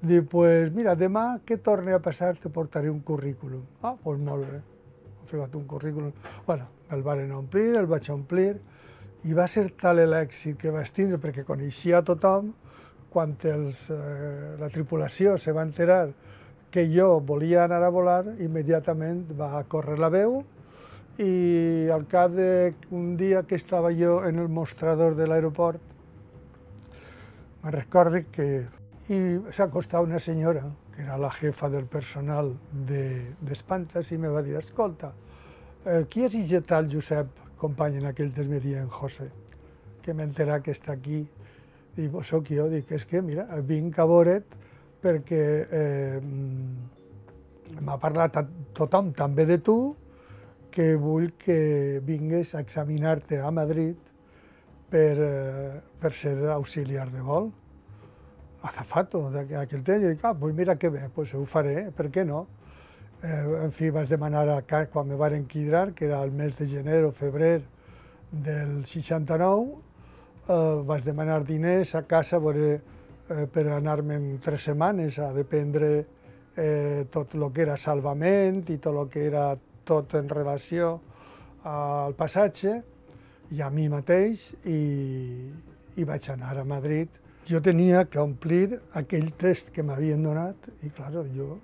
Diu, 0.00 0.24
pues 0.24 0.72
mira, 0.72 0.94
demà 0.96 1.40
que 1.44 1.58
torni 1.58 1.92
a 1.92 2.00
passar 2.00 2.36
te 2.40 2.48
portaré 2.48 2.90
un 2.90 3.00
currículum. 3.00 3.62
Ah, 3.82 3.96
pues 4.02 4.18
molt 4.18 4.48
bé. 4.48 4.60
He 5.24 5.28
fet 5.28 5.54
un 5.54 5.66
currículum. 5.68 6.12
Bueno, 6.46 6.68
el 6.90 7.02
van 7.02 7.30
omplir, 7.32 7.76
el 7.76 7.86
vaig 7.86 8.08
omplir, 8.10 8.54
i 9.24 9.36
va 9.36 9.46
ser 9.48 9.68
tal 9.76 10.00
l'èxit 10.08 10.56
que 10.56 10.72
vaig 10.72 10.88
tindre, 10.96 11.20
perquè 11.20 11.44
coneixia 11.44 12.00
a 12.00 12.06
tothom, 12.06 12.54
quan 13.10 13.34
els, 13.44 13.90
eh, 13.90 14.56
la 14.58 14.70
tripulació 14.70 15.36
se 15.36 15.52
va 15.52 15.62
enterar 15.66 16.12
que 16.70 16.86
jo 16.88 17.20
volia 17.20 17.64
anar 17.64 17.82
a 17.82 17.90
volar, 17.90 18.24
immediatament 18.38 19.26
va 19.36 19.64
córrer 19.68 19.98
la 19.98 20.08
veu 20.08 20.44
i 21.18 21.90
al 21.92 22.06
cap 22.08 22.32
d'un 22.32 23.16
dia 23.18 23.42
que 23.42 23.56
estava 23.56 23.90
jo 23.92 24.24
en 24.24 24.38
el 24.38 24.48
mostrador 24.48 25.16
de 25.18 25.26
l'aeroport, 25.26 25.82
me 27.62 27.70
recordo 27.70 28.18
que 28.32 28.66
y 29.08 29.52
se 29.52 29.62
acostaba 29.62 30.04
una 30.04 30.20
senyora, 30.20 30.64
que 30.94 31.02
era 31.02 31.18
la 31.18 31.30
jefa 31.30 31.68
del 31.68 31.86
personal 31.86 32.56
d'Espantes, 33.40 34.08
de, 34.08 34.14
i 34.14 34.18
me 34.18 34.28
va 34.28 34.42
dir, 34.42 34.54
escolta, 34.54 35.10
eh, 35.84 36.04
qui 36.08 36.22
és 36.22 36.36
i 36.38 36.60
tal 36.62 36.86
Josep, 36.92 37.26
company 37.58 37.98
en 37.98 38.06
aquell 38.06 38.30
temps 38.32 38.48
me 38.48 38.60
en 38.78 38.88
José, 38.88 39.30
que 40.00 40.14
m'entera 40.14 40.60
que 40.62 40.70
està 40.70 40.92
aquí. 40.92 41.26
I 41.96 42.06
vos 42.06 42.28
sóc 42.28 42.46
jo, 42.48 42.68
dic, 42.70 42.92
és 42.92 43.04
que, 43.04 43.20
mira, 43.20 43.48
vinc 43.66 43.98
a 43.98 44.06
veure't 44.06 44.46
perquè 45.02 45.42
eh, 45.70 46.20
m'ha 47.80 47.98
parlat 47.98 48.36
a 48.36 48.46
tothom 48.72 49.12
també 49.12 49.44
de 49.44 49.58
tu, 49.58 49.96
que 50.70 50.94
vull 50.94 51.32
que 51.34 52.00
vingues 52.06 52.54
a 52.54 52.60
examinar-te 52.62 53.40
a 53.42 53.50
Madrid 53.50 53.98
per, 54.90 55.16
eh, 55.18 55.80
per 56.00 56.12
ser 56.12 56.36
auxiliar 56.50 57.08
de 57.10 57.22
vol 57.22 57.50
azafato 58.62 59.30
d'aquell 59.32 59.82
temps, 59.82 60.04
i 60.04 60.14
dic, 60.14 60.24
ah, 60.24 60.34
pues 60.34 60.54
mira 60.54 60.76
que 60.76 60.90
bé, 60.90 61.08
pues 61.14 61.32
ho 61.34 61.44
faré, 61.48 61.90
per 61.96 62.10
què 62.12 62.26
no? 62.26 62.46
Eh, 63.22 63.64
en 63.64 63.72
fi, 63.72 63.90
vaig 63.90 64.08
demanar 64.08 64.48
a 64.52 64.60
casa, 64.62 64.90
quan 64.92 65.08
me 65.08 65.16
van 65.16 65.34
enquidrar, 65.36 65.92
que 65.94 66.06
era 66.06 66.22
el 66.22 66.32
mes 66.32 66.56
de 66.58 66.66
gener 66.66 67.04
o 67.04 67.12
febrer 67.12 67.62
del 68.30 68.84
69, 68.84 69.78
eh, 70.48 70.82
vaig 70.86 71.04
demanar 71.04 71.42
diners 71.44 71.94
a 71.94 72.04
casa 72.08 72.38
veure, 72.38 72.80
eh, 73.30 73.46
per 73.46 73.66
anar-me'n 73.70 74.38
tres 74.44 74.68
setmanes 74.68 75.18
a 75.18 75.32
dependre 75.32 75.90
eh, 76.56 77.06
tot 77.10 77.34
el 77.34 77.46
que 77.52 77.62
era 77.62 77.76
salvament 77.78 78.64
i 78.68 78.78
tot 78.78 78.96
el 78.96 79.08
que 79.08 79.26
era 79.26 79.54
tot 79.84 80.14
en 80.18 80.28
relació 80.28 80.98
al 81.64 82.14
passatge 82.18 82.80
i 83.50 83.62
a 83.62 83.70
mi 83.70 83.88
mateix 83.88 84.52
i, 84.64 84.80
i 85.96 86.04
vaig 86.06 86.30
anar 86.30 86.56
a 86.58 86.64
Madrid 86.64 87.20
jo 87.50 87.60
tenia 87.60 88.04
que 88.06 88.20
omplir 88.22 88.78
aquell 88.94 89.32
test 89.38 89.72
que 89.74 89.82
m'havien 89.82 90.22
donat 90.22 90.68
i, 90.82 90.90
clar, 90.94 91.10
jo 91.34 91.56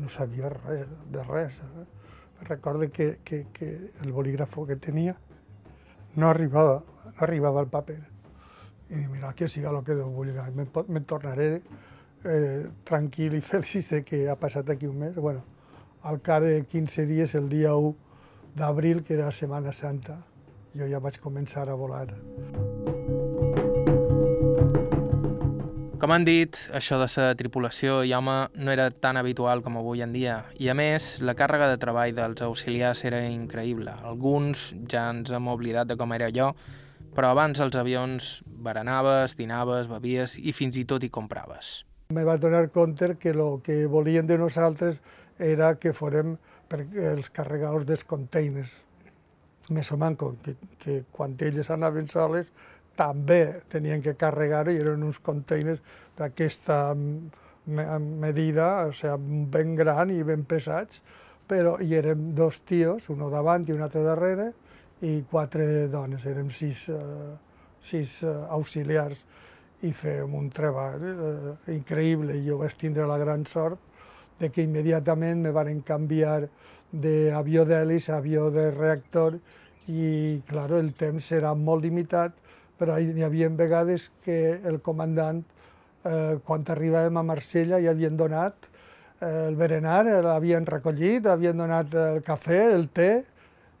no 0.00 0.08
sabia 0.08 0.48
res 0.48 0.86
de 1.12 1.24
res. 1.24 1.58
Eh? 1.60 1.84
Recordo 2.48 2.90
que, 2.90 3.18
que, 3.24 3.46
que 3.52 3.90
el 4.00 4.12
bolígrafo 4.12 4.66
que 4.66 4.76
tenia 4.76 5.16
no 6.16 6.28
arribava, 6.28 6.82
no 7.04 7.12
arribava 7.26 7.60
al 7.60 7.68
paper. 7.68 8.00
I 8.88 8.94
dic, 8.94 9.10
mira, 9.10 9.34
que 9.36 9.48
siga 9.48 9.70
el 9.70 9.84
que 9.84 9.94
Déu 9.94 10.08
vulgui, 10.10 10.32
me, 10.56 10.66
me 10.88 11.00
tornaré 11.04 11.50
eh, 12.24 12.70
tranquil 12.84 13.36
i 13.36 13.42
feliç 13.44 13.90
de 13.92 14.02
que 14.04 14.24
ha 14.28 14.38
passat 14.40 14.70
aquí 14.70 14.88
un 14.88 14.98
mes. 15.04 15.14
Bueno, 15.14 15.44
al 16.02 16.20
cap 16.24 16.42
de 16.42 16.64
15 16.64 17.06
dies, 17.06 17.36
el 17.36 17.48
dia 17.52 17.76
1 17.76 17.92
d'abril, 18.56 19.04
que 19.04 19.14
era 19.14 19.30
Setmana 19.30 19.72
Santa, 19.72 20.16
jo 20.74 20.86
ja 20.86 21.00
vaig 21.02 21.18
començar 21.22 21.68
a 21.68 21.76
volar. 21.78 22.08
Com 26.00 26.14
han 26.14 26.24
dit, 26.24 26.56
això 26.72 26.96
de 26.96 27.06
ser 27.12 27.26
tripulació 27.36 27.98
i 28.08 28.14
home 28.16 28.34
no 28.56 28.72
era 28.72 28.86
tan 28.88 29.18
habitual 29.20 29.60
com 29.60 29.76
avui 29.76 30.00
en 30.00 30.14
dia, 30.16 30.38
i 30.56 30.70
a 30.72 30.74
més, 30.74 31.18
la 31.20 31.34
càrrega 31.36 31.68
de 31.68 31.76
treball 31.82 32.14
dels 32.16 32.40
auxiliars 32.46 33.04
era 33.04 33.20
increïble. 33.28 33.92
Alguns 34.08 34.70
ja 34.88 35.10
ens 35.12 35.28
hem 35.28 35.50
oblidat 35.52 35.90
de 35.90 35.98
com 36.00 36.16
era 36.16 36.30
jo, 36.32 36.54
però 37.12 37.34
abans 37.34 37.60
els 37.60 37.76
avions 37.76 38.32
berenaves, 38.64 39.36
dinaves, 39.36 39.92
bevies 39.92 40.38
i 40.40 40.56
fins 40.56 40.80
i 40.80 40.86
tot 40.88 41.04
hi 41.04 41.12
compraves. 41.12 41.82
Me 42.16 42.24
va 42.24 42.38
donar 42.40 42.70
compte 42.72 43.16
que 43.20 43.34
el 43.36 43.60
que 43.62 43.84
volien 43.86 44.26
de 44.26 44.38
nosaltres 44.38 45.02
era 45.38 45.74
que 45.76 45.92
fórem 45.92 46.38
els 46.70 47.28
carregadors 47.28 47.84
dels 47.84 48.08
containers. 48.08 48.72
Més 49.68 49.92
o 49.92 49.96
menys 50.00 50.40
que, 50.44 50.56
que 50.80 51.02
quan 51.12 51.36
elles 51.38 51.70
anaven 51.70 52.08
soles 52.08 52.50
també 52.96 53.60
tenien 53.70 54.02
que 54.02 54.16
carregar-ho 54.18 54.72
i 54.72 54.80
eren 54.80 55.04
uns 55.06 55.20
containers 55.22 55.80
d'aquesta 56.18 56.96
medida, 57.66 58.86
o 58.88 58.92
sigui, 58.96 59.44
ben 59.52 59.76
gran 59.76 60.10
i 60.10 60.22
ben 60.26 60.44
pesats, 60.48 61.02
però 61.46 61.76
hi 61.82 61.94
érem 61.98 62.32
dos 62.34 62.60
tios, 62.66 63.08
un 63.10 63.22
davant 63.30 63.66
i 63.68 63.72
un 63.74 63.82
altre 63.82 64.02
darrere, 64.06 64.50
i 65.02 65.22
quatre 65.30 65.88
dones, 65.88 66.26
érem 66.28 66.50
sis, 66.52 66.88
uh, 66.92 67.36
sis 67.80 68.20
uh, 68.22 68.46
auxiliars 68.52 69.24
i 69.88 69.92
fèiem 69.96 70.34
un 70.36 70.50
treball 70.52 71.06
uh, 71.08 71.54
increïble. 71.72 72.36
Jo 72.44 72.58
vaig 72.60 72.76
tindre 72.76 73.06
la 73.08 73.16
gran 73.18 73.46
sort 73.48 73.80
de 74.40 74.50
que 74.52 74.64
immediatament 74.64 75.40
me 75.40 75.52
van 75.56 75.80
canviar 75.86 76.42
d'avió 76.92 77.64
d'hèlice 77.64 78.12
a 78.12 78.18
avió 78.18 78.50
de 78.50 78.70
reactor 78.70 79.38
i, 79.88 80.40
clar, 80.48 80.70
el 80.78 80.92
temps 80.98 81.30
era 81.32 81.54
molt 81.54 81.84
limitat, 81.84 82.34
però 82.78 82.98
hi 82.98 83.22
havia 83.22 83.48
vegades 83.48 84.10
que 84.24 84.60
el 84.64 84.80
comandant, 84.80 85.42
eh, 86.04 86.38
quan 86.44 86.64
arribàvem 86.68 87.16
a 87.16 87.26
Marsella, 87.26 87.80
ja 87.80 87.90
havien 87.90 88.16
donat 88.16 88.70
eh, 89.20 89.48
el 89.48 89.56
berenar, 89.56 90.04
l'havien 90.24 90.66
recollit, 90.66 91.26
havien 91.26 91.56
donat 91.56 91.94
el 91.94 92.22
cafè, 92.26 92.62
el 92.74 92.88
té, 92.88 93.10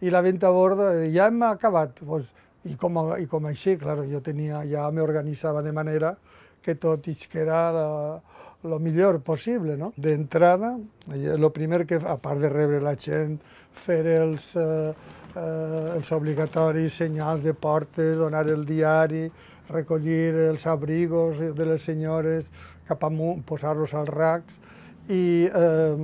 i 0.00 0.10
la 0.10 0.22
venta 0.24 0.48
a 0.48 0.54
bord, 0.54 0.80
ja 1.12 1.26
hem 1.28 1.42
acabat. 1.42 2.00
Pues, 2.06 2.28
i, 2.64 2.74
com, 2.76 2.98
I 3.16 3.26
com 3.28 3.46
així, 3.48 3.76
clar, 3.80 4.02
jo 4.08 4.20
tenia, 4.20 4.64
ja 4.68 4.84
m'organitzava 4.92 5.62
de 5.64 5.72
manera 5.72 6.14
que 6.62 6.74
tot 6.76 7.06
era 7.32 8.20
el 8.64 8.76
millor 8.80 9.20
possible. 9.22 9.76
No? 9.76 9.92
D'entrada, 9.96 10.76
el 11.12 11.50
primer 11.52 11.86
que, 11.86 12.00
a 12.00 12.16
part 12.20 12.40
de 12.40 12.50
rebre 12.52 12.80
la 12.80 12.96
gent, 12.98 13.38
fer 13.74 14.04
els... 14.18 14.52
Eh, 14.56 14.92
eh, 15.36 15.96
els 15.96 16.10
obligatoris 16.12 16.96
senyals 17.02 17.42
de 17.42 17.54
portes, 17.54 18.16
donar 18.18 18.46
el 18.50 18.64
diari, 18.66 19.28
recollir 19.70 20.34
els 20.48 20.66
abrigos 20.66 21.38
de 21.38 21.66
les 21.66 21.82
senyores 21.82 22.50
cap 22.88 23.04
amunt, 23.06 23.44
posar-los 23.46 23.94
als 23.94 24.10
racs 24.10 24.60
i 25.08 25.46
eh, 25.46 25.94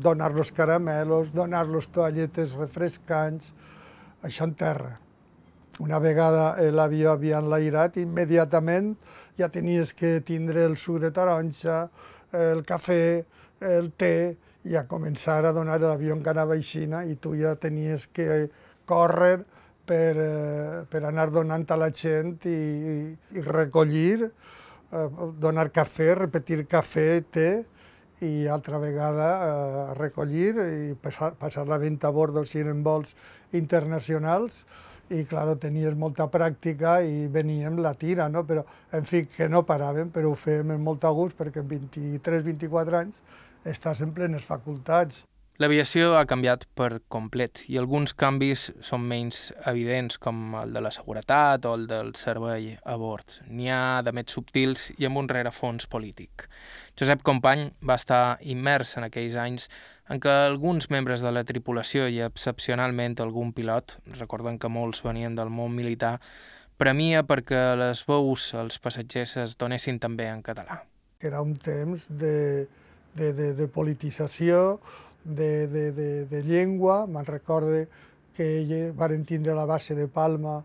donar-los 0.00 0.52
caramelos, 0.56 1.34
donar-los 1.36 1.90
toalletes 1.92 2.56
refrescants, 2.56 3.52
això 4.24 4.48
en 4.48 4.56
terra. 4.56 4.96
Una 5.80 5.98
vegada 6.00 6.54
l'avió 6.72 7.14
havia 7.14 7.38
enlairat, 7.40 7.96
immediatament 8.00 8.94
ja 9.38 9.48
tenies 9.48 9.94
que 9.94 10.20
tindre 10.26 10.64
el 10.64 10.76
suc 10.76 11.00
de 11.04 11.10
taronja, 11.14 11.88
el 12.32 12.64
cafè, 12.66 13.02
el 13.60 13.90
té, 13.98 14.36
i 14.64 14.76
a 14.76 14.84
començar 14.88 15.40
a 15.44 15.54
donar 15.56 15.78
l'avió 15.80 16.16
que 16.20 16.30
anava 16.30 16.54
aixina 16.54 17.04
i 17.08 17.16
tu 17.16 17.32
ja 17.38 17.54
tenies 17.56 18.06
que 18.12 18.50
córrer 18.84 19.40
per, 19.86 20.14
eh, 20.16 20.84
per 20.90 21.04
anar 21.08 21.30
donant 21.32 21.64
a 21.70 21.78
la 21.80 21.90
gent 21.90 22.44
i, 22.44 23.16
i 23.32 23.44
recollir, 23.46 24.28
eh, 24.28 25.08
donar 25.40 25.70
cafè, 25.72 26.14
repetir 26.18 26.66
cafè, 26.68 27.08
té, 27.32 27.50
i 28.20 28.46
altra 28.52 28.78
vegada 28.78 29.28
eh, 29.40 29.94
recollir 29.96 30.52
i 30.60 30.94
passar, 31.00 31.32
passar 31.40 31.66
la 31.66 31.78
venda 31.80 32.08
a 32.08 32.44
si 32.44 32.60
eren 32.60 32.82
vols 32.82 33.16
internacionals 33.52 34.66
i, 35.10 35.24
clar, 35.26 35.46
tenies 35.62 35.96
molta 35.98 36.28
pràctica 36.30 37.00
i 37.02 37.26
veníem 37.32 37.80
la 37.82 37.94
tira, 37.98 38.28
no? 38.28 38.44
però, 38.46 38.64
en 38.94 39.08
fi, 39.08 39.24
que 39.26 39.48
no 39.50 39.64
paràvem, 39.66 40.12
però 40.14 40.30
ho 40.30 40.38
fèiem 40.38 40.76
amb 40.76 40.86
molt 40.86 41.06
gust 41.16 41.38
perquè 41.38 41.64
en 41.64 41.68
23-24 41.70 43.00
anys 43.00 43.22
estàs 43.66 44.00
en 44.06 44.14
plenes 44.16 44.46
facultats. 44.46 45.24
L'aviació 45.60 46.14
ha 46.16 46.22
canviat 46.24 46.62
per 46.72 47.02
complet 47.12 47.66
i 47.68 47.76
alguns 47.76 48.14
canvis 48.16 48.70
són 48.80 49.02
menys 49.04 49.50
evidents, 49.68 50.16
com 50.16 50.54
el 50.56 50.72
de 50.72 50.80
la 50.80 50.92
seguretat 50.94 51.66
o 51.68 51.74
el 51.76 51.84
del 51.90 52.14
servei 52.16 52.70
a 52.80 52.94
bord. 52.96 53.42
N'hi 53.50 53.68
ha 53.68 54.00
de 54.00 54.14
més 54.16 54.32
subtils 54.32 54.86
i 54.96 55.04
amb 55.04 55.20
un 55.20 55.28
rerefons 55.28 55.84
polític. 55.84 56.46
Josep 56.96 57.20
Company 57.28 57.66
va 57.84 57.98
estar 58.00 58.38
immers 58.40 58.94
en 58.96 59.10
aquells 59.10 59.36
anys 59.36 59.68
en 60.10 60.18
què 60.18 60.30
alguns 60.48 60.88
membres 60.90 61.22
de 61.22 61.30
la 61.30 61.44
tripulació 61.46 62.08
i 62.10 62.18
excepcionalment 62.24 63.14
algun 63.22 63.52
pilot, 63.54 63.94
recorden 64.18 64.58
que 64.58 64.70
molts 64.72 65.04
venien 65.06 65.36
del 65.38 65.52
món 65.54 65.70
militar, 65.76 66.18
premia 66.80 67.22
perquè 67.22 67.76
les 67.78 68.02
veus 68.08 68.50
als 68.58 68.80
passatgers 68.82 69.36
es 69.44 69.54
donessin 69.60 70.00
també 70.02 70.26
en 70.32 70.42
català. 70.42 70.80
Era 71.20 71.42
un 71.44 71.54
temps 71.60 72.08
de, 72.08 72.66
de, 73.14 73.32
de, 73.36 73.52
de 73.54 73.68
politització, 73.68 74.80
de, 75.22 75.68
de, 75.68 75.90
de, 75.92 76.10
de 76.26 76.42
llengua, 76.42 77.04
me'n 77.06 77.28
recorde 77.28 77.86
que 78.34 78.90
varen 78.96 79.26
tindre 79.28 79.54
la 79.54 79.66
base 79.68 79.94
de 79.94 80.08
Palma, 80.08 80.62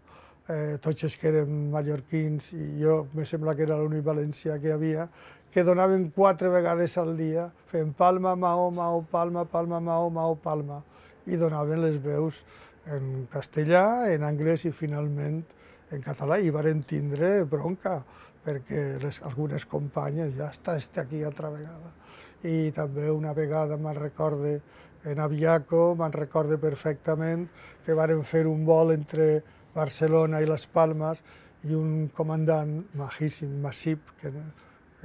eh, 0.48 0.78
tots 0.82 1.06
els 1.06 1.18
que 1.20 1.30
eren 1.34 1.70
mallorquins, 1.74 2.54
i 2.56 2.80
jo 2.82 3.02
me 3.14 3.26
sembla 3.28 3.54
que 3.56 3.66
era 3.68 3.78
l'únic 3.78 4.06
valencià 4.06 4.58
que 4.64 4.72
havia, 4.74 5.10
que 5.56 5.64
donaven 5.64 6.10
quatre 6.12 6.49
vegades 6.51 6.97
al 6.99 7.14
dia, 7.16 7.47
fent 7.72 7.93
Palma, 7.95 8.36
Maó, 8.36 8.68
Maó, 8.76 8.99
Palma, 9.08 9.45
Palma, 9.47 9.80
Maó, 9.80 10.10
Maó, 10.12 10.36
Palma, 10.36 10.82
i 11.32 11.39
donaven 11.39 11.80
les 11.80 11.95
veus 12.03 12.41
en 12.91 13.24
castellà, 13.32 14.12
en 14.12 14.28
anglès 14.28 14.68
i 14.68 14.74
finalment 14.76 15.39
en 15.95 16.03
català, 16.03 16.41
i 16.43 16.51
varen 16.51 16.84
tindre 16.84 17.45
bronca, 17.47 18.01
perquè 18.43 18.97
les, 18.99 19.22
algunes 19.24 19.64
companyes 19.66 20.36
ja 20.36 20.51
està, 20.51 20.76
està 20.76 21.08
aquí 21.08 21.24
altra 21.24 21.49
vegada 21.56 21.95
i 22.45 22.72
també 22.76 23.08
una 23.10 23.34
vegada 23.34 23.78
me'n 23.78 23.95
recorde 23.97 24.60
en 25.06 25.22
Aviaco, 25.22 25.95
me'n 25.97 26.14
recorde 26.14 26.60
perfectament 26.62 27.47
que 27.86 27.95
varen 27.97 28.24
fer 28.28 28.45
un 28.49 28.66
vol 28.68 28.93
entre 28.93 29.41
Barcelona 29.76 30.41
i 30.41 30.49
Les 30.49 30.68
Palmes 30.68 31.22
i 31.66 31.74
un 31.74 32.10
comandant 32.14 32.78
majíssim, 32.99 33.56
Massip, 33.62 34.14
que 34.20 34.34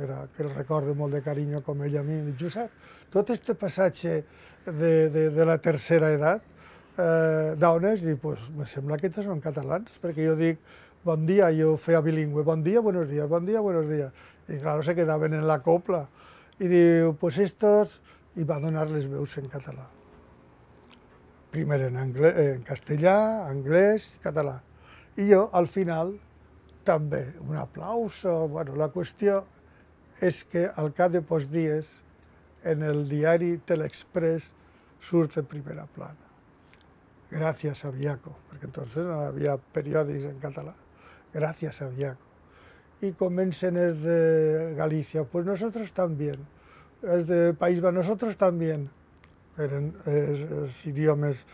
que, 0.00 0.06
era, 0.06 0.28
que 0.34 0.42
el 0.42 0.54
recordo 0.54 0.94
molt 0.96 1.12
de 1.12 1.20
carinyo 1.20 1.60
com 1.62 1.82
ell 1.84 1.98
a 2.00 2.02
mi. 2.02 2.16
Josep, 2.40 2.72
tot 3.12 3.30
este 3.34 3.54
passatge 3.54 4.22
de, 4.64 4.92
de, 5.12 5.28
de 5.34 5.44
la 5.44 5.58
tercera 5.60 6.08
edat, 6.14 6.46
eh, 6.96 7.52
d'on 7.60 7.84
és? 7.92 8.04
Dic, 8.06 8.20
pues, 8.22 8.48
me 8.56 8.64
sembla 8.68 8.96
que 9.00 9.10
tots 9.12 9.28
són 9.28 9.42
catalans, 9.44 10.00
perquè 10.00 10.24
jo 10.30 10.38
dic, 10.38 10.62
bon 11.04 11.26
dia, 11.28 11.50
jo 11.56 11.74
feia 11.76 12.00
bilingüe, 12.04 12.44
bon 12.46 12.64
dia, 12.64 12.80
buenos 12.80 13.08
días, 13.10 13.28
bon 13.28 13.44
dia, 13.44 13.60
buenos 13.60 13.88
días. 13.90 14.12
I 14.48 14.58
claro, 14.58 14.82
se 14.82 14.96
quedaven 14.96 15.36
en 15.36 15.46
la 15.46 15.60
copla. 15.62 16.06
I 16.60 16.68
diu, 16.68 17.14
pues 17.20 17.38
estos, 17.38 18.00
i 18.40 18.44
va 18.44 18.60
donar 18.60 18.88
les 18.88 19.06
veus 19.10 19.36
en 19.38 19.52
català. 19.52 19.84
Primer 21.52 21.80
en, 21.90 22.00
anglès, 22.00 22.36
en 22.56 22.64
castellà, 22.64 23.46
anglès, 23.50 24.14
català. 24.24 24.60
I 25.20 25.28
jo, 25.28 25.48
al 25.52 25.68
final, 25.68 26.14
també, 26.86 27.26
un 27.44 27.56
aplauso. 27.60 28.46
Bueno, 28.48 28.76
la 28.78 28.88
qüestió 28.94 29.42
és 30.20 30.44
que 30.44 30.68
al 30.76 30.92
cap 30.96 31.12
de 31.12 31.22
pocs 31.24 31.48
dies, 31.50 31.90
en 32.62 32.82
el 32.84 33.06
diari 33.08 33.54
Telexpress 33.64 34.52
surt 35.00 35.38
en 35.40 35.46
primera 35.48 35.86
plana. 35.86 36.28
Gracias 37.30 37.84
a 37.84 37.90
Viaco, 37.94 38.34
perquè 38.50 38.66
entonces 38.66 39.06
no 39.06 39.20
havia 39.22 39.56
periòdics 39.56 40.26
en 40.28 40.40
català. 40.42 40.74
Gracias 41.32 41.80
a 41.80 41.88
Viaco. 41.88 42.26
Y 43.00 43.12
comencen 43.12 43.76
es 43.76 44.02
de 44.02 44.74
Galicia, 44.76 45.24
pues 45.24 45.46
nosotros 45.46 45.92
también. 45.92 46.46
Es 47.02 47.26
de 47.26 47.54
País 47.54 47.80
Vasco, 47.80 47.98
nosotros 47.98 48.36
también. 48.36 48.90
Eren 49.56 49.94
els, 50.06 50.40
els 50.40 50.86
idiomes 50.86 51.46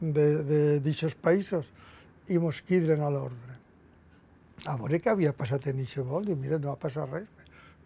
de, 0.00 0.80
dichos 0.80 1.14
països 1.14 1.72
i 2.28 2.38
mos 2.40 2.62
quidren 2.62 3.02
a 3.04 3.10
l'ordre. 3.12 3.56
A 4.64 4.76
veure 4.80 5.00
què 5.00 5.12
havia 5.12 5.32
passat 5.36 5.66
en 5.68 5.84
vol, 6.08 6.24
diu, 6.24 6.36
mira, 6.36 6.58
no 6.58 6.72
ha 6.72 6.76
passat 6.80 7.10
res. 7.10 7.28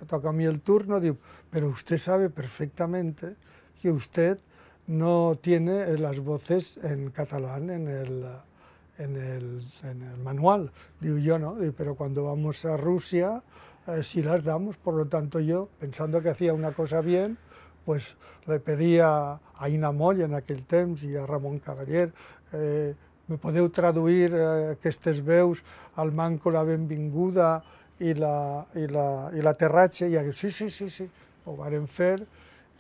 Me 0.01 0.07
toca 0.07 0.31
a 0.31 0.33
mi 0.33 0.45
el 0.45 0.61
turno, 0.61 1.01
diu, 1.01 1.17
pero 1.51 1.69
usted 1.69 1.99
sabe 1.99 2.31
perfectamente 2.31 3.37
que 3.81 3.91
usted 3.91 4.39
no 4.87 5.39
tiene 5.41 5.87
las 5.99 6.19
voces 6.21 6.79
en 6.83 7.11
catalán 7.11 7.71
en 7.71 7.89
el, 7.89 8.27
en 8.99 9.17
el, 9.17 9.67
en 9.85 10.03
el 10.03 10.19
manual. 10.19 10.73
Digo, 11.01 11.19
yo 11.19 11.39
no, 11.39 11.55
Digo, 11.57 11.75
pero 11.77 11.95
cuando 11.95 12.25
vamos 12.25 12.65
a 12.65 12.77
Rusia 12.77 13.43
eh, 13.87 14.03
sí 14.03 14.23
las 14.23 14.43
damos, 14.43 14.77
por 14.77 14.95
lo 14.95 15.07
tanto 15.07 15.41
yo, 15.41 15.69
pensando 15.79 16.21
que 16.23 16.31
hacía 16.31 16.55
una 16.55 16.73
cosa 16.73 17.01
bien, 17.01 17.39
pues 17.85 18.17
le 18.47 18.61
pedía 18.61 19.39
a 19.59 19.69
Ina 19.69 19.93
Moll 19.93 20.21
en 20.23 20.35
aquell 20.35 20.63
temps 20.69 21.03
i 21.05 21.17
a 21.17 21.27
Ramon 21.27 21.59
Cavaller 21.61 22.11
eh, 22.53 22.95
me 23.29 23.39
podeu 23.39 23.69
traduir 23.71 24.35
eh, 24.35 24.77
aquestes 24.77 25.21
veus 25.25 25.63
al 25.97 26.13
manco 26.13 26.51
la 26.51 26.63
benvinguda 26.65 27.63
i 28.01 28.15
la, 28.17 28.65
i 28.75 28.87
la, 28.89 29.31
i 29.37 29.43
la 29.45 29.53
i 29.53 30.15
jo, 30.15 30.33
sí, 30.33 30.51
sí, 30.51 30.71
sí, 30.71 30.89
sí, 30.89 31.09
ho 31.45 31.57
varen 31.57 31.87
fer, 31.87 32.27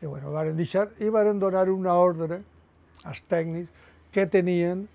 i 0.00 0.06
bueno, 0.06 0.32
varen 0.32 0.56
deixar, 0.56 0.88
i 0.98 1.08
varen 1.08 1.38
donar 1.38 1.68
una 1.68 1.94
ordre 1.94 2.40
als 3.04 3.22
tècnics 3.28 3.70
que 4.12 4.26
tenien 4.26 4.88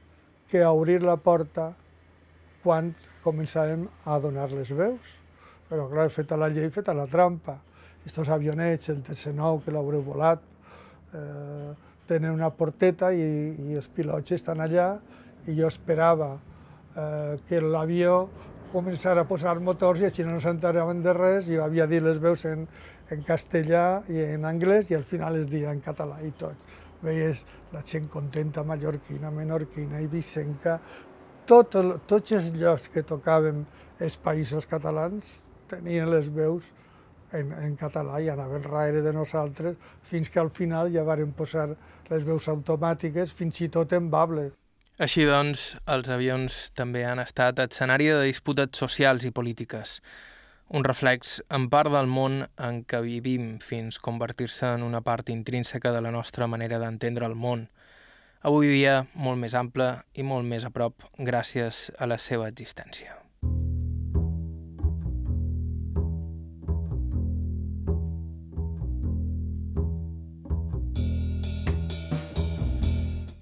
que 0.49 0.65
obrir 0.65 1.01
la 1.03 1.17
porta 1.17 1.73
quan 2.63 2.93
començàvem 3.23 3.85
a 4.05 4.17
donar 4.19 4.49
les 4.51 4.71
veus. 4.73 5.19
Però, 5.69 5.87
clar, 5.89 6.09
feta 6.09 6.37
la 6.37 6.49
llei, 6.49 6.69
feta 6.69 6.93
la 6.93 7.07
trampa. 7.07 7.59
Estos 8.05 8.29
avionets, 8.29 8.89
el 8.89 9.01
TC-9, 9.05 9.63
que 9.65 9.73
l'haureu 9.73 10.01
volat, 10.05 10.41
eh, 11.13 11.73
tenen 12.05 12.33
una 12.33 12.51
porteta 12.53 13.11
i, 13.13 13.21
i 13.65 13.77
els 13.77 13.87
pilots 13.89 14.35
estan 14.35 14.61
allà 14.61 14.91
i 15.49 15.55
jo 15.57 15.69
esperava 15.69 16.35
eh, 16.37 17.37
que 17.49 17.61
l'avió 17.61 18.27
començara 18.75 19.23
a 19.23 19.29
posar 19.29 19.55
motors 19.63 20.01
i 20.03 20.09
així 20.09 20.25
no 20.27 20.35
s'enteraven 20.43 21.01
de 21.03 21.13
res 21.15 21.47
i 21.47 21.59
havia 21.63 21.87
dit 21.87 22.03
les 22.03 22.19
veus 22.19 22.43
en, 22.49 22.65
en 23.11 23.21
castellà 23.23 23.85
i 24.11 24.19
en 24.35 24.43
anglès 24.49 24.91
i 24.91 24.97
al 24.97 25.05
final 25.07 25.39
es 25.39 25.47
dia 25.51 25.71
en 25.71 25.79
català 25.85 26.19
i 26.27 26.33
tots. 26.35 26.67
Veies 27.05 27.45
la 27.71 27.83
gent 27.87 28.09
contenta, 28.11 28.63
mallorquina, 28.67 29.31
menorquina, 29.31 30.01
ibicenca, 30.03 30.79
tot, 31.47 31.77
tots 32.09 32.35
els 32.35 32.51
llocs 32.57 32.89
que 32.91 33.05
tocàvem 33.07 33.63
els 34.01 34.17
països 34.19 34.67
catalans 34.67 35.37
tenien 35.71 36.09
les 36.11 36.27
veus 36.33 36.67
en, 37.31 37.51
en 37.53 37.75
català 37.79 38.19
i 38.21 38.29
anaven 38.33 38.65
raire 38.65 39.03
de 39.05 39.13
nosaltres 39.13 39.77
fins 40.09 40.29
que 40.29 40.41
al 40.41 40.51
final 40.51 40.91
ja 40.93 41.05
varen 41.07 41.31
posar 41.37 41.69
les 42.09 42.27
veus 42.27 42.47
automàtiques, 42.51 43.31
fins 43.33 43.61
i 43.61 43.69
tot 43.73 43.93
en 43.97 44.11
bable. 44.11 44.51
Així 44.95 45.25
doncs, 45.27 45.73
els 45.91 46.07
avions 46.07 46.53
també 46.71 47.01
han 47.03 47.19
estat 47.19 47.57
escenari 47.59 48.05
de 48.07 48.21
disputes 48.23 48.79
socials 48.79 49.25
i 49.27 49.31
polítiques. 49.35 49.97
Un 50.71 50.87
reflex 50.87 51.41
en 51.57 51.65
part 51.73 51.91
del 51.91 52.07
món 52.07 52.45
en 52.55 52.79
què 52.87 53.01
vivim 53.03 53.57
fins 53.59 53.99
convertir-se 53.99 54.71
en 54.77 54.87
una 54.87 55.03
part 55.03 55.33
intrínseca 55.35 55.91
de 55.91 55.99
la 55.99 56.15
nostra 56.15 56.47
manera 56.47 56.79
d'entendre 56.79 57.27
el 57.27 57.35
món. 57.35 57.67
Avui 58.39 58.71
dia 58.71 59.01
molt 59.19 59.43
més 59.43 59.59
ample 59.59 59.91
i 60.15 60.23
molt 60.23 60.47
més 60.47 60.63
a 60.63 60.71
prop 60.71 61.03
gràcies 61.19 61.89
a 61.99 62.07
la 62.07 62.17
seva 62.17 62.47
existència. 62.47 63.24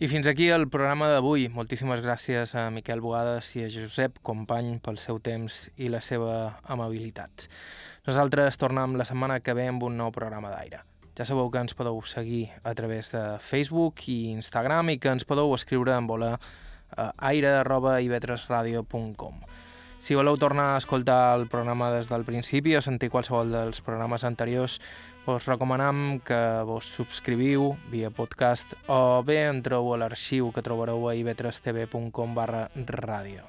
I 0.03 0.07
fins 0.11 0.27
aquí 0.27 0.49
el 0.51 0.65
programa 0.67 1.07
d'avui. 1.07 1.45
Moltíssimes 1.47 2.03
gràcies 2.03 2.51
a 2.59 2.67
Miquel 2.75 2.99
Boades 2.99 3.55
i 3.55 3.63
a 3.63 3.71
Josep 3.71 4.19
Company 4.27 4.83
pel 4.83 4.99
seu 4.99 5.15
temps 5.23 5.71
i 5.79 5.87
la 5.87 6.03
seva 6.03 6.59
amabilitat. 6.75 7.47
Nosaltres 8.09 8.59
tornem 8.59 8.99
la 8.99 9.07
setmana 9.07 9.39
que 9.39 9.55
ve 9.55 9.71
amb 9.71 9.79
un 9.87 9.95
nou 9.95 10.11
programa 10.11 10.51
d'aire. 10.51 10.83
Ja 11.15 11.23
sabeu 11.23 11.47
que 11.53 11.61
ens 11.63 11.71
podeu 11.79 12.03
seguir 12.03 12.51
a 12.67 12.75
través 12.75 13.15
de 13.15 13.39
Facebook 13.39 14.03
i 14.11 14.27
Instagram 14.33 14.91
i 14.91 14.99
que 14.99 15.07
ens 15.15 15.23
podeu 15.23 15.47
escriure 15.55 15.95
en 15.95 16.03
voler 16.11 16.35
a 16.35 17.15
aire.ivetresradio.com. 17.31 19.39
Si 20.03 20.19
voleu 20.19 20.35
tornar 20.35 20.73
a 20.73 20.83
escoltar 20.83 21.39
el 21.39 21.47
programa 21.47 21.95
des 21.95 22.11
del 22.11 22.27
principi 22.27 22.75
o 22.75 22.83
sentir 22.83 23.07
qualsevol 23.07 23.55
dels 23.55 23.79
programes 23.79 24.27
anteriors, 24.27 24.83
us 25.26 25.45
recomanem 25.47 26.19
que 26.19 26.38
vos 26.67 26.84
subscriviu 26.84 27.78
via 27.91 28.09
podcast 28.11 28.74
o 28.91 29.24
bé 29.24 29.45
entreu 29.47 29.93
a 29.93 29.97
l'arxiu 30.01 30.51
que 30.51 30.63
trobareu 30.65 31.07
a 31.07 31.15
ib3tv.com 31.15 32.36
barra 32.36 32.67
ràdio. 32.76 33.47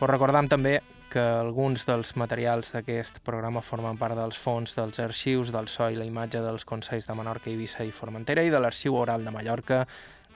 Us 0.00 0.08
recordam 0.08 0.48
també 0.48 0.80
que 1.12 1.20
alguns 1.20 1.84
dels 1.86 2.16
materials 2.16 2.72
d'aquest 2.74 3.20
programa 3.22 3.62
formen 3.62 4.00
part 4.00 4.16
dels 4.16 4.40
fons 4.40 4.74
dels 4.74 4.98
arxius 4.98 5.52
del 5.52 5.68
so 5.68 5.90
i 5.92 6.00
la 6.00 6.08
imatge 6.08 6.40
dels 6.40 6.64
Consells 6.64 7.06
de 7.06 7.14
Menorca, 7.14 7.52
Eivissa 7.52 7.84
i 7.84 7.92
Formentera 7.92 8.42
i 8.42 8.50
de 8.50 8.58
l'Arxiu 8.58 8.96
Oral 8.96 9.28
de 9.28 9.30
Mallorca 9.30 9.84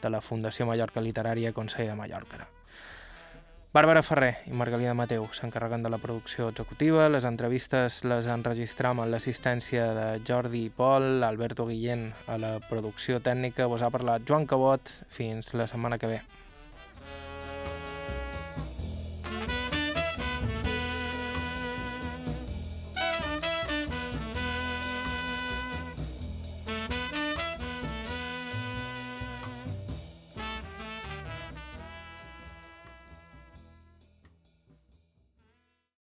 de 0.03 0.12
la 0.12 0.21
Fundació 0.21 0.69
Mallorca 0.69 1.03
Literària 1.03 1.57
Consell 1.57 1.89
de 1.89 1.99
Mallorca. 1.99 2.58
Bàrbara 3.69 4.01
Ferrer 4.01 4.31
i 4.49 4.55
Margalida 4.57 4.95
Mateu 4.97 5.27
s'encarreguen 5.37 5.83
de 5.85 5.91
la 5.93 5.99
producció 6.01 6.47
executiva, 6.49 7.11
les 7.12 7.27
entrevistes 7.29 7.99
les 8.09 8.31
enregistram 8.33 9.03
amb 9.03 9.12
l'assistència 9.12 9.91
de 9.99 10.07
Jordi 10.25 10.64
i 10.71 10.73
Pol, 10.73 11.21
Alberto 11.29 11.69
Guillén 11.69 12.09
a 12.33 12.41
la 12.41 12.55
producció 12.71 13.21
tècnica, 13.21 13.69
vos 13.69 13.85
ha 13.85 13.93
parlat 13.93 14.25
Joan 14.25 14.49
Cabot, 14.49 14.97
fins 15.12 15.53
la 15.53 15.69
setmana 15.69 16.01
que 16.01 16.14
ve. 16.16 16.23